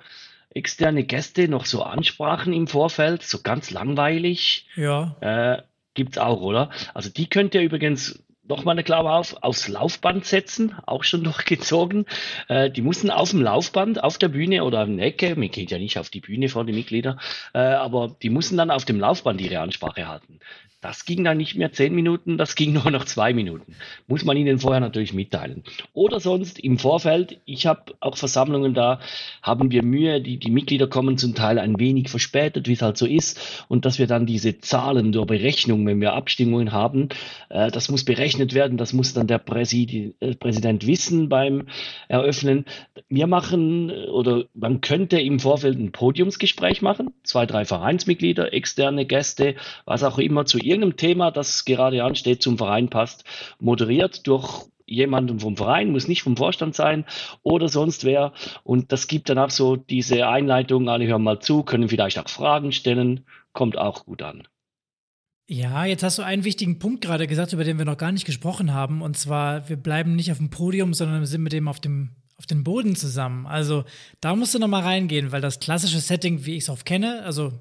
externe 0.50 1.04
Gäste 1.04 1.48
noch 1.48 1.64
so 1.64 1.82
Ansprachen 1.82 2.52
im 2.52 2.66
Vorfeld, 2.66 3.22
so 3.22 3.40
ganz 3.42 3.70
langweilig? 3.70 4.66
Ja. 4.76 5.16
Äh, 5.20 5.62
gibt's 5.94 6.18
auch, 6.18 6.42
oder? 6.42 6.70
Also 6.92 7.08
die 7.08 7.28
könnt 7.30 7.54
ihr 7.54 7.62
übrigens 7.62 8.22
nochmal 8.48 8.72
eine 8.74 8.84
Klammer 8.84 9.14
auf, 9.14 9.36
aufs 9.42 9.68
Laufband 9.68 10.24
setzen, 10.24 10.74
auch 10.86 11.04
schon 11.04 11.24
durchgezogen. 11.24 12.06
Äh, 12.48 12.70
die 12.70 12.82
mussten 12.82 13.10
auf 13.10 13.30
dem 13.30 13.42
Laufband, 13.42 14.02
auf 14.02 14.18
der 14.18 14.28
Bühne 14.28 14.64
oder 14.64 14.80
an 14.80 14.96
der 14.96 15.06
Ecke, 15.06 15.36
mir 15.36 15.48
geht 15.48 15.70
ja 15.70 15.78
nicht 15.78 15.98
auf 15.98 16.10
die 16.10 16.20
Bühne 16.20 16.48
vor 16.48 16.64
die 16.64 16.72
Mitglieder, 16.72 17.18
äh, 17.54 17.58
aber 17.58 18.16
die 18.22 18.30
mussten 18.30 18.56
dann 18.56 18.70
auf 18.70 18.84
dem 18.84 19.00
Laufband 19.00 19.40
ihre 19.40 19.60
Ansprache 19.60 20.08
halten. 20.08 20.40
Das 20.86 21.04
ging 21.04 21.24
dann 21.24 21.38
nicht 21.38 21.56
mehr 21.56 21.72
zehn 21.72 21.94
Minuten, 21.94 22.38
das 22.38 22.54
ging 22.54 22.72
nur 22.74 22.90
noch 22.90 23.04
zwei 23.06 23.32
Minuten. 23.32 23.74
Muss 24.06 24.24
man 24.24 24.36
ihnen 24.36 24.60
vorher 24.60 24.80
natürlich 24.80 25.12
mitteilen. 25.12 25.64
Oder 25.94 26.20
sonst 26.20 26.60
im 26.60 26.78
Vorfeld, 26.78 27.40
ich 27.44 27.66
habe 27.66 27.94
auch 27.98 28.16
Versammlungen 28.16 28.72
da, 28.72 29.00
haben 29.42 29.72
wir 29.72 29.82
Mühe, 29.82 30.20
die, 30.20 30.38
die 30.38 30.50
Mitglieder 30.50 30.86
kommen 30.86 31.18
zum 31.18 31.34
Teil 31.34 31.58
ein 31.58 31.80
wenig 31.80 32.08
verspätet, 32.08 32.68
wie 32.68 32.74
es 32.74 32.82
halt 32.82 32.98
so 32.98 33.06
ist, 33.06 33.64
und 33.68 33.84
dass 33.84 33.98
wir 33.98 34.06
dann 34.06 34.26
diese 34.26 34.58
Zahlen 34.58 35.10
der 35.10 35.24
Berechnung, 35.24 35.84
wenn 35.86 36.00
wir 36.00 36.12
Abstimmungen 36.12 36.70
haben, 36.70 37.08
äh, 37.48 37.70
das 37.70 37.88
muss 37.88 38.04
berechnet 38.04 38.35
werden, 38.38 38.78
das 38.78 38.92
muss 38.92 39.14
dann 39.14 39.26
der 39.26 39.38
Präsid 39.38 40.16
äh, 40.20 40.34
Präsident 40.34 40.86
wissen 40.86 41.28
beim 41.28 41.66
Eröffnen. 42.08 42.64
Wir 43.08 43.26
machen 43.26 43.90
oder 43.90 44.44
man 44.54 44.80
könnte 44.80 45.20
im 45.20 45.40
Vorfeld 45.40 45.78
ein 45.78 45.92
Podiumsgespräch 45.92 46.82
machen, 46.82 47.12
zwei, 47.22 47.46
drei 47.46 47.64
Vereinsmitglieder, 47.64 48.52
externe 48.52 49.06
Gäste, 49.06 49.54
was 49.84 50.02
auch 50.02 50.18
immer 50.18 50.46
zu 50.46 50.58
irgendeinem 50.58 50.96
Thema, 50.96 51.30
das 51.30 51.64
gerade 51.64 52.04
ansteht, 52.04 52.42
zum 52.42 52.58
Verein 52.58 52.88
passt, 52.88 53.24
moderiert 53.58 54.26
durch 54.26 54.66
jemanden 54.86 55.40
vom 55.40 55.56
Verein, 55.56 55.90
muss 55.90 56.08
nicht 56.08 56.22
vom 56.22 56.36
Vorstand 56.36 56.74
sein 56.74 57.04
oder 57.42 57.68
sonst 57.68 58.04
wer. 58.04 58.32
Und 58.62 58.92
das 58.92 59.08
gibt 59.08 59.28
dann 59.28 59.38
auch 59.38 59.50
so 59.50 59.76
diese 59.76 60.28
Einleitung, 60.28 60.88
alle 60.88 61.06
hören 61.06 61.22
mal 61.22 61.40
zu, 61.40 61.62
können 61.64 61.88
vielleicht 61.88 62.18
auch 62.18 62.28
Fragen 62.28 62.72
stellen, 62.72 63.24
kommt 63.52 63.76
auch 63.76 64.04
gut 64.06 64.22
an. 64.22 64.46
Ja, 65.48 65.84
jetzt 65.84 66.02
hast 66.02 66.18
du 66.18 66.22
einen 66.22 66.44
wichtigen 66.44 66.78
Punkt 66.78 67.04
gerade 67.04 67.26
gesagt, 67.26 67.52
über 67.52 67.62
den 67.62 67.78
wir 67.78 67.84
noch 67.84 67.98
gar 67.98 68.10
nicht 68.10 68.26
gesprochen 68.26 68.74
haben. 68.74 69.00
Und 69.00 69.16
zwar, 69.16 69.68
wir 69.68 69.76
bleiben 69.76 70.16
nicht 70.16 70.32
auf 70.32 70.38
dem 70.38 70.50
Podium, 70.50 70.92
sondern 70.92 71.24
sind 71.24 71.42
mit 71.42 71.52
dem 71.52 71.68
auf 71.68 71.80
dem 71.80 72.16
auf 72.38 72.46
den 72.46 72.64
Boden 72.64 72.96
zusammen. 72.96 73.46
Also 73.46 73.84
da 74.20 74.36
musst 74.36 74.54
du 74.54 74.58
noch 74.58 74.68
mal 74.68 74.82
reingehen, 74.82 75.32
weil 75.32 75.40
das 75.40 75.60
klassische 75.60 76.00
Setting, 76.00 76.44
wie 76.44 76.56
ich 76.56 76.64
es 76.64 76.68
oft 76.68 76.84
kenne, 76.84 77.22
also 77.24 77.52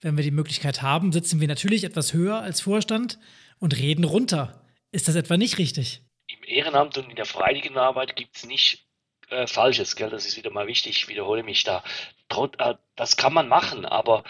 wenn 0.00 0.16
wir 0.16 0.24
die 0.24 0.30
Möglichkeit 0.30 0.82
haben, 0.82 1.12
sitzen 1.12 1.40
wir 1.40 1.48
natürlich 1.48 1.84
etwas 1.84 2.12
höher 2.12 2.40
als 2.40 2.60
Vorstand 2.60 3.18
und 3.58 3.78
reden 3.78 4.04
runter. 4.04 4.64
Ist 4.90 5.08
das 5.08 5.14
etwa 5.14 5.36
nicht 5.36 5.58
richtig? 5.58 6.02
Im 6.26 6.42
Ehrenamt 6.44 6.98
und 6.98 7.10
in 7.10 7.16
der 7.16 7.24
freiwilligen 7.24 7.76
Arbeit 7.76 8.16
gibt 8.16 8.36
es 8.36 8.46
nicht 8.46 8.86
äh, 9.28 9.46
Falsches, 9.46 9.96
gell? 9.96 10.10
das 10.10 10.26
ist 10.26 10.36
wieder 10.36 10.50
mal 10.50 10.66
wichtig, 10.66 10.96
ich 10.96 11.08
wiederhole 11.08 11.42
mich 11.42 11.62
da. 11.62 11.84
Trot, 12.28 12.58
äh, 12.58 12.74
das 12.96 13.16
kann 13.16 13.32
man 13.32 13.48
machen, 13.48 13.84
aber 13.84 14.24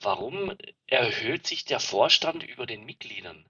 warum 0.00 0.56
erhöht 0.86 1.46
sich 1.46 1.64
der 1.64 1.80
Vorstand 1.80 2.42
über 2.42 2.66
den 2.66 2.84
Mitgliedern? 2.84 3.44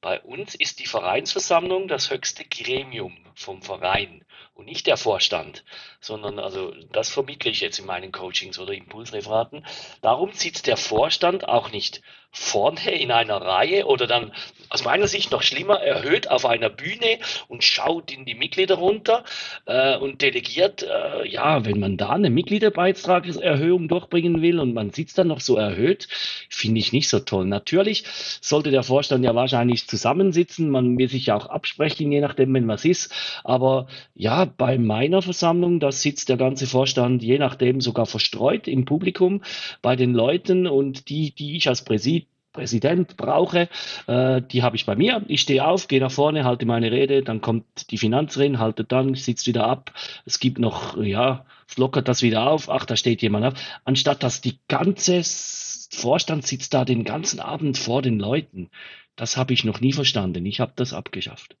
Bei 0.00 0.20
uns 0.20 0.54
ist 0.54 0.78
die 0.78 0.86
Vereinsversammlung 0.86 1.88
das 1.88 2.10
höchste 2.10 2.44
Gremium 2.44 3.18
vom 3.34 3.62
Verein 3.62 4.24
und 4.54 4.66
nicht 4.66 4.86
der 4.86 4.96
Vorstand, 4.96 5.64
sondern 6.00 6.38
also 6.38 6.72
das 6.92 7.10
vermittle 7.10 7.50
ich 7.50 7.60
jetzt 7.60 7.80
in 7.80 7.86
meinen 7.86 8.12
Coachings 8.12 8.60
oder 8.60 8.74
Impulsreferaten. 8.74 9.66
Darum 10.00 10.32
sitzt 10.32 10.68
der 10.68 10.76
Vorstand 10.76 11.48
auch 11.48 11.72
nicht 11.72 12.00
vorne 12.30 12.90
in 12.98 13.10
einer 13.10 13.36
Reihe 13.36 13.86
oder 13.86 14.06
dann 14.06 14.32
aus 14.70 14.84
meiner 14.84 15.06
Sicht 15.06 15.30
noch 15.30 15.42
schlimmer 15.42 15.80
erhöht 15.80 16.30
auf 16.30 16.44
einer 16.44 16.68
Bühne 16.68 17.18
und 17.48 17.64
schaut 17.64 18.12
in 18.12 18.26
die 18.26 18.34
Mitglieder 18.34 18.74
runter 18.74 19.24
äh, 19.64 19.96
und 19.96 20.20
delegiert, 20.20 20.82
äh, 20.82 21.26
ja, 21.26 21.64
wenn 21.64 21.80
man 21.80 21.96
da 21.96 22.10
eine 22.10 22.28
Mitgliederbeitragserhöhung 22.30 23.88
durchbringen 23.88 24.42
will 24.42 24.60
und 24.60 24.74
man 24.74 24.90
sitzt 24.90 25.16
dann 25.16 25.28
noch 25.28 25.40
so 25.40 25.56
erhöht, 25.56 26.08
finde 26.50 26.80
ich 26.80 26.92
nicht 26.92 27.08
so 27.08 27.18
toll. 27.20 27.46
Natürlich 27.46 28.04
sollte 28.42 28.70
der 28.70 28.82
Vorstand 28.82 29.24
ja 29.24 29.34
wahrscheinlich 29.34 29.88
zusammensitzen, 29.88 30.68
man 30.68 30.98
will 30.98 31.08
sich 31.08 31.26
ja 31.26 31.36
auch 31.36 31.46
absprechen, 31.46 32.12
je 32.12 32.20
nachdem, 32.20 32.52
wenn 32.52 32.68
was 32.68 32.84
ist, 32.84 33.12
aber 33.44 33.86
ja, 34.14 34.44
bei 34.44 34.76
meiner 34.76 35.22
Versammlung, 35.22 35.80
da 35.80 35.92
sitzt 35.92 36.28
der 36.28 36.36
ganze 36.36 36.66
Vorstand 36.66 37.22
je 37.22 37.38
nachdem 37.38 37.80
sogar 37.80 38.06
verstreut 38.06 38.68
im 38.68 38.84
Publikum 38.84 39.42
bei 39.80 39.96
den 39.96 40.12
Leuten 40.12 40.66
und 40.66 41.08
die, 41.08 41.30
die 41.30 41.56
ich 41.56 41.68
als 41.68 41.84
Präsident 41.84 42.17
Präsident 42.58 43.16
brauche, 43.16 43.68
äh, 44.08 44.42
die 44.42 44.64
habe 44.64 44.74
ich 44.74 44.84
bei 44.84 44.96
mir. 44.96 45.22
Ich 45.28 45.42
stehe 45.42 45.64
auf, 45.64 45.86
gehe 45.86 46.00
nach 46.00 46.10
vorne, 46.10 46.44
halte 46.44 46.66
meine 46.66 46.90
Rede, 46.90 47.22
dann 47.22 47.40
kommt 47.40 47.92
die 47.92 47.98
Finanzerin, 47.98 48.58
haltet 48.58 48.90
dann, 48.90 49.14
sitzt 49.14 49.46
wieder 49.46 49.64
ab. 49.64 49.92
Es 50.26 50.40
gibt 50.40 50.58
noch, 50.58 51.00
ja, 51.00 51.46
es 51.68 51.78
lockert 51.78 52.08
das 52.08 52.20
wieder 52.20 52.50
auf. 52.50 52.68
Ach, 52.68 52.84
da 52.84 52.96
steht 52.96 53.22
jemand 53.22 53.46
auf. 53.46 53.54
Anstatt 53.84 54.24
dass 54.24 54.40
die 54.40 54.58
ganze 54.66 55.22
Vorstand 55.92 56.46
sitzt 56.48 56.74
da 56.74 56.84
den 56.84 57.04
ganzen 57.04 57.38
Abend 57.38 57.78
vor 57.78 58.02
den 58.02 58.18
Leuten. 58.18 58.70
Das 59.14 59.36
habe 59.36 59.54
ich 59.54 59.62
noch 59.62 59.80
nie 59.80 59.92
verstanden. 59.92 60.44
Ich 60.44 60.58
habe 60.58 60.72
das 60.74 60.92
abgeschafft. 60.92 61.56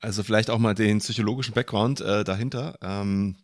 Also 0.00 0.24
vielleicht 0.24 0.50
auch 0.50 0.58
mal 0.58 0.74
den 0.74 0.98
psychologischen 0.98 1.54
Background 1.54 2.00
äh, 2.00 2.24
dahinter. 2.24 2.76
Ähm, 2.82 3.36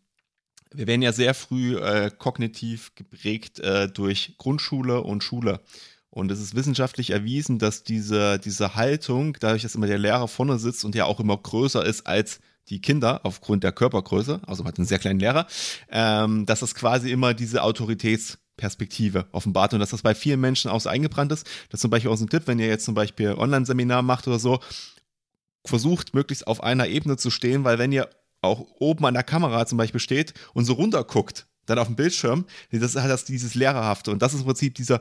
wir 0.73 0.89
werden 0.89 1.03
ja 1.03 1.13
sehr 1.13 1.35
früh 1.35 1.77
äh, 1.77 2.11
kognitiv 2.11 2.95
geprägt 2.97 3.61
äh, 3.61 3.89
durch 3.89 4.35
Grundschule 4.39 5.03
und 5.03 5.23
Schule. 5.23 5.61
Und 6.11 6.33
es 6.33 6.41
ist 6.41 6.57
wissenschaftlich 6.57 7.11
erwiesen, 7.11 7.59
dass 7.59 7.85
diese, 7.85 8.39
diese 8.41 8.75
Haltung, 8.75 9.37
dadurch, 9.39 9.63
dass 9.63 9.77
immer 9.77 9.87
der 9.87 9.99
Lehrer 9.99 10.27
vorne 10.27 10.59
sitzt 10.59 10.85
und 10.85 10.95
ja 10.97 11.05
auch 11.05 11.21
immer 11.21 11.37
größer 11.37 11.85
ist 11.85 12.07
als 12.07 12.41
die 12.69 12.81
Kinder 12.81 13.21
aufgrund 13.25 13.65
der 13.65 13.73
Körpergröße, 13.73 14.41
also 14.47 14.63
man 14.63 14.73
hat 14.73 14.79
einen 14.79 14.87
sehr 14.87 14.99
kleinen 14.99 15.21
Lehrer, 15.21 15.47
ähm, 15.89 16.47
dass 16.47 16.61
das 16.61 16.75
quasi 16.75 17.11
immer 17.11 17.33
diese 17.33 17.63
Autoritätsperspektive 17.63 19.27
offenbart 19.33 19.73
und 19.73 19.81
dass 19.81 19.91
das 19.91 20.03
bei 20.03 20.15
vielen 20.15 20.41
Menschen 20.41 20.71
auch 20.71 20.81
so 20.81 20.89
eingebrannt 20.89 21.33
ist. 21.33 21.47
Das 21.69 21.79
ist 21.79 21.83
zum 21.83 21.91
Beispiel 21.91 22.11
auch 22.11 22.17
so 22.17 22.25
ein 22.25 22.29
Tipp, 22.29 22.45
wenn 22.47 22.59
ihr 22.59 22.67
jetzt 22.67 22.85
zum 22.85 22.95
Beispiel 22.95 23.33
Online-Seminar 23.33 24.03
macht 24.03 24.27
oder 24.27 24.39
so, 24.39 24.61
versucht 25.65 26.15
möglichst 26.15 26.47
auf 26.47 26.63
einer 26.63 26.89
Ebene 26.89 27.17
zu 27.17 27.31
stehen, 27.31 27.65
weil 27.65 27.79
wenn 27.79 27.93
ihr 27.93 28.09
auch 28.41 28.67
oben 28.79 29.05
an 29.07 29.15
der 29.15 29.23
Kamera 29.23 29.67
zum 29.67 29.79
Beispiel 29.79 30.01
steht 30.01 30.35
und 30.55 30.65
so 30.65 30.73
runter 30.73 31.05
guckt, 31.05 31.47
dann 31.67 31.79
auf 31.79 31.87
dem 31.87 31.97
Bildschirm, 31.97 32.47
das 32.73 32.97
hat 32.97 33.11
das 33.11 33.25
dieses 33.25 33.55
Lehrerhafte 33.55 34.11
und 34.11 34.23
das 34.23 34.33
ist 34.35 34.41
im 34.41 34.47
Prinzip 34.47 34.75
dieser 34.75 35.01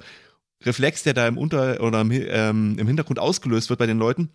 Reflex, 0.65 1.03
der 1.03 1.13
da 1.13 1.27
im 1.27 1.37
Unter- 1.37 1.81
oder 1.81 2.01
im, 2.01 2.11
ähm, 2.11 2.77
im 2.77 2.87
Hintergrund 2.87 3.19
ausgelöst 3.19 3.69
wird 3.69 3.79
bei 3.79 3.85
den 3.85 3.97
Leuten 3.97 4.29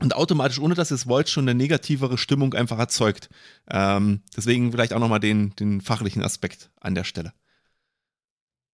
und 0.00 0.14
automatisch, 0.14 0.58
ohne 0.58 0.74
dass 0.74 0.90
es 0.90 1.06
wollt, 1.06 1.28
schon 1.28 1.48
eine 1.48 1.54
negativere 1.54 2.18
Stimmung 2.18 2.54
einfach 2.54 2.78
erzeugt. 2.78 3.30
Ähm, 3.70 4.20
deswegen 4.36 4.72
vielleicht 4.72 4.92
auch 4.92 5.00
nochmal 5.00 5.20
den, 5.20 5.54
den 5.56 5.80
fachlichen 5.80 6.22
Aspekt 6.22 6.70
an 6.80 6.94
der 6.94 7.04
Stelle. 7.04 7.32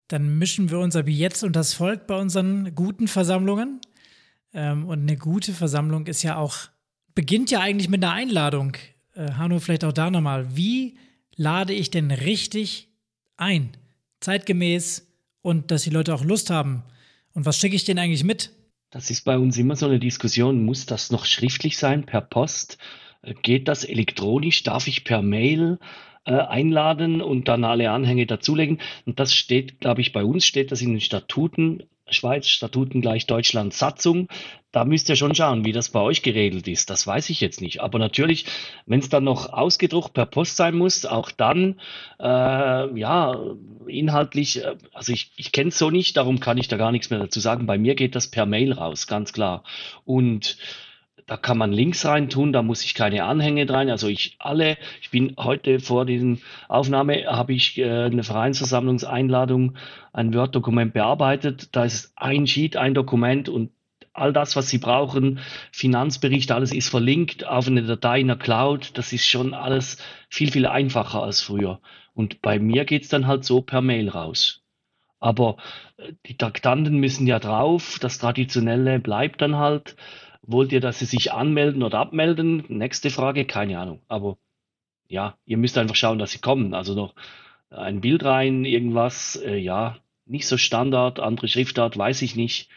Dann 0.08 0.38
mischen 0.38 0.72
wir 0.72 0.80
uns 0.80 0.96
aber 0.96 1.10
jetzt 1.10 1.44
und 1.44 1.56
das 1.56 1.74
Volk 1.74 2.08
bei 2.08 2.16
unseren 2.16 2.74
guten 2.76 3.08
Versammlungen. 3.08 3.82
Ähm, 4.54 4.86
und 4.86 5.02
eine 5.02 5.18
gute 5.18 5.54
Versammlung 5.54 6.08
ist 6.08 6.24
ja 6.24 6.38
auch, 6.38 6.56
beginnt 7.14 7.52
ja 7.52 7.60
eigentlich 7.60 7.90
mit 7.90 8.04
einer 8.04 8.14
Einladung. 8.14 8.78
Äh, 9.14 9.34
Hanno, 9.34 9.60
vielleicht 9.60 9.84
auch 9.84 9.92
da 9.92 10.10
nochmal. 10.10 10.56
Wie 10.56 10.98
lade 11.36 11.74
ich 11.74 11.92
denn 11.92 12.12
richtig 12.12 12.90
ein? 13.36 13.72
Zeitgemäß, 14.22 15.07
und 15.48 15.72
dass 15.72 15.84
die 15.84 15.92
Leute 15.92 16.14
auch 16.14 16.26
Lust 16.26 16.50
haben. 16.50 16.84
Und 17.34 17.46
was 17.46 17.58
schicke 17.58 17.78
ich 17.78 17.86
denen 17.86 18.00
eigentlich 18.00 18.26
mit? 18.26 18.52
Das 18.90 19.10
ist 19.10 19.24
bei 19.24 19.38
uns 19.38 19.58
immer 19.58 19.78
so 19.78 19.86
eine 19.86 19.98
Diskussion. 19.98 20.66
Muss 20.66 20.86
das 20.86 21.10
noch 21.10 21.24
schriftlich 21.24 21.78
sein, 21.78 22.06
per 22.06 22.20
Post? 22.20 22.78
Äh, 23.22 23.34
geht 23.44 23.70
das 23.70 23.86
elektronisch? 23.86 24.64
Darf 24.64 24.88
ich 24.88 25.06
per 25.06 25.22
Mail 25.22 25.80
äh, 26.26 26.34
einladen 26.34 27.22
und 27.22 27.48
dann 27.48 27.64
alle 27.64 27.92
Anhänge 27.92 28.26
dazulegen? 28.26 28.82
Und 29.06 29.22
das 29.22 29.34
steht, 29.34 29.80
glaube 29.80 30.02
ich, 30.02 30.12
bei 30.12 30.26
uns 30.26 30.46
steht 30.46 30.74
das 30.74 30.82
in 30.82 30.92
den 30.92 31.00
Statuten 31.00 31.84
Schweiz, 32.10 32.48
Statuten 32.48 33.02
gleich 33.02 33.26
Deutschland, 33.26 33.74
Satzung. 33.74 34.28
Da 34.78 34.86
müsst 34.86 35.10
ihr 35.10 35.16
schon 35.16 35.34
schauen, 35.34 35.66
wie 35.66 35.72
das 35.72 35.90
bei 35.90 36.00
euch 36.02 36.22
geregelt 36.22 36.68
ist. 36.68 36.92
Das 36.92 37.08
weiß 37.08 37.32
ich 37.32 37.42
jetzt 37.42 37.62
nicht. 37.62 37.82
Aber 37.82 37.98
natürlich, 37.98 38.46
wenn 38.86 39.00
es 39.00 39.10
dann 39.10 39.24
noch 39.24 39.52
ausgedruckt 39.52 40.14
per 40.14 40.28
Post 40.28 40.56
sein 40.56 40.78
muss, 40.78 41.04
auch 41.04 41.32
dann, 41.32 41.80
äh, 42.20 42.24
ja, 43.00 43.40
inhaltlich, 43.88 44.64
äh, 44.64 44.76
also 44.94 45.14
ich, 45.14 45.32
ich 45.36 45.52
kenne 45.52 45.70
es 45.70 45.80
so 45.80 45.90
nicht, 45.90 46.16
darum 46.16 46.40
kann 46.40 46.60
ich 46.60 46.68
da 46.68 46.78
gar 46.78 46.92
nichts 46.92 47.10
mehr 47.10 47.18
dazu 47.18 47.40
sagen. 47.40 47.66
Bei 47.66 47.80
mir 47.80 47.96
geht 47.96 48.14
das 48.14 48.28
per 48.28 48.46
Mail 48.46 48.72
raus, 48.72 49.08
ganz 49.08 49.34
klar. 49.34 49.64
Und 50.06 50.60
da 51.26 51.38
kann 51.38 51.58
man 51.58 51.72
Links 51.72 52.06
reintun, 52.06 52.54
da 52.54 52.62
muss 52.62 52.84
ich 52.86 52.94
keine 52.94 53.24
Anhänge 53.24 53.68
rein. 53.68 53.90
Also 53.90 54.08
ich 54.08 54.36
alle, 54.38 54.78
ich 55.02 55.10
bin 55.10 55.34
heute 55.40 55.80
vor 55.80 56.06
diesen 56.06 56.44
Aufnahme, 56.68 57.26
habe 57.26 57.54
ich 57.54 57.80
äh, 57.80 58.06
eine 58.06 58.22
Vereinsversammlungseinladung, 58.22 59.76
ein 60.14 60.36
Word-Dokument 60.36 60.94
bearbeitet. 60.94 61.76
Da 61.76 61.84
ist 61.84 62.14
ein 62.16 62.46
Sheet, 62.46 62.78
ein 62.78 62.94
Dokument 62.94 63.50
und 63.50 63.72
all 64.18 64.34
das, 64.34 64.56
was 64.56 64.70
Sie 64.70 64.78
brauchen, 64.78 65.40
Finanzbericht, 65.72 66.52
alles 66.52 66.74
ist 66.74 66.90
verlinkt 66.90 67.46
auf 67.46 67.68
eine 67.68 67.84
Datei 67.84 68.22
in 68.22 68.28
der 68.28 68.38
Cloud. 68.38 68.98
Das 68.98 69.14
ist 69.14 69.26
schon 69.28 69.54
alles 69.54 69.98
viel, 70.30 70.52
viel 70.52 70.66
einfacher 70.66 71.24
als 71.24 71.42
früher. 71.42 71.80
Und 72.14 72.42
bei 72.42 72.60
mir 72.60 72.86
geht's 72.86 73.10
dann 73.10 73.28
halt 73.28 73.46
so 73.46 73.62
per 73.62 73.82
Mail 73.82 74.10
raus. 74.10 74.64
Aber 75.20 75.58
äh, 75.98 76.14
die 76.26 76.38
Taktanten 76.38 76.98
müssen 76.98 77.28
ja 77.28 77.40
drauf, 77.40 77.98
das 78.00 78.18
Traditionelle 78.18 79.00
bleibt 79.00 79.42
dann 79.42 79.58
halt. 79.58 79.96
Wollt 80.42 80.72
ihr, 80.72 80.80
dass 80.80 81.00
sie 81.00 81.06
sich 81.06 81.34
anmelden 81.34 81.84
oder 81.84 82.00
abmelden? 82.00 82.64
Nächste 82.70 83.10
Frage, 83.10 83.46
keine 83.46 83.80
Ahnung. 83.80 84.02
Aber 84.08 84.38
ja, 85.10 85.38
ihr 85.46 85.58
müsst 85.58 85.78
einfach 85.78 85.96
schauen, 85.96 86.20
dass 86.20 86.32
sie 86.32 86.40
kommen. 86.40 86.74
Also 86.74 86.94
noch 86.94 87.16
ein 87.70 88.02
Bild 88.02 88.24
rein, 88.24 88.66
irgendwas, 88.66 89.36
äh, 89.36 89.58
ja, 89.58 89.98
nicht 90.26 90.48
so 90.48 90.58
Standard, 90.58 91.20
andere 91.20 91.48
Schriftart, 91.48 91.98
weiß 91.98 92.22
ich 92.22 92.36
nicht. 92.36 92.70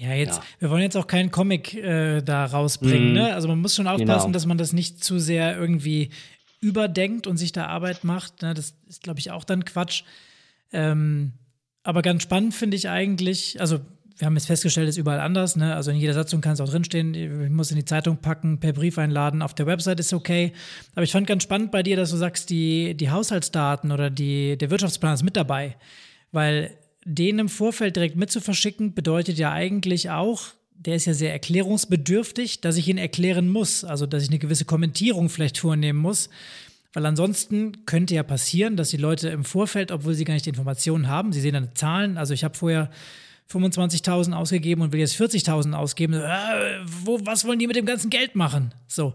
Ja, 0.00 0.14
jetzt, 0.14 0.38
ja. 0.38 0.44
wir 0.60 0.70
wollen 0.70 0.82
jetzt 0.82 0.96
auch 0.96 1.06
keinen 1.06 1.30
Comic 1.30 1.74
äh, 1.74 2.22
da 2.22 2.46
rausbringen, 2.46 3.10
mm. 3.10 3.14
ne? 3.14 3.34
Also 3.34 3.48
man 3.48 3.60
muss 3.60 3.74
schon 3.74 3.86
aufpassen, 3.86 4.28
genau. 4.28 4.32
dass 4.32 4.46
man 4.46 4.56
das 4.56 4.72
nicht 4.72 5.04
zu 5.04 5.18
sehr 5.18 5.58
irgendwie 5.58 6.08
überdenkt 6.60 7.26
und 7.26 7.36
sich 7.36 7.52
da 7.52 7.66
Arbeit 7.66 8.02
macht. 8.02 8.40
Ne? 8.40 8.54
Das 8.54 8.74
ist, 8.88 9.02
glaube 9.02 9.18
ich, 9.18 9.30
auch 9.30 9.44
dann 9.44 9.66
Quatsch. 9.66 10.04
Ähm, 10.72 11.32
aber 11.82 12.00
ganz 12.00 12.22
spannend 12.22 12.54
finde 12.54 12.78
ich 12.78 12.88
eigentlich, 12.88 13.60
also 13.60 13.80
wir 14.16 14.24
haben 14.24 14.36
jetzt 14.36 14.46
festgestellt, 14.46 14.88
es 14.88 14.96
ist 14.96 15.00
überall 15.00 15.20
anders. 15.20 15.56
Ne? 15.56 15.74
Also 15.74 15.90
in 15.90 15.98
jeder 15.98 16.14
Satzung 16.14 16.40
kann 16.40 16.54
es 16.54 16.62
auch 16.62 16.68
drinstehen. 16.70 17.12
Ich 17.14 17.50
muss 17.50 17.70
in 17.70 17.76
die 17.76 17.84
Zeitung 17.84 18.16
packen, 18.18 18.58
per 18.58 18.72
Brief 18.72 18.96
einladen. 18.96 19.42
Auf 19.42 19.52
der 19.52 19.66
Website 19.66 20.00
ist 20.00 20.14
okay. 20.14 20.54
Aber 20.94 21.02
ich 21.02 21.12
fand 21.12 21.26
ganz 21.26 21.42
spannend 21.42 21.72
bei 21.72 21.82
dir, 21.82 21.96
dass 21.96 22.10
du 22.10 22.16
sagst, 22.16 22.48
die, 22.48 22.94
die 22.94 23.10
Haushaltsdaten 23.10 23.92
oder 23.92 24.08
die, 24.08 24.56
der 24.56 24.70
Wirtschaftsplan 24.70 25.12
ist 25.12 25.24
mit 25.24 25.36
dabei. 25.36 25.76
Weil 26.32 26.70
den 27.14 27.38
im 27.38 27.48
Vorfeld 27.48 27.96
direkt 27.96 28.16
mitzuverschicken, 28.16 28.94
bedeutet 28.94 29.38
ja 29.38 29.52
eigentlich 29.52 30.10
auch, 30.10 30.42
der 30.74 30.94
ist 30.94 31.04
ja 31.04 31.14
sehr 31.14 31.32
erklärungsbedürftig, 31.32 32.60
dass 32.60 32.76
ich 32.76 32.88
ihn 32.88 32.98
erklären 32.98 33.48
muss. 33.48 33.84
Also, 33.84 34.06
dass 34.06 34.22
ich 34.22 34.30
eine 34.30 34.38
gewisse 34.38 34.64
Kommentierung 34.64 35.28
vielleicht 35.28 35.58
vornehmen 35.58 35.98
muss. 35.98 36.30
Weil 36.92 37.06
ansonsten 37.06 37.84
könnte 37.84 38.14
ja 38.14 38.22
passieren, 38.22 38.76
dass 38.76 38.90
die 38.90 38.96
Leute 38.96 39.28
im 39.28 39.44
Vorfeld, 39.44 39.92
obwohl 39.92 40.14
sie 40.14 40.24
gar 40.24 40.34
nicht 40.34 40.46
die 40.46 40.50
Informationen 40.50 41.08
haben, 41.08 41.32
sie 41.32 41.40
sehen 41.40 41.54
dann 41.54 41.74
Zahlen. 41.74 42.16
Also, 42.16 42.32
ich 42.32 42.44
habe 42.44 42.56
vorher 42.56 42.90
25.000 43.52 44.32
ausgegeben 44.32 44.82
und 44.82 44.92
will 44.92 45.00
jetzt 45.00 45.20
40.000 45.20 45.74
ausgeben. 45.74 46.14
Äh, 46.14 46.80
wo, 46.84 47.20
was 47.24 47.44
wollen 47.44 47.58
die 47.58 47.66
mit 47.66 47.76
dem 47.76 47.86
ganzen 47.86 48.08
Geld 48.08 48.34
machen? 48.34 48.72
So. 48.86 49.14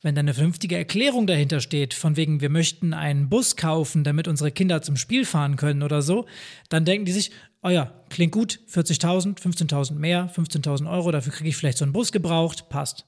Wenn 0.00 0.14
da 0.14 0.20
eine 0.20 0.34
vernünftige 0.34 0.76
Erklärung 0.76 1.26
dahinter 1.26 1.60
steht, 1.60 1.92
von 1.92 2.16
wegen, 2.16 2.40
wir 2.40 2.50
möchten 2.50 2.94
einen 2.94 3.28
Bus 3.28 3.56
kaufen, 3.56 4.04
damit 4.04 4.28
unsere 4.28 4.52
Kinder 4.52 4.80
zum 4.80 4.96
Spiel 4.96 5.24
fahren 5.24 5.56
können 5.56 5.82
oder 5.82 6.02
so, 6.02 6.26
dann 6.68 6.84
denken 6.84 7.04
die 7.04 7.12
sich, 7.12 7.32
oh 7.62 7.68
ja, 7.68 7.92
klingt 8.08 8.32
gut, 8.32 8.60
40.000, 8.70 9.40
15.000 9.40 9.94
mehr, 9.94 10.30
15.000 10.30 10.88
Euro, 10.90 11.10
dafür 11.10 11.32
kriege 11.32 11.48
ich 11.48 11.56
vielleicht 11.56 11.78
so 11.78 11.84
einen 11.84 11.92
Bus 11.92 12.12
gebraucht, 12.12 12.68
passt. 12.68 13.06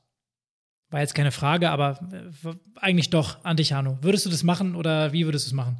War 0.90 1.00
jetzt 1.00 1.14
keine 1.14 1.30
Frage, 1.30 1.70
aber 1.70 2.00
äh, 2.12 2.54
eigentlich 2.74 3.10
doch 3.10 3.44
an 3.44 3.56
dich, 3.56 3.72
Hanno. 3.72 3.98
Würdest 4.02 4.26
du 4.26 4.30
das 4.30 4.42
machen 4.42 4.74
oder 4.74 5.12
wie 5.12 5.24
würdest 5.24 5.46
du 5.46 5.50
es 5.50 5.54
machen? 5.54 5.78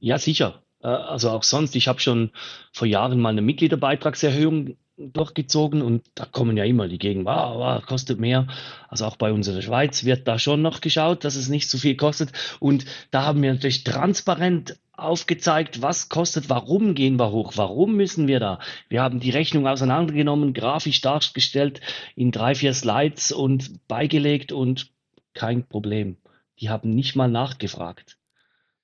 Ja, 0.00 0.18
sicher. 0.18 0.62
Äh, 0.82 0.88
also 0.88 1.30
auch 1.30 1.42
sonst. 1.42 1.76
Ich 1.76 1.86
habe 1.86 2.00
schon 2.00 2.30
vor 2.72 2.86
Jahren 2.86 3.20
mal 3.20 3.28
eine 3.30 3.42
Mitgliederbeitragserhöhung 3.42 4.78
durchgezogen 4.96 5.82
und 5.82 6.04
da 6.14 6.24
kommen 6.24 6.56
ja 6.56 6.64
immer 6.64 6.88
die 6.88 6.98
Gegend, 6.98 7.24
wow, 7.26 7.56
wow, 7.56 7.84
kostet 7.84 8.20
mehr. 8.20 8.46
Also 8.88 9.06
auch 9.06 9.16
bei 9.16 9.32
uns 9.32 9.48
in 9.48 9.54
der 9.54 9.62
Schweiz 9.62 10.04
wird 10.04 10.28
da 10.28 10.38
schon 10.38 10.62
noch 10.62 10.80
geschaut, 10.80 11.24
dass 11.24 11.36
es 11.36 11.48
nicht 11.48 11.68
so 11.68 11.78
viel 11.78 11.96
kostet. 11.96 12.32
Und 12.60 12.84
da 13.10 13.24
haben 13.24 13.42
wir 13.42 13.52
natürlich 13.52 13.84
transparent 13.84 14.78
aufgezeigt, 14.92 15.82
was 15.82 16.08
kostet, 16.08 16.48
warum 16.48 16.94
gehen 16.94 17.18
wir 17.18 17.32
hoch, 17.32 17.54
warum 17.56 17.96
müssen 17.96 18.28
wir 18.28 18.38
da. 18.38 18.60
Wir 18.88 19.02
haben 19.02 19.18
die 19.18 19.30
Rechnung 19.30 19.66
auseinandergenommen, 19.66 20.54
grafisch 20.54 21.00
dargestellt 21.00 21.80
in 22.14 22.30
drei, 22.30 22.54
vier 22.54 22.74
Slides 22.74 23.32
und 23.32 23.86
beigelegt 23.88 24.52
und 24.52 24.90
kein 25.34 25.66
Problem. 25.66 26.16
Die 26.60 26.68
haben 26.68 26.90
nicht 26.90 27.16
mal 27.16 27.28
nachgefragt 27.28 28.18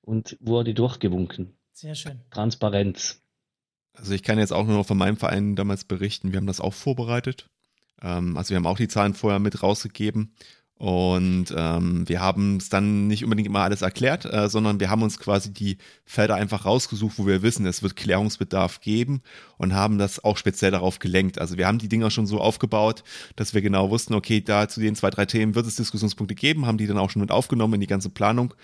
und 0.03 0.37
wurde 0.41 0.75
durchgewunken. 0.75 1.57
Sehr 1.73 1.95
schön. 1.95 2.21
Transparenz. 2.31 3.23
Also 3.95 4.13
ich 4.13 4.23
kann 4.23 4.39
jetzt 4.39 4.53
auch 4.53 4.67
nur 4.67 4.77
noch 4.77 4.87
von 4.87 4.99
meinem 4.99 5.17
Verein 5.17 5.57
damals 5.57 5.85
berichten. 5.85 6.33
Wir 6.33 6.39
haben 6.39 6.47
das 6.47 6.61
auch 6.61 6.75
vorbereitet. 6.75 7.49
Ähm, 8.03 8.37
also 8.37 8.51
wir 8.51 8.57
haben 8.57 8.67
auch 8.67 8.79
die 8.79 8.89
Zahlen 8.89 9.15
vorher 9.15 9.39
mit 9.39 9.63
rausgegeben. 9.63 10.35
Und 10.81 11.55
ähm, 11.55 12.09
wir 12.09 12.23
haben 12.23 12.57
es 12.57 12.71
dann 12.71 13.07
nicht 13.07 13.23
unbedingt 13.23 13.47
immer 13.47 13.61
alles 13.61 13.83
erklärt, 13.83 14.25
äh, 14.25 14.49
sondern 14.49 14.81
wir 14.81 14.89
haben 14.89 15.03
uns 15.03 15.19
quasi 15.19 15.53
die 15.53 15.77
Felder 16.07 16.37
einfach 16.37 16.65
rausgesucht, 16.65 17.19
wo 17.19 17.27
wir 17.27 17.43
wissen, 17.43 17.67
es 17.67 17.83
wird 17.83 17.97
Klärungsbedarf 17.97 18.81
geben 18.81 19.21
und 19.59 19.75
haben 19.75 19.99
das 19.99 20.25
auch 20.25 20.39
speziell 20.39 20.71
darauf 20.71 20.99
gelenkt. 20.99 21.39
Also 21.39 21.59
wir 21.59 21.67
haben 21.67 21.77
die 21.77 21.91
Dinger 21.91 22.11
schon 22.11 22.27
so 22.27 22.41
aufgebaut, 22.41 23.05
dass 23.37 23.53
wir 23.53 23.61
genau 23.61 23.91
wussten, 23.91 24.15
okay, 24.15 24.41
da 24.41 24.69
zu 24.69 24.81
den 24.81 24.97
zwei, 24.97 25.11
drei 25.11 25.27
Themen 25.27 25.55
wird 25.55 25.67
es 25.67 25.77
Diskussionspunkte 25.77 26.35
geben, 26.35 26.65
haben 26.65 26.79
die 26.79 26.87
dann 26.87 26.97
auch 26.97 27.11
schon 27.11 27.21
mit 27.21 27.31
aufgenommen 27.31 27.75
in 27.75 27.83
die 27.83 27.87
ganze 27.87 28.09
Planung 28.09 28.55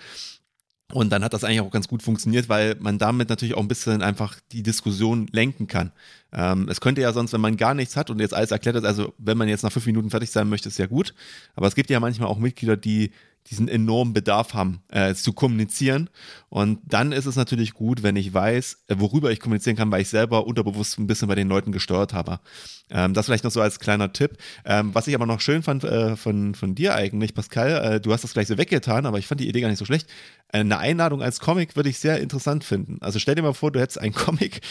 und 0.93 1.09
dann 1.09 1.23
hat 1.23 1.33
das 1.33 1.43
eigentlich 1.43 1.61
auch 1.61 1.71
ganz 1.71 1.89
gut 1.89 2.01
funktioniert, 2.01 2.47
weil 2.47 2.75
man 2.79 2.97
damit 2.97 3.27
natürlich 3.27 3.55
auch 3.55 3.61
ein 3.61 3.67
bisschen 3.67 4.01
einfach 4.01 4.39
die 4.53 4.63
Diskussion 4.63 5.27
lenken 5.31 5.67
kann. 5.67 5.91
Ähm, 6.31 6.69
es 6.69 6.79
könnte 6.79 7.01
ja 7.01 7.11
sonst, 7.11 7.33
wenn 7.33 7.41
man 7.41 7.57
gar 7.57 7.73
nichts 7.73 7.97
hat 7.97 8.09
und 8.09 8.19
jetzt 8.19 8.33
alles 8.33 8.51
erklärt 8.51 8.77
hat, 8.77 8.85
also 8.85 9.13
wenn 9.17 9.37
man 9.37 9.49
jetzt 9.49 9.63
nach 9.63 9.71
fünf 9.71 9.85
Minuten 9.85 10.09
fertig 10.09 10.31
sein 10.31 10.47
möchte, 10.47 10.69
ist 10.69 10.79
ja 10.79 10.87
gut. 10.87 11.13
Aber 11.55 11.67
es 11.67 11.75
gibt 11.75 11.89
ja 11.89 11.99
manchmal 11.99 12.29
auch 12.29 12.37
Mitglieder, 12.37 12.77
die 12.77 13.11
diesen 13.49 13.67
enormen 13.67 14.13
Bedarf 14.13 14.53
haben, 14.53 14.81
äh, 14.89 15.13
zu 15.13 15.33
kommunizieren. 15.33 16.09
Und 16.49 16.79
dann 16.83 17.11
ist 17.11 17.25
es 17.25 17.35
natürlich 17.35 17.73
gut, 17.73 18.03
wenn 18.03 18.15
ich 18.15 18.33
weiß, 18.33 18.83
äh, 18.87 18.95
worüber 18.97 19.31
ich 19.31 19.39
kommunizieren 19.39 19.75
kann, 19.75 19.91
weil 19.91 20.01
ich 20.01 20.09
selber 20.09 20.45
unterbewusst 20.45 20.97
ein 20.99 21.07
bisschen 21.07 21.27
bei 21.27 21.35
den 21.35 21.47
Leuten 21.47 21.71
gesteuert 21.71 22.13
habe. 22.13 22.39
Ähm, 22.89 23.13
das 23.13 23.25
vielleicht 23.25 23.43
noch 23.43 23.51
so 23.51 23.61
als 23.61 23.79
kleiner 23.79 24.11
Tipp. 24.11 24.37
Ähm, 24.65 24.93
was 24.93 25.07
ich 25.07 25.15
aber 25.15 25.25
noch 25.25 25.41
schön 25.41 25.63
fand 25.63 25.83
äh, 25.83 26.15
von, 26.15 26.55
von 26.55 26.75
dir 26.75 26.95
eigentlich, 26.95 27.33
Pascal, 27.33 27.95
äh, 27.95 28.01
du 28.01 28.11
hast 28.11 28.23
das 28.23 28.33
gleich 28.33 28.47
so 28.47 28.57
weggetan, 28.57 29.05
aber 29.05 29.19
ich 29.19 29.27
fand 29.27 29.41
die 29.41 29.47
Idee 29.47 29.61
gar 29.61 29.69
nicht 29.69 29.79
so 29.79 29.85
schlecht. 29.85 30.09
Eine 30.49 30.77
Einladung 30.77 31.21
als 31.21 31.39
Comic 31.39 31.75
würde 31.75 31.89
ich 31.89 31.99
sehr 31.99 32.19
interessant 32.21 32.63
finden. 32.63 32.97
Also 33.01 33.19
stell 33.19 33.35
dir 33.35 33.41
mal 33.41 33.53
vor, 33.53 33.71
du 33.71 33.79
hättest 33.79 33.99
einen 33.99 34.13
Comic 34.15 34.61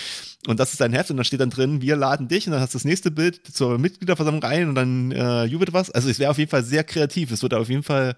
und 0.47 0.59
das 0.59 0.73
ist 0.73 0.81
dein 0.81 0.93
Heft 0.93 1.11
und 1.11 1.19
da 1.19 1.25
steht 1.25 1.41
dann 1.41 1.51
drin, 1.51 1.83
wir 1.83 1.97
laden 1.97 2.29
dich 2.29 2.47
und 2.47 2.53
dann 2.53 2.61
hast 2.61 2.75
du 2.75 2.79
das 2.79 2.85
nächste 2.85 3.11
Bild 3.11 3.47
zur 3.47 3.79
Mitgliederversammlung 3.79 4.45
ein 4.45 4.69
und 4.69 4.75
dann 4.75 5.13
äh, 5.13 5.45
jubelt 5.45 5.73
was. 5.73 5.91
Also 5.91 6.09
es 6.09 6.19
wäre 6.19 6.31
auf 6.31 6.39
jeden 6.39 6.51
Fall 6.51 6.65
sehr 6.65 6.85
kreativ. 6.85 7.31
Es 7.31 7.43
würde 7.43 7.59
auf 7.59 7.69
jeden 7.69 7.83
Fall 7.83 8.17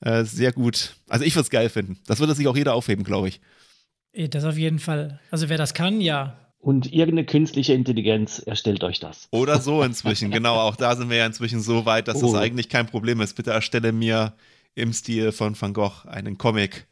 äh, 0.00 0.24
sehr 0.24 0.52
gut. 0.52 0.96
Also 1.08 1.24
ich 1.24 1.34
würde 1.34 1.44
es 1.44 1.50
geil 1.50 1.70
finden. 1.70 1.98
Das 2.06 2.20
würde 2.20 2.34
sich 2.34 2.46
auch 2.46 2.56
jeder 2.56 2.74
aufheben, 2.74 3.04
glaube 3.04 3.28
ich. 3.28 3.40
Das 4.30 4.44
auf 4.44 4.58
jeden 4.58 4.78
Fall. 4.78 5.20
Also 5.30 5.48
wer 5.48 5.58
das 5.58 5.74
kann, 5.74 6.00
ja. 6.00 6.36
Und 6.60 6.92
irgendeine 6.92 7.24
künstliche 7.24 7.72
Intelligenz 7.72 8.40
erstellt 8.40 8.82
euch 8.82 8.98
das. 8.98 9.28
Oder 9.30 9.60
so 9.60 9.82
inzwischen, 9.82 10.30
genau. 10.30 10.56
Auch 10.56 10.76
da 10.76 10.96
sind 10.96 11.08
wir 11.08 11.18
ja 11.18 11.26
inzwischen 11.26 11.60
so 11.60 11.86
weit, 11.86 12.08
dass 12.08 12.22
oh. 12.22 12.32
das 12.32 12.40
eigentlich 12.42 12.68
kein 12.68 12.86
Problem 12.86 13.20
ist. 13.20 13.34
Bitte 13.34 13.52
erstelle 13.52 13.92
mir 13.92 14.34
im 14.74 14.92
Stil 14.92 15.32
von 15.32 15.60
Van 15.60 15.72
Gogh 15.72 16.06
einen 16.06 16.36
Comic, 16.36 16.86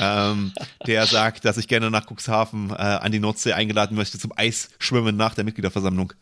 ähm, 0.00 0.52
der 0.86 1.06
sagt, 1.06 1.44
dass 1.44 1.56
ich 1.56 1.68
gerne 1.68 1.90
nach 1.90 2.06
Cuxhaven 2.06 2.70
äh, 2.70 2.74
an 2.74 3.12
die 3.12 3.20
Nordsee 3.20 3.52
eingeladen 3.52 3.96
möchte 3.96 4.18
zum 4.18 4.32
Eisschwimmen 4.36 5.16
nach 5.16 5.34
der 5.34 5.44
Mitgliederversammlung. 5.44 6.12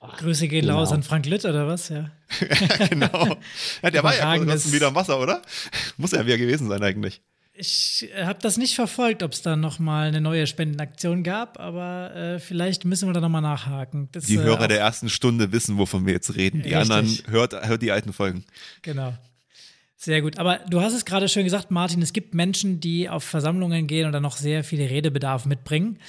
Ach, 0.00 0.18
Grüße 0.18 0.48
gehen 0.48 0.62
genau. 0.62 0.78
raus 0.78 0.90
an 0.90 1.04
Frank 1.04 1.26
Litt, 1.26 1.44
oder 1.44 1.68
was? 1.68 1.88
Ja, 1.88 2.10
genau. 2.90 3.36
Ja, 3.82 3.90
der 3.90 4.02
war 4.02 4.16
ja 4.16 4.34
wieder 4.42 4.88
im 4.88 4.94
Wasser, 4.96 5.20
oder? 5.20 5.42
Muss 5.96 6.10
ja 6.10 6.26
wieder 6.26 6.38
gewesen 6.38 6.68
sein 6.68 6.82
eigentlich. 6.82 7.22
Ich 7.54 8.08
habe 8.16 8.38
das 8.40 8.56
nicht 8.56 8.74
verfolgt, 8.74 9.22
ob 9.22 9.32
es 9.32 9.42
da 9.42 9.56
nochmal 9.56 10.08
eine 10.08 10.22
neue 10.22 10.46
Spendenaktion 10.46 11.22
gab, 11.22 11.60
aber 11.60 12.14
äh, 12.16 12.38
vielleicht 12.40 12.86
müssen 12.86 13.08
wir 13.08 13.12
da 13.12 13.20
nochmal 13.20 13.42
nachhaken. 13.42 14.08
Das, 14.10 14.24
die 14.24 14.40
Hörer 14.40 14.64
äh, 14.64 14.68
der 14.68 14.80
ersten 14.80 15.10
Stunde 15.10 15.52
wissen, 15.52 15.76
wovon 15.76 16.06
wir 16.06 16.14
jetzt 16.14 16.34
reden. 16.34 16.62
Die 16.62 16.74
richtig. 16.74 16.90
anderen 16.90 17.18
hört, 17.28 17.52
hört 17.52 17.82
die 17.82 17.92
alten 17.92 18.14
Folgen. 18.14 18.44
Genau. 18.80 19.14
Sehr 20.04 20.20
gut. 20.20 20.36
Aber 20.36 20.58
du 20.68 20.80
hast 20.80 20.94
es 20.94 21.04
gerade 21.04 21.28
schön 21.28 21.44
gesagt, 21.44 21.70
Martin, 21.70 22.02
es 22.02 22.12
gibt 22.12 22.34
Menschen, 22.34 22.80
die 22.80 23.08
auf 23.08 23.22
Versammlungen 23.22 23.86
gehen 23.86 24.04
und 24.04 24.12
dann 24.12 24.24
noch 24.24 24.36
sehr 24.36 24.64
viele 24.64 24.90
Redebedarf 24.90 25.46
mitbringen. 25.46 26.00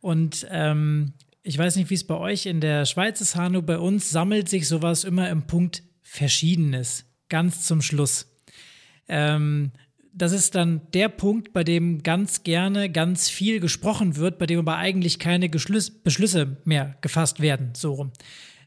Und 0.00 0.46
ähm, 0.50 1.12
ich 1.42 1.58
weiß 1.58 1.76
nicht, 1.76 1.90
wie 1.90 1.94
es 1.94 2.06
bei 2.06 2.14
euch 2.14 2.46
in 2.46 2.62
der 2.62 2.86
Schweiz 2.86 3.20
ist, 3.20 3.36
Hanno. 3.36 3.60
Bei 3.60 3.78
uns 3.78 4.08
sammelt 4.08 4.48
sich 4.48 4.66
sowas 4.66 5.04
immer 5.04 5.28
im 5.28 5.42
Punkt 5.42 5.82
Verschiedenes. 6.00 7.04
Ganz 7.28 7.66
zum 7.66 7.82
Schluss. 7.82 8.26
Ähm, 9.06 9.72
das 10.14 10.32
ist 10.32 10.54
dann 10.54 10.80
der 10.94 11.10
Punkt, 11.10 11.52
bei 11.52 11.62
dem 11.62 12.02
ganz 12.02 12.44
gerne 12.44 12.88
ganz 12.88 13.28
viel 13.28 13.60
gesprochen 13.60 14.16
wird, 14.16 14.38
bei 14.38 14.46
dem 14.46 14.60
aber 14.60 14.78
eigentlich 14.78 15.18
keine 15.18 15.50
Geschlüss 15.50 15.90
Beschlüsse 15.90 16.56
mehr 16.64 16.96
gefasst 17.02 17.40
werden, 17.40 17.72
so 17.74 17.92
rum. 17.92 18.12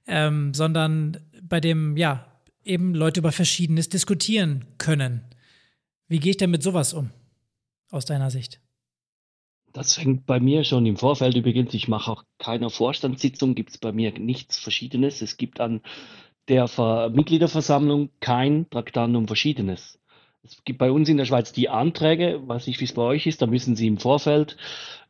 Ähm, 0.06 0.54
sondern 0.54 1.18
bei 1.42 1.60
dem, 1.60 1.98
ja, 1.98 2.35
eben 2.66 2.94
Leute 2.94 3.20
über 3.20 3.32
Verschiedenes 3.32 3.90
diskutieren 3.90 4.66
können. 4.78 5.22
Wie 6.08 6.20
gehe 6.20 6.32
ich 6.32 6.38
denn 6.38 6.52
mit 6.52 6.64
sowas 6.64 6.94
um, 6.94 7.12
aus 7.90 8.06
deiner 8.06 8.30
Sicht? 8.30 8.60
Das 9.74 9.96
fängt 9.96 10.26
bei 10.26 10.40
mir 10.40 10.64
schon 10.64 10.86
im 10.86 10.96
Vorfeld 10.96 11.36
übrigens. 11.36 11.74
Ich 11.74 11.88
mache 11.88 12.12
auch 12.12 12.24
keine 12.38 12.70
Vorstandssitzung, 12.70 13.56
gibt 13.56 13.72
es 13.72 13.78
bei 13.78 13.92
mir 13.92 14.18
nichts 14.18 14.58
Verschiedenes. 14.58 15.22
Es 15.22 15.38
gibt 15.38 15.60
an 15.60 15.82
der 16.48 16.68
Ver 16.68 17.10
Mitgliederversammlung 17.10 18.10
kein 18.20 18.70
Traktandum 18.70 19.28
Verschiedenes. 19.28 20.00
Es 20.44 20.64
gibt 20.64 20.80
bei 20.80 20.92
uns 20.92 21.10
in 21.10 21.18
der 21.18 21.26
Schweiz 21.26 21.52
die 21.52 21.70
Anträge, 21.70 22.40
weiß 22.48 22.68
nicht, 22.68 22.80
wie 22.80 22.86
es 22.86 22.94
bei 22.94 23.02
euch 23.02 23.26
ist, 23.26 23.42
da 23.42 23.48
müssen 23.48 23.76
Sie 23.76 23.88
im 23.88 23.98
Vorfeld 23.98 24.58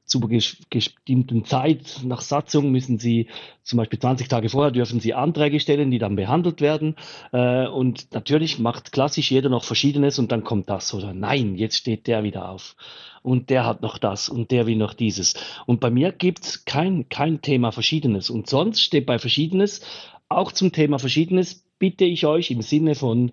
zu 0.06 0.20
bestimmten 0.20 1.46
Zeit 1.46 2.02
nach 2.04 2.22
Satzung 2.22 2.72
müssen 2.72 3.00
Sie 3.00 3.28
zum 3.64 3.78
Beispiel 3.78 4.00
20 4.00 4.28
Tage 4.28 4.50
vorher 4.50 4.72
dürfen 4.72 5.00
Sie 5.00 5.14
Anträge 5.14 5.60
stellen, 5.60 5.90
die 5.92 5.98
dann 5.98 6.16
behandelt 6.16 6.62
werden. 6.62 6.96
Äh, 7.32 7.68
und 7.68 8.14
natürlich 8.14 8.60
macht 8.60 8.92
klassisch 8.92 9.32
jeder 9.32 9.50
noch 9.50 9.64
Verschiedenes 9.64 10.20
und 10.20 10.32
dann 10.32 10.44
kommt 10.44 10.70
das 10.70 10.94
oder 10.94 11.14
nein, 11.14 11.56
jetzt 11.56 11.78
steht 11.78 12.08
der 12.08 12.24
wieder 12.24 12.50
auf 12.50 12.76
und 13.24 13.50
der 13.50 13.66
hat 13.66 13.82
noch 13.82 13.98
das 13.98 14.30
und 14.30 14.52
der 14.52 14.68
will 14.68 14.76
noch 14.76 14.94
dieses. 14.94 15.34
Und 15.66 15.80
bei 15.80 15.90
mir 15.90 16.12
gibt's 16.12 16.64
kein, 16.66 17.10
kein 17.10 17.42
Thema 17.42 17.72
Verschiedenes. 17.72 18.30
Und 18.30 18.48
sonst 18.48 18.82
steht 18.82 19.08
bei 19.08 19.18
Verschiedenes, 19.18 19.82
auch 20.30 20.52
zum 20.52 20.72
Thema 20.72 21.00
Verschiedenes, 21.00 21.66
bitte 21.80 22.06
ich 22.06 22.26
euch 22.28 22.52
im 22.52 22.62
Sinne 22.62 22.94
von 22.94 23.32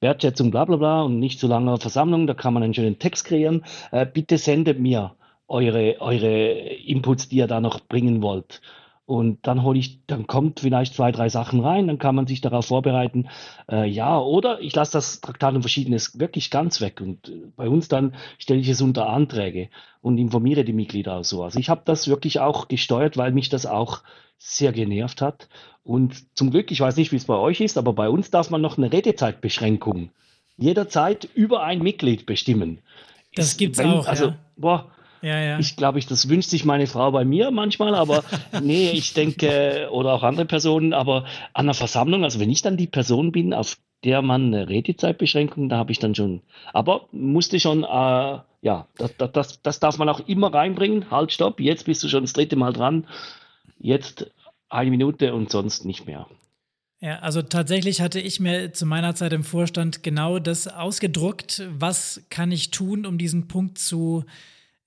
Wertschätzung, 0.00 0.50
bla 0.50 0.64
bla 0.64 0.76
bla 0.76 1.02
und 1.02 1.18
nicht 1.18 1.38
zu 1.38 1.46
langer 1.46 1.78
Versammlung, 1.78 2.26
da 2.26 2.34
kann 2.34 2.54
man 2.54 2.62
einen 2.62 2.74
schönen 2.74 2.98
Text 2.98 3.24
kreieren. 3.24 3.64
Äh, 3.90 4.06
bitte 4.06 4.38
sendet 4.38 4.78
mir 4.78 5.14
eure, 5.48 6.00
eure 6.00 6.50
Inputs, 6.50 7.28
die 7.28 7.36
ihr 7.36 7.46
da 7.46 7.60
noch 7.60 7.80
bringen 7.80 8.22
wollt. 8.22 8.60
Und 9.06 9.46
dann 9.46 9.62
hole 9.62 9.78
ich, 9.78 10.04
dann 10.06 10.26
kommt 10.26 10.60
vielleicht 10.60 10.92
zwei, 10.92 11.12
drei 11.12 11.30
Sachen 11.30 11.60
rein, 11.60 11.86
dann 11.86 11.98
kann 11.98 12.14
man 12.14 12.26
sich 12.26 12.42
darauf 12.42 12.66
vorbereiten. 12.66 13.30
Äh, 13.66 13.88
ja, 13.88 14.18
oder 14.18 14.60
ich 14.60 14.74
lasse 14.74 14.92
das 14.92 15.22
Traktat 15.22 15.54
Verschiedenes 15.58 16.18
wirklich 16.18 16.50
ganz 16.50 16.82
weg. 16.82 17.00
Und 17.00 17.30
äh, 17.30 17.46
bei 17.56 17.70
uns 17.70 17.88
dann 17.88 18.14
stelle 18.38 18.60
ich 18.60 18.68
es 18.68 18.82
unter 18.82 19.08
Anträge 19.08 19.70
und 20.02 20.18
informiere 20.18 20.62
die 20.62 20.74
Mitglieder 20.74 21.16
auch 21.16 21.24
so. 21.24 21.42
Also 21.42 21.58
ich 21.58 21.70
habe 21.70 21.80
das 21.86 22.06
wirklich 22.06 22.40
auch 22.40 22.68
gesteuert, 22.68 23.16
weil 23.16 23.32
mich 23.32 23.48
das 23.48 23.64
auch 23.64 24.02
sehr 24.36 24.72
genervt 24.72 25.22
hat. 25.22 25.48
Und 25.84 26.36
zum 26.36 26.50
Glück, 26.50 26.70
ich 26.70 26.80
weiß 26.80 26.96
nicht, 26.96 27.10
wie 27.10 27.16
es 27.16 27.24
bei 27.24 27.36
euch 27.36 27.62
ist, 27.62 27.78
aber 27.78 27.94
bei 27.94 28.10
uns 28.10 28.30
darf 28.30 28.50
man 28.50 28.60
noch 28.60 28.76
eine 28.76 28.92
Redezeitbeschränkung 28.92 30.10
jederzeit 30.58 31.26
über 31.34 31.62
ein 31.62 31.78
Mitglied 31.78 32.26
bestimmen. 32.26 32.80
Das 33.34 33.56
gibt 33.56 33.78
es 33.78 33.84
auch. 33.84 34.06
Also, 34.06 34.26
ja. 34.26 34.38
boah, 34.56 34.90
ja, 35.22 35.40
ja. 35.40 35.58
Ich 35.58 35.76
glaube, 35.76 35.98
ich, 35.98 36.06
das 36.06 36.28
wünscht 36.28 36.50
sich 36.50 36.64
meine 36.64 36.86
Frau 36.86 37.10
bei 37.10 37.24
mir 37.24 37.50
manchmal, 37.50 37.94
aber 37.94 38.24
nee, 38.62 38.90
ich 38.90 39.14
denke, 39.14 39.88
oder 39.90 40.14
auch 40.14 40.22
andere 40.22 40.46
Personen, 40.46 40.92
aber 40.92 41.24
an 41.52 41.66
einer 41.66 41.74
Versammlung, 41.74 42.24
also 42.24 42.40
wenn 42.40 42.50
ich 42.50 42.62
dann 42.62 42.76
die 42.76 42.86
Person 42.86 43.32
bin, 43.32 43.52
auf 43.54 43.76
der 44.04 44.22
man 44.22 44.54
eine 44.54 44.68
Redezeitbeschränkung, 44.68 45.68
da 45.68 45.76
habe 45.76 45.92
ich 45.92 45.98
dann 45.98 46.14
schon, 46.14 46.42
aber 46.72 47.06
musste 47.12 47.58
schon, 47.58 47.82
äh, 47.82 48.38
ja, 48.60 48.86
das, 48.96 49.14
das, 49.32 49.62
das 49.62 49.80
darf 49.80 49.98
man 49.98 50.08
auch 50.08 50.20
immer 50.28 50.52
reinbringen. 50.52 51.10
Halt, 51.10 51.32
stopp, 51.32 51.60
jetzt 51.60 51.84
bist 51.84 52.02
du 52.02 52.08
schon 52.08 52.24
das 52.24 52.32
dritte 52.32 52.56
Mal 52.56 52.72
dran. 52.72 53.06
Jetzt 53.78 54.30
eine 54.68 54.90
Minute 54.90 55.34
und 55.34 55.50
sonst 55.50 55.84
nicht 55.84 56.06
mehr. 56.06 56.26
Ja, 57.00 57.20
also 57.20 57.42
tatsächlich 57.42 58.00
hatte 58.00 58.20
ich 58.20 58.40
mir 58.40 58.72
zu 58.72 58.84
meiner 58.84 59.14
Zeit 59.14 59.32
im 59.32 59.44
Vorstand 59.44 60.02
genau 60.02 60.40
das 60.40 60.66
ausgedruckt. 60.66 61.62
Was 61.70 62.22
kann 62.28 62.50
ich 62.50 62.72
tun, 62.72 63.06
um 63.06 63.18
diesen 63.18 63.46
Punkt 63.46 63.78
zu 63.78 64.24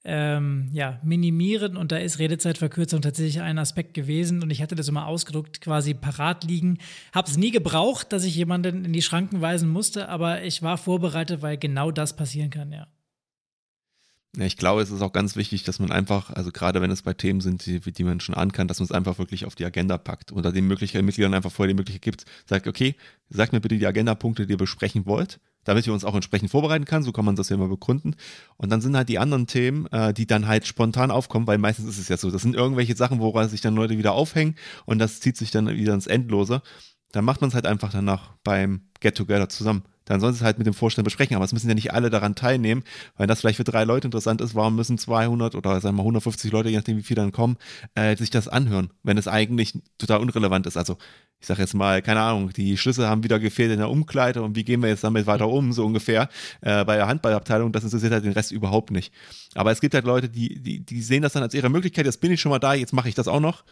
ähm, 0.04 0.70
ja, 0.74 1.00
minimieren? 1.04 1.78
Und 1.78 1.92
da 1.92 1.98
ist 1.98 2.20
Redezeitverkürzung 2.20 3.02
tatsächlich 3.02 3.42
ein 3.42 3.60
Aspekt 3.60 3.94
gewesen. 3.94 4.42
Und 4.42 4.50
ich 4.50 4.62
hatte 4.62 4.76
das 4.76 4.88
immer 4.88 5.08
ausgedruckt, 5.08 5.62
quasi 5.62 5.94
parat 5.94 6.44
liegen. 6.44 6.80
Habe 7.14 7.30
es 7.30 7.38
nie 7.38 7.52
gebraucht, 7.52 8.12
dass 8.14 8.24
ich 8.24 8.36
jemanden 8.36 8.86
in 8.86 8.94
die 8.94 9.02
Schranken 9.02 9.42
weisen 9.42 9.70
musste, 9.70 10.10
aber 10.10 10.44
ich 10.44 10.62
war 10.62 10.78
vorbereitet, 10.78 11.42
weil 11.42 11.58
genau 11.58 11.92
das 11.92 12.16
passieren 12.16 12.50
kann, 12.50 12.72
ja. 12.72 12.88
Ja, 14.38 14.46
ich 14.46 14.56
glaube, 14.56 14.82
es 14.82 14.92
ist 14.92 15.02
auch 15.02 15.12
ganz 15.12 15.36
wichtig, 15.36 15.64
dass 15.64 15.80
man 15.80 15.92
einfach, 15.92 16.30
also 16.30 16.52
gerade 16.54 16.82
wenn 16.82 16.90
es 16.90 17.02
bei 17.02 17.14
Themen 17.14 17.42
sind, 17.42 17.66
die, 17.66 17.82
die 17.82 18.04
man 18.06 18.22
schon 18.22 18.34
an 18.34 18.54
kann, 18.54 18.70
dass 18.70 18.80
man 18.80 18.86
es 18.86 18.92
einfach 18.94 19.20
wirklich 19.20 19.44
auf 19.44 19.56
die 19.56 19.66
Agenda 19.66 19.98
packt 19.98 20.32
oder 20.32 20.54
den 20.54 20.68
Mitgliedern 20.68 21.34
einfach 21.34 21.52
vorher 21.52 21.74
die 21.74 21.78
Möglichkeit 21.78 22.02
gibt, 22.02 22.26
sagt, 22.46 22.66
okay, 22.66 22.96
sagt 23.28 23.52
mir 23.52 23.60
bitte 23.60 23.78
die 23.78 23.86
Agendapunkte, 23.86 24.46
die 24.46 24.54
ihr 24.54 24.58
besprechen 24.58 25.06
wollt, 25.06 25.42
damit 25.64 25.86
wir 25.86 25.94
uns 25.94 26.06
auch 26.06 26.16
entsprechend 26.16 26.52
vorbereiten 26.52 26.86
kann, 26.86 27.04
so 27.04 27.12
kann 27.12 27.26
man 27.26 27.36
das 27.36 27.50
ja 27.50 27.56
immer 27.56 27.68
begründen. 27.68 28.16
Und 28.58 28.72
dann 28.72 28.82
sind 28.82 28.96
halt 28.96 29.10
die 29.10 29.20
anderen 29.20 29.48
Themen, 29.48 29.88
äh, 29.88 30.14
die 30.14 30.28
dann 30.28 30.48
halt 30.48 30.68
spontan 30.68 31.12
aufkommen, 31.12 31.48
weil 31.48 31.58
meistens 31.58 31.88
ist 31.88 32.00
es 32.00 32.08
ja 32.08 32.18
so, 32.18 32.32
das 32.32 32.42
sind 32.42 32.56
irgendwelche 32.56 32.96
Sachen, 32.96 33.20
woran 33.20 33.50
sich 33.50 33.62
dann 33.62 33.76
Leute 33.76 33.98
wieder 33.98 34.14
aufhängen 34.14 34.56
und 34.86 35.00
das 35.00 35.20
zieht 35.20 35.38
sich 35.38 35.52
dann 35.52 35.68
wieder 35.68 35.94
ins 35.94 36.08
Endlose. 36.08 36.62
Dann 37.12 37.26
macht 37.26 37.42
man 37.42 37.50
es 37.50 37.56
halt 37.56 37.66
einfach 37.66 37.92
danach 37.92 38.32
beim 38.44 38.82
Get-Together 39.02 39.50
zusammen 39.50 39.84
dann 40.06 40.20
sollen 40.20 40.34
sie 40.34 40.40
es 40.40 40.44
halt 40.44 40.58
mit 40.58 40.68
dem 40.68 40.74
Vorstand 40.74 41.06
besprechen. 41.06 41.36
Aber 41.36 41.46
es 41.46 41.54
müssen 41.54 41.70
ja 41.70 41.74
nicht 41.74 41.94
alle 41.94 42.10
daran 42.10 42.36
teilnehmen, 42.36 42.84
weil 43.16 43.28
das 43.28 43.40
vielleicht 43.40 43.58
für 43.58 43.64
drei 43.64 43.84
Leute 43.84 44.08
interessant 44.08 44.42
ist. 44.42 44.56
Warum 44.56 44.76
müssen 44.76 44.98
200 44.98 45.56
oder 45.56 45.80
sagen 45.80 45.96
wir 45.96 46.00
mal 46.00 46.04
150 46.04 46.52
Leute, 46.52 46.70
je 46.70 46.78
nachdem 46.78 46.98
wie 46.98 47.04
viel 47.04 47.16
dann 47.16 47.32
kommen, 47.32 47.58
äh, 47.96 48.16
sich 48.18 48.30
das 48.30 48.48
anhören, 48.48 48.92
wenn 49.04 49.18
es 49.18 49.28
eigentlich 49.28 49.80
total 49.98 50.20
unrelevant 50.20 50.68
ist? 50.68 50.78
Also 50.78 50.98
ich 51.42 51.48
sage 51.48 51.62
jetzt 51.62 51.74
mal, 51.74 52.04
keine 52.04 52.22
Ahnung, 52.22 52.52
die 52.54 52.78
Schlüssel 52.78 53.08
haben 53.08 53.24
wieder 53.24 53.40
gefehlt 53.40 53.72
in 53.72 53.80
der 53.80 53.90
Umkleide 53.90 54.44
und 54.44 54.56
wie 54.56 54.64
gehen 54.64 54.82
wir 54.82 54.90
jetzt 54.90 55.04
damit 55.04 55.26
weiter 55.26 55.50
um, 55.50 55.74
so 55.74 55.84
ungefähr, 55.84 56.30
äh, 56.62 56.86
bei 56.86 56.98
der 56.98 57.08
Handballabteilung, 57.08 57.72
das 57.72 57.84
interessiert 57.84 58.14
halt 58.14 58.24
den 58.24 58.34
Rest 58.34 58.52
überhaupt 58.52 58.92
nicht. 58.92 59.12
Aber 59.56 59.72
es 59.72 59.82
gibt 59.82 59.96
halt 59.96 60.06
Leute, 60.06 60.30
die, 60.30 60.62
die, 60.62 60.86
die 60.86 61.02
sehen 61.02 61.24
das 61.24 61.34
dann 61.34 61.42
als 61.42 61.56
ihre 61.56 61.70
Möglichkeit, 61.70 62.06
jetzt 62.06 62.22
bin 62.22 62.32
ich 62.32 62.40
schon 62.40 62.52
mal 62.52 62.60
da, 62.60 62.76
jetzt 62.76 62.94
mache 62.94 63.10
ich 63.10 63.16
das 63.16 63.28
auch 63.28 63.40
noch 63.40 63.64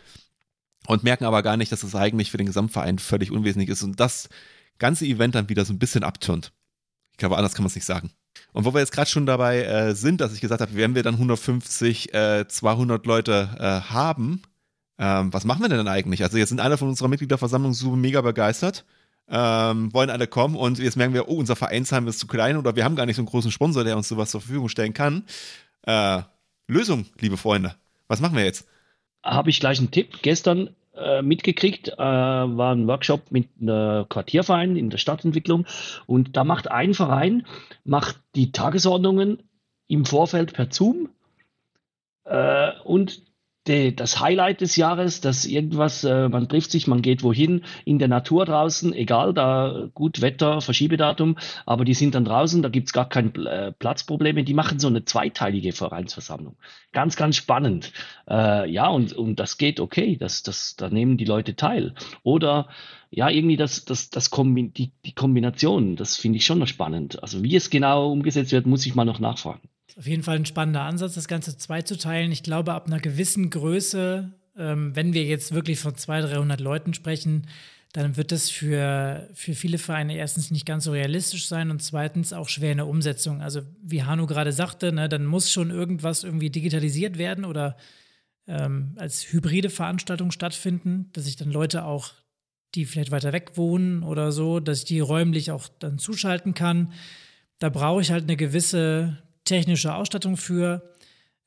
und 0.88 1.04
merken 1.04 1.26
aber 1.26 1.44
gar 1.44 1.58
nicht, 1.58 1.72
dass 1.72 1.82
das 1.82 1.94
eigentlich 1.94 2.32
für 2.32 2.38
den 2.38 2.48
Gesamtverein 2.48 2.98
völlig 2.98 3.32
unwesentlich 3.32 3.70
ist 3.70 3.84
und 3.84 4.00
das 4.00 4.30
ganze 4.80 5.06
Event 5.06 5.36
dann 5.36 5.50
wieder 5.50 5.64
so 5.64 5.72
ein 5.72 5.80
bisschen 5.80 6.04
abturnt. 6.04 6.52
Ich 7.12 7.18
glaube, 7.18 7.38
anders 7.38 7.54
kann 7.54 7.64
man 7.64 7.68
es 7.68 7.76
nicht 7.76 7.86
sagen. 7.86 8.10
Und 8.52 8.66
wo 8.66 8.74
wir 8.74 8.80
jetzt 8.80 8.94
gerade 8.94 9.10
schon 9.10 9.28
dabei 9.28 9.64
äh, 9.64 9.94
sind, 9.94 10.22
dass 10.22 10.34
ich 10.34 10.42
gesagt 10.42 10.62
habe, 10.62 10.76
wenn 10.76 10.96
wir 10.96 11.04
dann 11.04 11.16
150, 11.16 12.14
äh, 12.16 12.48
200 12.48 13.06
Leute 13.06 13.50
äh, 13.60 13.92
haben, 13.92 14.42
ähm, 15.00 15.34
was 15.34 15.46
machen 15.46 15.62
wir 15.62 15.70
denn 15.70 15.88
eigentlich? 15.88 16.24
Also 16.24 16.38
jetzt 16.38 16.50
sind 16.50 16.60
alle 16.60 16.78
von 16.78 16.90
unserer 16.90 17.08
Mitgliederversammlung 17.08 17.74
so 17.74 17.96
mega 17.96 18.20
begeistert, 18.22 18.86
ähm, 19.30 19.94
wollen 19.94 20.10
alle 20.10 20.28
kommen 20.28 20.56
und 20.56 20.78
jetzt 20.78 20.98
merken 20.98 21.14
wir, 21.14 21.30
oh, 21.30 21.38
unser 21.38 21.56
Vereinsheim 21.56 22.08
ist 22.08 22.20
zu 22.20 22.28
klein 22.28 22.58
oder 22.58 22.76
wir 22.76 22.84
haben 22.84 22.98
gar 22.98 23.06
nicht 23.06 23.16
so 23.16 23.22
einen 23.22 23.30
großen 23.30 23.52
Sponsor, 23.52 23.86
der 23.86 23.96
uns 23.96 24.10
sowas 24.10 24.32
zur 24.32 24.42
Verfügung 24.42 24.68
stellen 24.68 24.94
kann. 24.94 25.24
Äh, 25.84 26.22
Lösung, 26.68 27.06
liebe 27.20 27.38
Freunde. 27.38 27.76
Was 28.08 28.20
machen 28.20 28.36
wir 28.36 28.44
jetzt? 28.44 28.68
Habe 29.24 29.50
ich 29.50 29.60
gleich 29.60 29.80
einen 29.80 29.92
Tipp. 29.92 30.22
Gestern 30.22 30.76
äh, 30.96 31.22
mitgekriegt, 31.22 31.88
äh, 31.90 31.98
war 31.98 32.76
ein 32.76 32.88
Workshop 32.88 33.32
mit 33.32 33.48
einem 33.62 34.08
Quartierverein 34.10 34.76
in 34.76 34.90
der 34.90 34.98
Stadtentwicklung 34.98 35.66
und 36.08 36.36
da 36.36 36.44
macht 36.44 36.70
ein 36.70 36.94
Verein, 36.94 37.46
macht 37.86 38.20
die 38.36 38.52
Tagesordnungen 38.52 39.44
im 39.88 40.04
Vorfeld 40.06 40.54
per 40.54 40.68
Zoom 40.72 41.10
äh, 42.26 42.72
und 42.84 43.29
das 43.68 44.20
Highlight 44.20 44.62
des 44.62 44.76
Jahres, 44.78 45.22
dass 45.22 45.46
irgendwas, 45.46 46.04
äh, 46.04 46.28
man 46.28 46.50
trifft 46.50 46.72
sich, 46.72 46.88
man 46.88 47.02
geht 47.02 47.24
wohin, 47.24 47.62
in 47.86 48.00
der 48.00 48.08
Natur 48.08 48.46
draußen, 48.46 48.94
egal, 48.94 49.34
da 49.34 49.90
gut 49.94 50.22
Wetter, 50.22 50.62
Verschiebedatum, 50.62 51.38
aber 51.66 51.86
die 51.86 51.94
sind 51.94 52.16
dann 52.16 52.26
draußen, 52.26 52.64
da 52.64 52.70
gibt's 52.70 52.94
gar 52.94 53.08
keine 53.08 53.30
äh, 53.30 53.72
Platzprobleme, 53.72 54.44
die 54.44 54.56
machen 54.56 54.80
so 54.80 54.88
eine 54.88 55.06
zweiteilige 55.06 55.72
Vereinsversammlung. 55.72 56.56
Ganz, 56.94 57.16
ganz 57.16 57.36
spannend. 57.36 57.92
Äh, 58.28 58.70
ja, 58.72 58.88
und, 58.88 59.14
und 59.14 59.40
das 59.40 59.58
geht 59.58 59.80
okay, 59.80 60.18
das, 60.18 60.42
das, 60.42 60.76
da 60.76 60.90
nehmen 60.90 61.18
die 61.18 61.26
Leute 61.26 61.56
teil. 61.56 61.94
Oder 62.24 62.70
ja, 63.12 63.30
irgendwie 63.30 63.58
das, 63.58 63.86
das, 63.86 64.10
das 64.10 64.30
Kombi 64.30 64.70
die, 64.70 64.92
die 65.06 65.14
Kombination, 65.14 65.96
das 65.96 66.16
finde 66.16 66.38
ich 66.38 66.46
schon 66.46 66.60
noch 66.60 66.68
spannend. 66.68 67.22
Also 67.22 67.44
wie 67.44 67.56
es 67.56 67.70
genau 67.70 68.12
umgesetzt 68.12 68.52
wird, 68.52 68.66
muss 68.66 68.86
ich 68.86 68.96
mal 68.96 69.06
noch 69.06 69.20
nachfragen. 69.20 69.70
Auf 69.98 70.08
jeden 70.08 70.24
Fall 70.24 70.38
ein 70.38 70.46
spannender 70.46 70.82
Ansatz, 70.82 71.16
das 71.16 71.28
Ganze 71.28 71.58
zweizuteilen. 71.58 72.32
Ich 72.32 72.44
glaube, 72.44 72.74
ab 72.74 72.88
einer 72.88 73.00
gewissen 73.00 73.50
Größe, 73.50 74.32
ähm, 74.58 74.96
wenn 74.96 75.14
wir 75.14 75.24
jetzt 75.24 75.54
wirklich 75.54 75.80
von 75.80 75.96
200, 75.96 76.34
300 76.34 76.60
Leuten 76.60 76.94
sprechen, 76.94 77.48
dann 77.94 78.18
wird 78.18 78.32
das 78.32 78.52
für, 78.52 79.28
für 79.34 79.56
viele 79.56 79.80
Vereine 79.80 80.16
erstens 80.16 80.52
nicht 80.52 80.66
ganz 80.66 80.84
so 80.84 80.92
realistisch 80.92 81.48
sein 81.48 81.72
und 81.72 81.82
zweitens 81.82 82.34
auch 82.34 82.48
schwer 82.48 82.72
in 82.72 82.78
der 82.78 82.88
Umsetzung. 82.88 83.42
Also 83.42 83.62
wie 83.82 84.04
Hanu 84.04 84.28
gerade 84.28 84.52
sagte, 84.52 84.92
ne, 84.92 85.10
dann 85.10 85.26
muss 85.26 85.52
schon 85.52 85.72
irgendwas 85.72 86.24
irgendwie 86.24 86.52
digitalisiert 86.52 87.18
werden 87.18 87.46
oder 87.46 87.78
ähm, 88.48 88.94
als 88.98 89.32
hybride 89.32 89.72
Veranstaltung 89.72 90.32
stattfinden, 90.32 91.10
dass 91.14 91.26
sich 91.26 91.36
dann 91.36 91.52
Leute 91.52 91.86
auch, 91.86 92.14
die 92.76 92.86
vielleicht 92.86 93.10
weiter 93.10 93.34
weg 93.34 93.54
wohnen 93.56 94.04
oder 94.04 94.32
so, 94.32 94.60
dass 94.60 94.80
ich 94.80 94.86
die 94.86 95.00
räumlich 95.00 95.50
auch 95.50 95.68
dann 95.80 95.98
zuschalten 95.98 96.54
kann. 96.54 96.94
Da 97.58 97.70
brauche 97.70 98.02
ich 98.02 98.12
halt 98.12 98.26
eine 98.26 98.38
gewisse 98.38 99.18
technische 99.50 99.94
Ausstattung 99.94 100.38
für. 100.38 100.94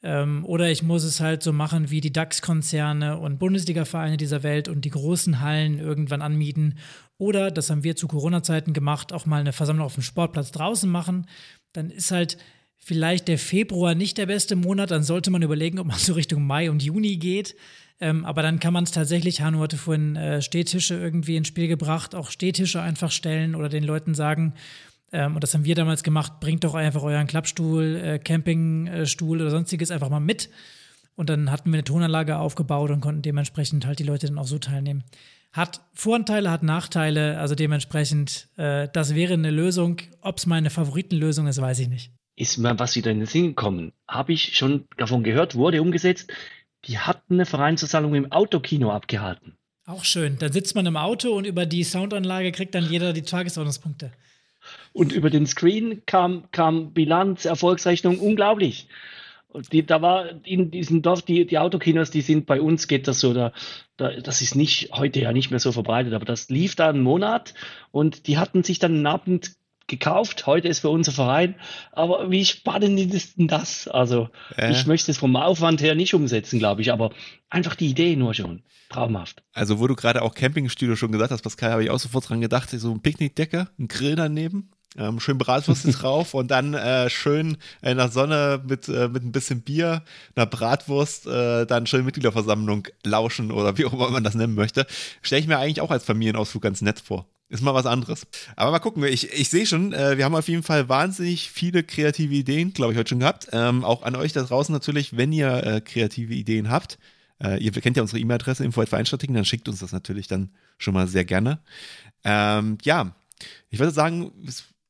Ähm, 0.02 0.44
oder 0.44 0.70
ich 0.70 0.82
muss 0.82 1.04
es 1.04 1.20
halt 1.20 1.42
so 1.42 1.52
machen 1.52 1.90
wie 1.90 2.00
die 2.00 2.12
DAX-Konzerne 2.12 3.18
und 3.18 3.38
Bundesliga-Vereine 3.38 4.16
dieser 4.16 4.42
Welt 4.42 4.68
und 4.68 4.84
die 4.84 4.90
großen 4.90 5.40
Hallen 5.40 5.78
irgendwann 5.78 6.22
anmieten. 6.22 6.78
Oder, 7.18 7.50
das 7.50 7.70
haben 7.70 7.84
wir 7.84 7.94
zu 7.94 8.08
Corona-Zeiten 8.08 8.72
gemacht, 8.72 9.12
auch 9.12 9.26
mal 9.26 9.40
eine 9.40 9.52
Versammlung 9.52 9.86
auf 9.86 9.94
dem 9.94 10.02
Sportplatz 10.02 10.50
draußen 10.50 10.90
machen. 10.90 11.26
Dann 11.72 11.90
ist 11.90 12.10
halt 12.10 12.36
vielleicht 12.78 13.28
der 13.28 13.38
Februar 13.38 13.94
nicht 13.94 14.18
der 14.18 14.26
beste 14.26 14.56
Monat. 14.56 14.90
Dann 14.90 15.04
sollte 15.04 15.30
man 15.30 15.42
überlegen, 15.42 15.78
ob 15.78 15.86
man 15.86 15.98
so 15.98 16.14
Richtung 16.14 16.44
Mai 16.44 16.68
und 16.68 16.82
Juni 16.82 17.16
geht. 17.16 17.54
Ähm, 18.00 18.24
aber 18.24 18.42
dann 18.42 18.58
kann 18.58 18.72
man 18.72 18.82
es 18.82 18.90
tatsächlich, 18.90 19.40
Hanu 19.42 19.60
hatte 19.60 19.76
vorhin 19.76 20.16
äh, 20.16 20.42
Stehtische 20.42 20.96
irgendwie 20.96 21.36
ins 21.36 21.46
Spiel 21.46 21.68
gebracht, 21.68 22.16
auch 22.16 22.32
Stehtische 22.32 22.82
einfach 22.82 23.12
stellen 23.12 23.54
oder 23.54 23.68
den 23.68 23.84
Leuten 23.84 24.16
sagen, 24.16 24.54
ähm, 25.12 25.34
und 25.34 25.44
das 25.44 25.54
haben 25.54 25.64
wir 25.64 25.74
damals 25.74 26.02
gemacht, 26.02 26.40
bringt 26.40 26.64
doch 26.64 26.74
einfach 26.74 27.02
euren 27.02 27.26
Klappstuhl, 27.26 27.96
äh, 27.96 28.18
Campingstuhl 28.18 29.40
oder 29.40 29.50
sonstiges 29.50 29.90
einfach 29.90 30.08
mal 30.08 30.20
mit. 30.20 30.48
Und 31.14 31.28
dann 31.28 31.50
hatten 31.50 31.70
wir 31.70 31.76
eine 31.76 31.84
Tonanlage 31.84 32.38
aufgebaut 32.38 32.90
und 32.90 33.00
konnten 33.00 33.22
dementsprechend 33.22 33.86
halt 33.86 33.98
die 33.98 34.04
Leute 34.04 34.26
dann 34.26 34.38
auch 34.38 34.46
so 34.46 34.58
teilnehmen. 34.58 35.04
Hat 35.52 35.82
Vorteile, 35.92 36.50
hat 36.50 36.62
Nachteile, 36.62 37.38
also 37.38 37.54
dementsprechend, 37.54 38.48
äh, 38.56 38.88
das 38.92 39.14
wäre 39.14 39.34
eine 39.34 39.50
Lösung. 39.50 39.98
Ob 40.22 40.38
es 40.38 40.46
meine 40.46 40.70
Favoritenlösung 40.70 41.46
ist, 41.46 41.60
weiß 41.60 41.80
ich 41.80 41.88
nicht. 41.88 42.10
Ist 42.34 42.56
mir 42.56 42.78
was 42.78 42.96
wieder 42.96 43.10
in 43.10 43.18
den 43.18 43.26
Sinn 43.26 43.48
gekommen. 43.48 43.92
Habe 44.08 44.32
ich 44.32 44.56
schon 44.56 44.86
davon 44.96 45.22
gehört, 45.22 45.54
wurde 45.54 45.82
umgesetzt. 45.82 46.32
Die 46.86 46.98
hatten 46.98 47.34
eine 47.34 47.44
Vereinsversammlung 47.44 48.14
im 48.14 48.32
Autokino 48.32 48.90
abgehalten. 48.90 49.58
Auch 49.84 50.04
schön. 50.04 50.38
Dann 50.38 50.52
sitzt 50.52 50.74
man 50.74 50.86
im 50.86 50.96
Auto 50.96 51.32
und 51.32 51.44
über 51.44 51.66
die 51.66 51.84
Soundanlage 51.84 52.50
kriegt 52.52 52.74
dann 52.74 52.88
jeder 52.88 53.12
die 53.12 53.22
Tagesordnungspunkte. 53.22 54.10
Und 54.92 55.12
über 55.12 55.30
den 55.30 55.46
Screen 55.46 56.02
kam, 56.06 56.44
kam 56.52 56.92
Bilanz, 56.92 57.44
Erfolgsrechnung, 57.44 58.18
unglaublich. 58.18 58.88
Die, 59.70 59.84
da 59.84 60.00
war 60.00 60.44
in 60.44 60.70
diesem 60.70 61.02
Dorf, 61.02 61.22
die, 61.22 61.44
die 61.44 61.58
Autokinos, 61.58 62.10
die 62.10 62.22
sind 62.22 62.46
bei 62.46 62.60
uns, 62.60 62.88
geht 62.88 63.06
das 63.06 63.20
so, 63.20 63.34
da, 63.34 63.52
da, 63.98 64.10
das 64.20 64.40
ist 64.40 64.54
nicht, 64.54 64.90
heute 64.92 65.20
ja 65.20 65.32
nicht 65.32 65.50
mehr 65.50 65.60
so 65.60 65.72
verbreitet, 65.72 66.14
aber 66.14 66.24
das 66.24 66.48
lief 66.48 66.74
da 66.74 66.88
einen 66.88 67.02
Monat 67.02 67.52
und 67.90 68.26
die 68.26 68.38
hatten 68.38 68.62
sich 68.62 68.78
dann 68.78 68.94
einen 68.94 69.06
Abend 69.06 69.52
gekauft, 69.92 70.46
heute 70.46 70.68
ist 70.68 70.80
für 70.80 70.88
unser 70.88 71.12
Verein. 71.12 71.54
Aber 71.92 72.30
wie 72.30 72.44
spannend 72.44 73.14
ist 73.14 73.38
denn 73.38 73.46
das? 73.46 73.86
Also, 73.86 74.30
äh. 74.56 74.72
ich 74.72 74.86
möchte 74.86 75.10
es 75.10 75.18
vom 75.18 75.36
Aufwand 75.36 75.80
her 75.82 75.94
nicht 75.94 76.14
umsetzen, 76.14 76.58
glaube 76.58 76.80
ich, 76.80 76.90
aber 76.90 77.10
einfach 77.50 77.76
die 77.76 77.88
Idee 77.88 78.16
nur 78.16 78.34
schon. 78.34 78.62
Traumhaft. 78.88 79.42
Also, 79.54 79.78
wo 79.78 79.86
du 79.86 79.94
gerade 79.94 80.22
auch 80.22 80.34
Campingstudio 80.34 80.96
schon 80.96 81.12
gesagt 81.12 81.30
hast, 81.30 81.42
Pascal, 81.42 81.70
habe 81.72 81.84
ich 81.84 81.90
auch 81.90 81.98
sofort 81.98 82.28
dran 82.28 82.40
gedacht, 82.40 82.70
so 82.70 82.90
ein 82.90 83.00
Picknickdecke, 83.00 83.68
ein 83.78 83.88
Grill 83.88 84.16
daneben, 84.16 84.70
ähm, 84.96 85.20
schön 85.20 85.38
Bratwurst 85.38 85.86
drauf 86.02 86.34
und 86.34 86.50
dann 86.50 86.74
äh, 86.74 87.08
schön 87.08 87.56
in 87.80 87.96
der 87.96 88.08
Sonne 88.08 88.62
mit, 88.66 88.88
äh, 88.88 89.08
mit 89.08 89.22
ein 89.22 89.32
bisschen 89.32 89.62
Bier, 89.62 90.02
einer 90.34 90.46
Bratwurst, 90.46 91.26
äh, 91.26 91.66
dann 91.66 91.86
schön 91.86 92.04
Mitgliederversammlung 92.04 92.88
lauschen 93.04 93.50
oder 93.50 93.78
wie 93.78 93.86
auch 93.86 93.92
immer 93.92 94.10
man 94.10 94.24
das 94.24 94.34
nennen 94.34 94.54
möchte. 94.54 94.86
Stelle 95.22 95.40
ich 95.40 95.48
mir 95.48 95.58
eigentlich 95.58 95.80
auch 95.80 95.90
als 95.90 96.04
Familienausflug 96.04 96.62
ganz 96.62 96.82
nett 96.82 97.00
vor. 97.00 97.26
Ist 97.52 97.60
mal 97.60 97.74
was 97.74 97.84
anderes. 97.84 98.26
Aber 98.56 98.70
mal 98.70 98.78
gucken, 98.78 99.04
ich, 99.04 99.30
ich 99.30 99.50
sehe 99.50 99.66
schon, 99.66 99.92
äh, 99.92 100.16
wir 100.16 100.24
haben 100.24 100.34
auf 100.34 100.48
jeden 100.48 100.62
Fall 100.62 100.88
wahnsinnig 100.88 101.50
viele 101.50 101.82
kreative 101.82 102.32
Ideen, 102.32 102.72
glaube 102.72 102.92
ich, 102.92 102.98
heute 102.98 103.10
schon 103.10 103.18
gehabt. 103.20 103.48
Ähm, 103.52 103.84
auch 103.84 104.04
an 104.04 104.16
euch 104.16 104.32
da 104.32 104.42
draußen 104.42 104.72
natürlich, 104.72 105.18
wenn 105.18 105.32
ihr 105.32 105.62
äh, 105.62 105.80
kreative 105.82 106.32
Ideen 106.32 106.70
habt. 106.70 106.98
Äh, 107.44 107.62
ihr 107.62 107.70
kennt 107.72 107.98
ja 107.98 108.02
unsere 108.02 108.20
E-Mail-Adresse, 108.20 108.64
info.vereinstrategien, 108.64 109.34
dann 109.34 109.44
schickt 109.44 109.68
uns 109.68 109.80
das 109.80 109.92
natürlich 109.92 110.28
dann 110.28 110.48
schon 110.78 110.94
mal 110.94 111.06
sehr 111.08 111.26
gerne. 111.26 111.58
Ähm, 112.24 112.78
ja, 112.84 113.14
ich 113.68 113.78
würde 113.78 113.92
sagen, 113.92 114.32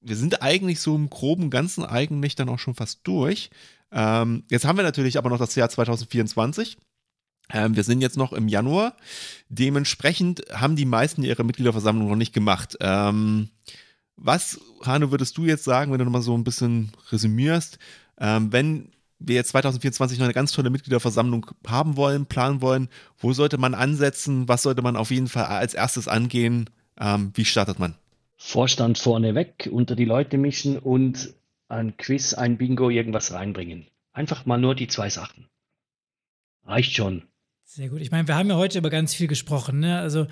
wir 0.00 0.14
sind 0.14 0.40
eigentlich 0.40 0.78
so 0.78 0.94
im 0.94 1.10
groben 1.10 1.50
Ganzen 1.50 1.84
eigentlich 1.84 2.36
dann 2.36 2.48
auch 2.48 2.60
schon 2.60 2.76
fast 2.76 3.00
durch. 3.02 3.50
Ähm, 3.90 4.44
jetzt 4.50 4.66
haben 4.66 4.76
wir 4.76 4.84
natürlich 4.84 5.18
aber 5.18 5.30
noch 5.30 5.38
das 5.38 5.56
Jahr 5.56 5.68
2024. 5.68 6.76
Ähm, 7.50 7.76
wir 7.76 7.84
sind 7.84 8.00
jetzt 8.00 8.16
noch 8.16 8.32
im 8.32 8.48
Januar. 8.48 8.96
Dementsprechend 9.48 10.42
haben 10.52 10.76
die 10.76 10.84
meisten 10.84 11.22
ihre 11.22 11.44
Mitgliederversammlung 11.44 12.08
noch 12.08 12.16
nicht 12.16 12.32
gemacht. 12.32 12.76
Ähm, 12.80 13.50
was, 14.16 14.60
Hanno, 14.82 15.10
würdest 15.10 15.36
du 15.36 15.44
jetzt 15.44 15.64
sagen, 15.64 15.92
wenn 15.92 15.98
du 15.98 16.04
nochmal 16.04 16.22
so 16.22 16.36
ein 16.36 16.44
bisschen 16.44 16.92
resümierst, 17.10 17.78
ähm, 18.18 18.52
wenn 18.52 18.92
wir 19.18 19.36
jetzt 19.36 19.50
2024 19.50 20.18
noch 20.18 20.24
eine 20.24 20.34
ganz 20.34 20.52
tolle 20.52 20.70
Mitgliederversammlung 20.70 21.46
haben 21.66 21.96
wollen, 21.96 22.26
planen 22.26 22.60
wollen, 22.60 22.88
wo 23.18 23.32
sollte 23.32 23.58
man 23.58 23.74
ansetzen? 23.74 24.48
Was 24.48 24.62
sollte 24.62 24.82
man 24.82 24.96
auf 24.96 25.10
jeden 25.10 25.28
Fall 25.28 25.44
als 25.44 25.74
erstes 25.74 26.08
angehen? 26.08 26.70
Ähm, 26.98 27.32
wie 27.34 27.44
startet 27.44 27.78
man? 27.78 27.94
Vorstand 28.36 28.98
vorneweg, 28.98 29.68
unter 29.70 29.94
die 29.94 30.04
Leute 30.04 30.36
mischen 30.38 30.78
und 30.78 31.34
ein 31.68 31.96
Quiz, 31.96 32.34
ein 32.34 32.58
Bingo, 32.58 32.90
irgendwas 32.90 33.32
reinbringen. 33.32 33.86
Einfach 34.12 34.46
mal 34.46 34.58
nur 34.58 34.74
die 34.74 34.88
zwei 34.88 35.08
Sachen. 35.08 35.48
Reicht 36.64 36.92
schon. 36.94 37.22
Sehr 37.64 37.88
gut. 37.88 38.00
Ich 38.00 38.10
meine, 38.10 38.28
wir 38.28 38.36
haben 38.36 38.48
ja 38.48 38.56
heute 38.56 38.78
über 38.78 38.90
ganz 38.90 39.14
viel 39.14 39.28
gesprochen. 39.28 39.80
Ne? 39.80 39.98
Also 39.98 40.26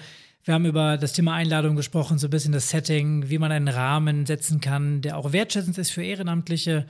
wir 0.44 0.54
haben 0.54 0.66
über 0.66 0.96
das 0.96 1.12
Thema 1.12 1.34
Einladung 1.34 1.76
gesprochen, 1.76 2.18
so 2.18 2.26
ein 2.26 2.30
bisschen 2.30 2.52
das 2.52 2.70
Setting, 2.70 3.28
wie 3.30 3.38
man 3.38 3.52
einen 3.52 3.68
Rahmen 3.68 4.26
setzen 4.26 4.60
kann, 4.60 5.02
der 5.02 5.16
auch 5.16 5.32
wertschätzend 5.32 5.76
ist 5.78 5.90
für 5.90 6.02
Ehrenamtliche, 6.02 6.86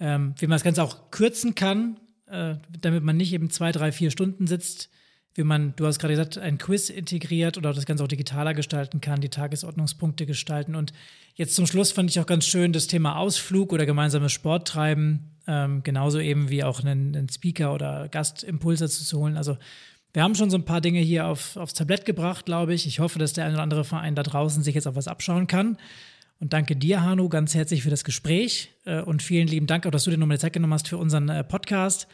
ähm, 0.00 0.34
wie 0.38 0.46
man 0.46 0.56
das 0.56 0.64
Ganze 0.64 0.82
auch 0.82 1.10
kürzen 1.10 1.54
kann, 1.54 1.98
äh, 2.26 2.56
damit 2.80 3.04
man 3.04 3.16
nicht 3.16 3.32
eben 3.32 3.50
zwei, 3.50 3.72
drei, 3.72 3.92
vier 3.92 4.10
Stunden 4.10 4.46
sitzt 4.46 4.90
wie 5.34 5.42
man, 5.42 5.74
du 5.76 5.86
hast 5.86 5.98
gerade 5.98 6.14
gesagt, 6.14 6.38
ein 6.38 6.58
Quiz 6.58 6.90
integriert 6.90 7.58
oder 7.58 7.72
das 7.72 7.86
Ganze 7.86 8.04
auch 8.04 8.08
digitaler 8.08 8.54
gestalten 8.54 9.00
kann, 9.00 9.20
die 9.20 9.28
Tagesordnungspunkte 9.28 10.26
gestalten. 10.26 10.76
Und 10.76 10.92
jetzt 11.34 11.56
zum 11.56 11.66
Schluss 11.66 11.90
fand 11.90 12.10
ich 12.10 12.20
auch 12.20 12.26
ganz 12.26 12.46
schön 12.46 12.72
das 12.72 12.86
Thema 12.86 13.16
Ausflug 13.16 13.72
oder 13.72 13.84
gemeinsames 13.84 14.32
Sport 14.32 14.68
treiben, 14.68 15.30
ähm, 15.46 15.82
genauso 15.82 16.20
eben 16.20 16.50
wie 16.50 16.62
auch 16.62 16.80
einen, 16.80 17.16
einen 17.16 17.28
Speaker 17.28 17.74
oder 17.74 18.08
Gastimpulse 18.08 18.88
zu 18.88 19.18
holen. 19.18 19.36
Also 19.36 19.58
wir 20.12 20.22
haben 20.22 20.36
schon 20.36 20.50
so 20.50 20.56
ein 20.56 20.64
paar 20.64 20.80
Dinge 20.80 21.00
hier 21.00 21.26
auf, 21.26 21.56
aufs 21.56 21.74
Tablett 21.74 22.04
gebracht, 22.04 22.46
glaube 22.46 22.72
ich. 22.72 22.86
Ich 22.86 23.00
hoffe, 23.00 23.18
dass 23.18 23.32
der 23.32 23.46
ein 23.46 23.54
oder 23.54 23.62
andere 23.62 23.84
Verein 23.84 24.14
da 24.14 24.22
draußen 24.22 24.62
sich 24.62 24.76
jetzt 24.76 24.86
auch 24.86 24.94
was 24.94 25.08
abschauen 25.08 25.48
kann. 25.48 25.76
Und 26.38 26.52
danke 26.52 26.76
dir, 26.76 27.02
Hanu, 27.02 27.28
ganz 27.28 27.54
herzlich 27.54 27.82
für 27.82 27.90
das 27.90 28.04
Gespräch. 28.04 28.70
Äh, 28.84 29.00
und 29.00 29.22
vielen 29.22 29.48
lieben 29.48 29.66
Dank 29.66 29.86
auch, 29.86 29.90
dass 29.90 30.04
du 30.04 30.10
dir 30.10 30.18
nochmal 30.18 30.38
Zeit 30.38 30.52
genommen 30.52 30.72
hast 30.72 30.88
für 30.88 30.98
unseren 30.98 31.28
äh, 31.28 31.42
Podcast. 31.42 32.06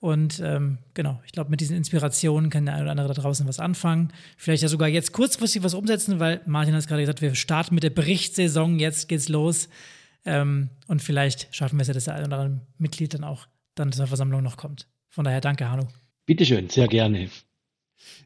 Und 0.00 0.40
ähm, 0.42 0.78
genau, 0.94 1.20
ich 1.26 1.32
glaube, 1.32 1.50
mit 1.50 1.60
diesen 1.60 1.76
Inspirationen 1.76 2.48
kann 2.48 2.64
der 2.64 2.74
eine 2.74 2.84
oder 2.84 2.90
andere 2.92 3.08
da 3.08 3.20
draußen 3.20 3.46
was 3.46 3.60
anfangen. 3.60 4.12
Vielleicht 4.38 4.62
ja 4.62 4.68
sogar 4.68 4.88
jetzt 4.88 5.12
kurzfristig 5.12 5.62
was 5.62 5.74
umsetzen, 5.74 6.18
weil 6.18 6.40
Martin 6.46 6.74
hat 6.74 6.88
gerade 6.88 7.02
gesagt, 7.02 7.20
wir 7.20 7.34
starten 7.34 7.74
mit 7.74 7.84
der 7.84 7.90
Berichtssaison, 7.90 8.78
jetzt 8.78 9.08
geht's 9.08 9.28
los. 9.28 9.68
Ähm, 10.24 10.70
und 10.86 11.02
vielleicht 11.02 11.54
schaffen 11.54 11.78
wir 11.78 11.82
es 11.82 11.88
ja, 11.88 11.94
dass 11.94 12.04
der 12.04 12.14
eine 12.14 12.26
oder 12.26 12.38
andere 12.38 12.60
Mitglied 12.78 13.12
dann 13.12 13.24
auch 13.24 13.46
dann 13.74 13.92
zur 13.92 14.06
Versammlung 14.06 14.42
noch 14.42 14.56
kommt. 14.56 14.88
Von 15.10 15.24
daher 15.24 15.42
danke, 15.42 15.68
Hanno. 15.68 15.86
Bitteschön, 16.24 16.70
sehr 16.70 16.88
gerne. 16.88 17.28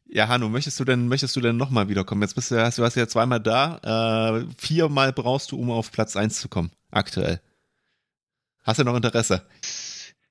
Ja, 0.07 0.29
Hanno, 0.29 0.49
möchtest 0.49 0.79
du 0.79 0.85
denn, 0.85 1.09
möchtest 1.09 1.35
du 1.35 1.41
denn 1.41 1.57
nochmal 1.57 1.89
wiederkommen? 1.89 2.23
Jetzt 2.23 2.35
bist 2.35 2.53
du, 2.53 2.55
du 2.55 2.83
warst 2.83 2.97
ja 2.97 3.09
zweimal 3.09 3.41
da. 3.41 4.39
Äh, 4.39 4.47
viermal 4.59 5.13
brauchst 5.13 5.51
du, 5.51 5.59
um 5.59 5.73
auf 5.73 5.91
Platz 5.91 6.17
1 6.17 6.39
zu 6.41 6.49
kommen, 6.49 6.71
aktuell. 6.93 7.41
Hast 8.63 8.79
du 8.79 8.85
noch 8.85 8.95
Interesse? 8.95 9.45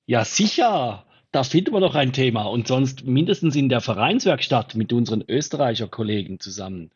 Ja, 0.05 0.23
sicher 0.23 1.05
da 1.33 1.43
finden 1.43 1.73
wir 1.73 1.81
doch 1.81 1.95
ein 1.95 2.13
Thema. 2.13 2.43
Und 2.43 2.67
sonst 2.67 3.05
mindestens 3.05 3.55
in 3.55 3.67
der 3.67 3.81
Vereinswerkstatt 3.81 4.75
mit 4.75 4.93
unseren 4.93 5.23
Österreicher 5.27 5.87
Kollegen 5.87 6.39
zusammen. 6.39 6.91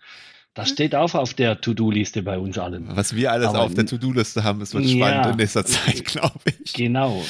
Das 0.54 0.70
steht 0.70 0.96
auch 0.96 1.14
auf 1.14 1.36
der 1.36 1.62
To-Do-Liste 1.62 2.24
bei 2.24 2.40
uns 2.40 2.58
allen. 2.58 2.88
Was 2.96 3.16
wir 3.16 3.32
alles 3.32 3.50
Aber, 3.50 3.62
auf 3.62 3.76
der 3.76 3.86
To-Do-Liste 3.86 4.44
haben, 4.44 4.62
es 4.62 4.74
wird 4.74 4.86
ja, 4.86 4.98
spannend 4.98 5.32
in 5.32 5.36
nächster 5.38 5.64
Zeit, 5.64 6.04
glaube 6.06 6.40
ich. 6.64 6.74
Genau. 6.74 7.24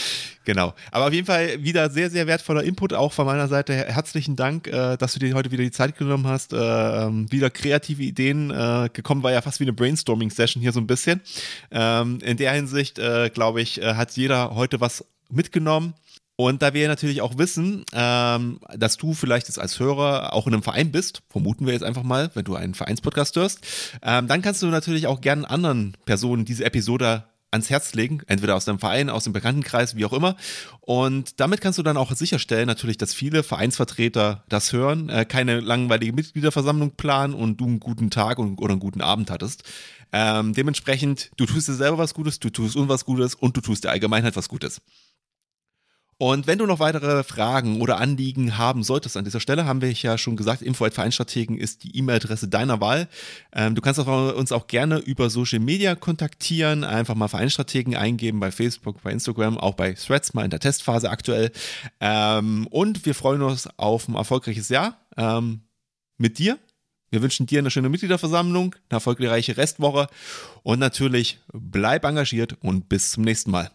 Genau. 0.46 0.74
Aber 0.92 1.08
auf 1.08 1.14
jeden 1.14 1.26
Fall 1.26 1.62
wieder 1.62 1.90
sehr, 1.90 2.10
sehr 2.10 2.26
wertvoller 2.26 2.64
Input 2.64 2.94
auch 2.94 3.12
von 3.12 3.26
meiner 3.26 3.50
Seite. 3.50 3.74
Herzlichen 3.74 4.38
Dank, 4.38 4.68
äh, 4.68 4.96
dass 4.96 5.14
du 5.14 5.20
dir 5.20 5.34
heute 5.34 5.52
wieder 5.52 5.64
die 5.64 5.72
Zeit 5.72 5.98
genommen 5.98 6.26
hast. 6.26 6.54
Äh, 6.54 6.58
ähm, 6.58 7.30
wieder 7.30 7.50
kreative 7.50 8.04
Ideen 8.04 8.50
äh, 8.50 8.90
gekommen, 8.94 9.24
war 9.24 9.34
ja 9.34 9.42
fast 9.42 9.60
wie 9.60 9.66
eine 9.66 9.74
Brainstorming-Session 9.74 10.62
hier 10.62 10.72
so 10.72 10.80
ein 10.80 10.88
bisschen. 10.88 11.20
Ähm, 11.70 12.20
in 12.24 12.38
der 12.38 12.54
Hinsicht, 12.54 13.00
glaube 13.34 13.62
ich, 13.62 13.82
hat 13.82 14.12
jeder 14.14 14.56
heute 14.56 14.80
was 14.80 15.06
mitgenommen. 15.30 15.94
Und 16.40 16.62
da 16.62 16.76
wir 16.76 16.88
natürlich 16.88 17.22
auch 17.22 17.40
wissen, 17.40 17.84
ähm, 17.94 18.60
dass 18.76 18.98
du 18.98 19.16
vielleicht 19.16 19.48
jetzt 19.48 19.60
als 19.60 19.80
Hörer 19.80 20.34
auch 20.34 20.46
in 20.46 20.54
einem 20.54 20.62
Verein 20.62 20.92
bist, 20.92 21.24
vermuten 21.30 21.66
wir 21.66 21.74
jetzt 21.74 21.84
einfach 21.84 22.04
mal, 22.04 22.30
wenn 22.36 22.46
du 22.46 22.56
einen 22.56 22.76
Vereinspodcast 22.76 23.36
hörst, 23.36 23.60
ähm, 24.04 24.28
dann 24.28 24.44
kannst 24.44 24.62
du 24.62 24.68
natürlich 24.68 25.08
auch 25.08 25.20
gerne 25.20 25.50
anderen 25.50 25.98
Personen 26.06 26.46
diese 26.46 26.64
Episode 26.64 27.24
ans 27.50 27.72
Herz 27.72 27.96
legen, 27.96 28.22
entweder 28.28 28.56
aus 28.56 28.66
deinem 28.66 28.78
Verein, 28.78 29.10
aus 29.10 29.24
dem 29.24 29.34
Bekanntenkreis, 29.34 29.96
wie 29.96 30.06
auch 30.06 30.14
immer. 30.14 30.36
Und 30.82 31.40
damit 31.40 31.60
kannst 31.60 31.80
du 31.80 31.84
dann 31.84 31.98
auch 31.98 32.12
sicherstellen, 32.14 32.68
natürlich, 32.68 32.98
dass 32.98 33.16
viele 33.16 33.42
Vereinsvertreter 33.42 34.44
das 34.48 34.74
hören, 34.74 35.10
äh, 35.10 35.26
keine 35.26 35.60
langweilige 35.60 36.14
Mitgliederversammlung 36.14 36.92
planen 36.92 37.34
und 37.34 37.60
du 37.60 37.66
einen 37.66 37.80
guten 37.80 38.12
Tag 38.12 38.38
und, 38.38 38.60
oder 38.60 38.74
einen 38.74 38.80
guten 38.80 39.02
Abend 39.02 39.32
hattest. 39.32 39.64
Ähm, 40.14 40.54
dementsprechend, 40.54 41.32
du 41.38 41.48
tust 41.48 41.68
dir 41.68 41.74
selber 41.74 41.98
was 41.98 42.14
Gutes, 42.14 42.40
du 42.40 42.52
tust 42.52 42.76
uns 42.76 42.90
was 42.90 43.06
Gutes 43.06 43.34
und 43.34 43.58
du 43.58 43.62
tust 43.62 43.86
der 43.86 43.92
Allgemeinheit 43.92 44.36
was 44.36 44.50
Gutes. 44.50 44.82
Und 46.20 46.48
wenn 46.48 46.58
du 46.58 46.66
noch 46.66 46.80
weitere 46.80 47.24
Fragen 47.24 47.80
oder 47.80 47.98
Anliegen 47.98 48.58
haben 48.58 48.82
solltest 48.82 49.18
an 49.18 49.24
dieser 49.24 49.40
Stelle, 49.40 49.66
haben 49.66 49.82
wir 49.82 49.92
ja 49.92 50.18
schon 50.18 50.36
gesagt, 50.36 50.64
info.vereinstrategen 50.64 51.60
ist 51.60 51.84
die 51.84 51.96
E-Mail-Adresse 51.96 52.48
deiner 52.48 52.82
Wahl. 52.82 53.08
Ähm, 53.54 53.76
du 53.76 53.82
kannst 53.82 54.00
auch, 54.00 54.34
uns 54.34 54.52
auch 54.52 54.66
gerne 54.66 54.98
über 54.98 55.30
Social 55.30 55.60
Media 55.60 55.94
kontaktieren, 55.94 56.84
einfach 56.84 57.14
mal 57.14 57.28
Vereinstrategen 57.28 57.96
eingeben 57.96 58.40
bei 58.40 58.52
Facebook, 58.52 59.02
bei 59.04 59.12
Instagram, 59.12 59.60
auch 59.60 59.76
bei 59.76 59.94
Threads, 59.94 60.34
mal 60.34 60.44
in 60.44 60.50
der 60.50 60.60
Testphase 60.60 61.12
aktuell. 61.12 61.52
Ähm, 62.00 62.66
und 62.72 63.06
wir 63.06 63.14
freuen 63.14 63.44
uns 63.44 63.70
auf 63.78 64.08
ein 64.08 64.16
erfolgreiches 64.16 64.70
Jahr 64.70 64.98
ähm, 65.18 65.62
mit 66.18 66.40
dir. 66.40 66.58
Wir 67.12 67.22
wünschen 67.22 67.46
dir 67.46 67.60
eine 67.60 67.70
schöne 67.70 67.90
Mitgliederversammlung, 67.90 68.76
eine 68.90 68.98
erfolgreiche 68.98 69.56
Restwoche 69.56 70.08
und 70.64 70.80
natürlich 70.80 71.40
bleib 71.54 72.06
engagiert 72.06 72.58
und 72.62 72.90
bis 72.90 73.12
zum 73.12 73.24
nächsten 73.24 73.52
Mal. 73.52 73.72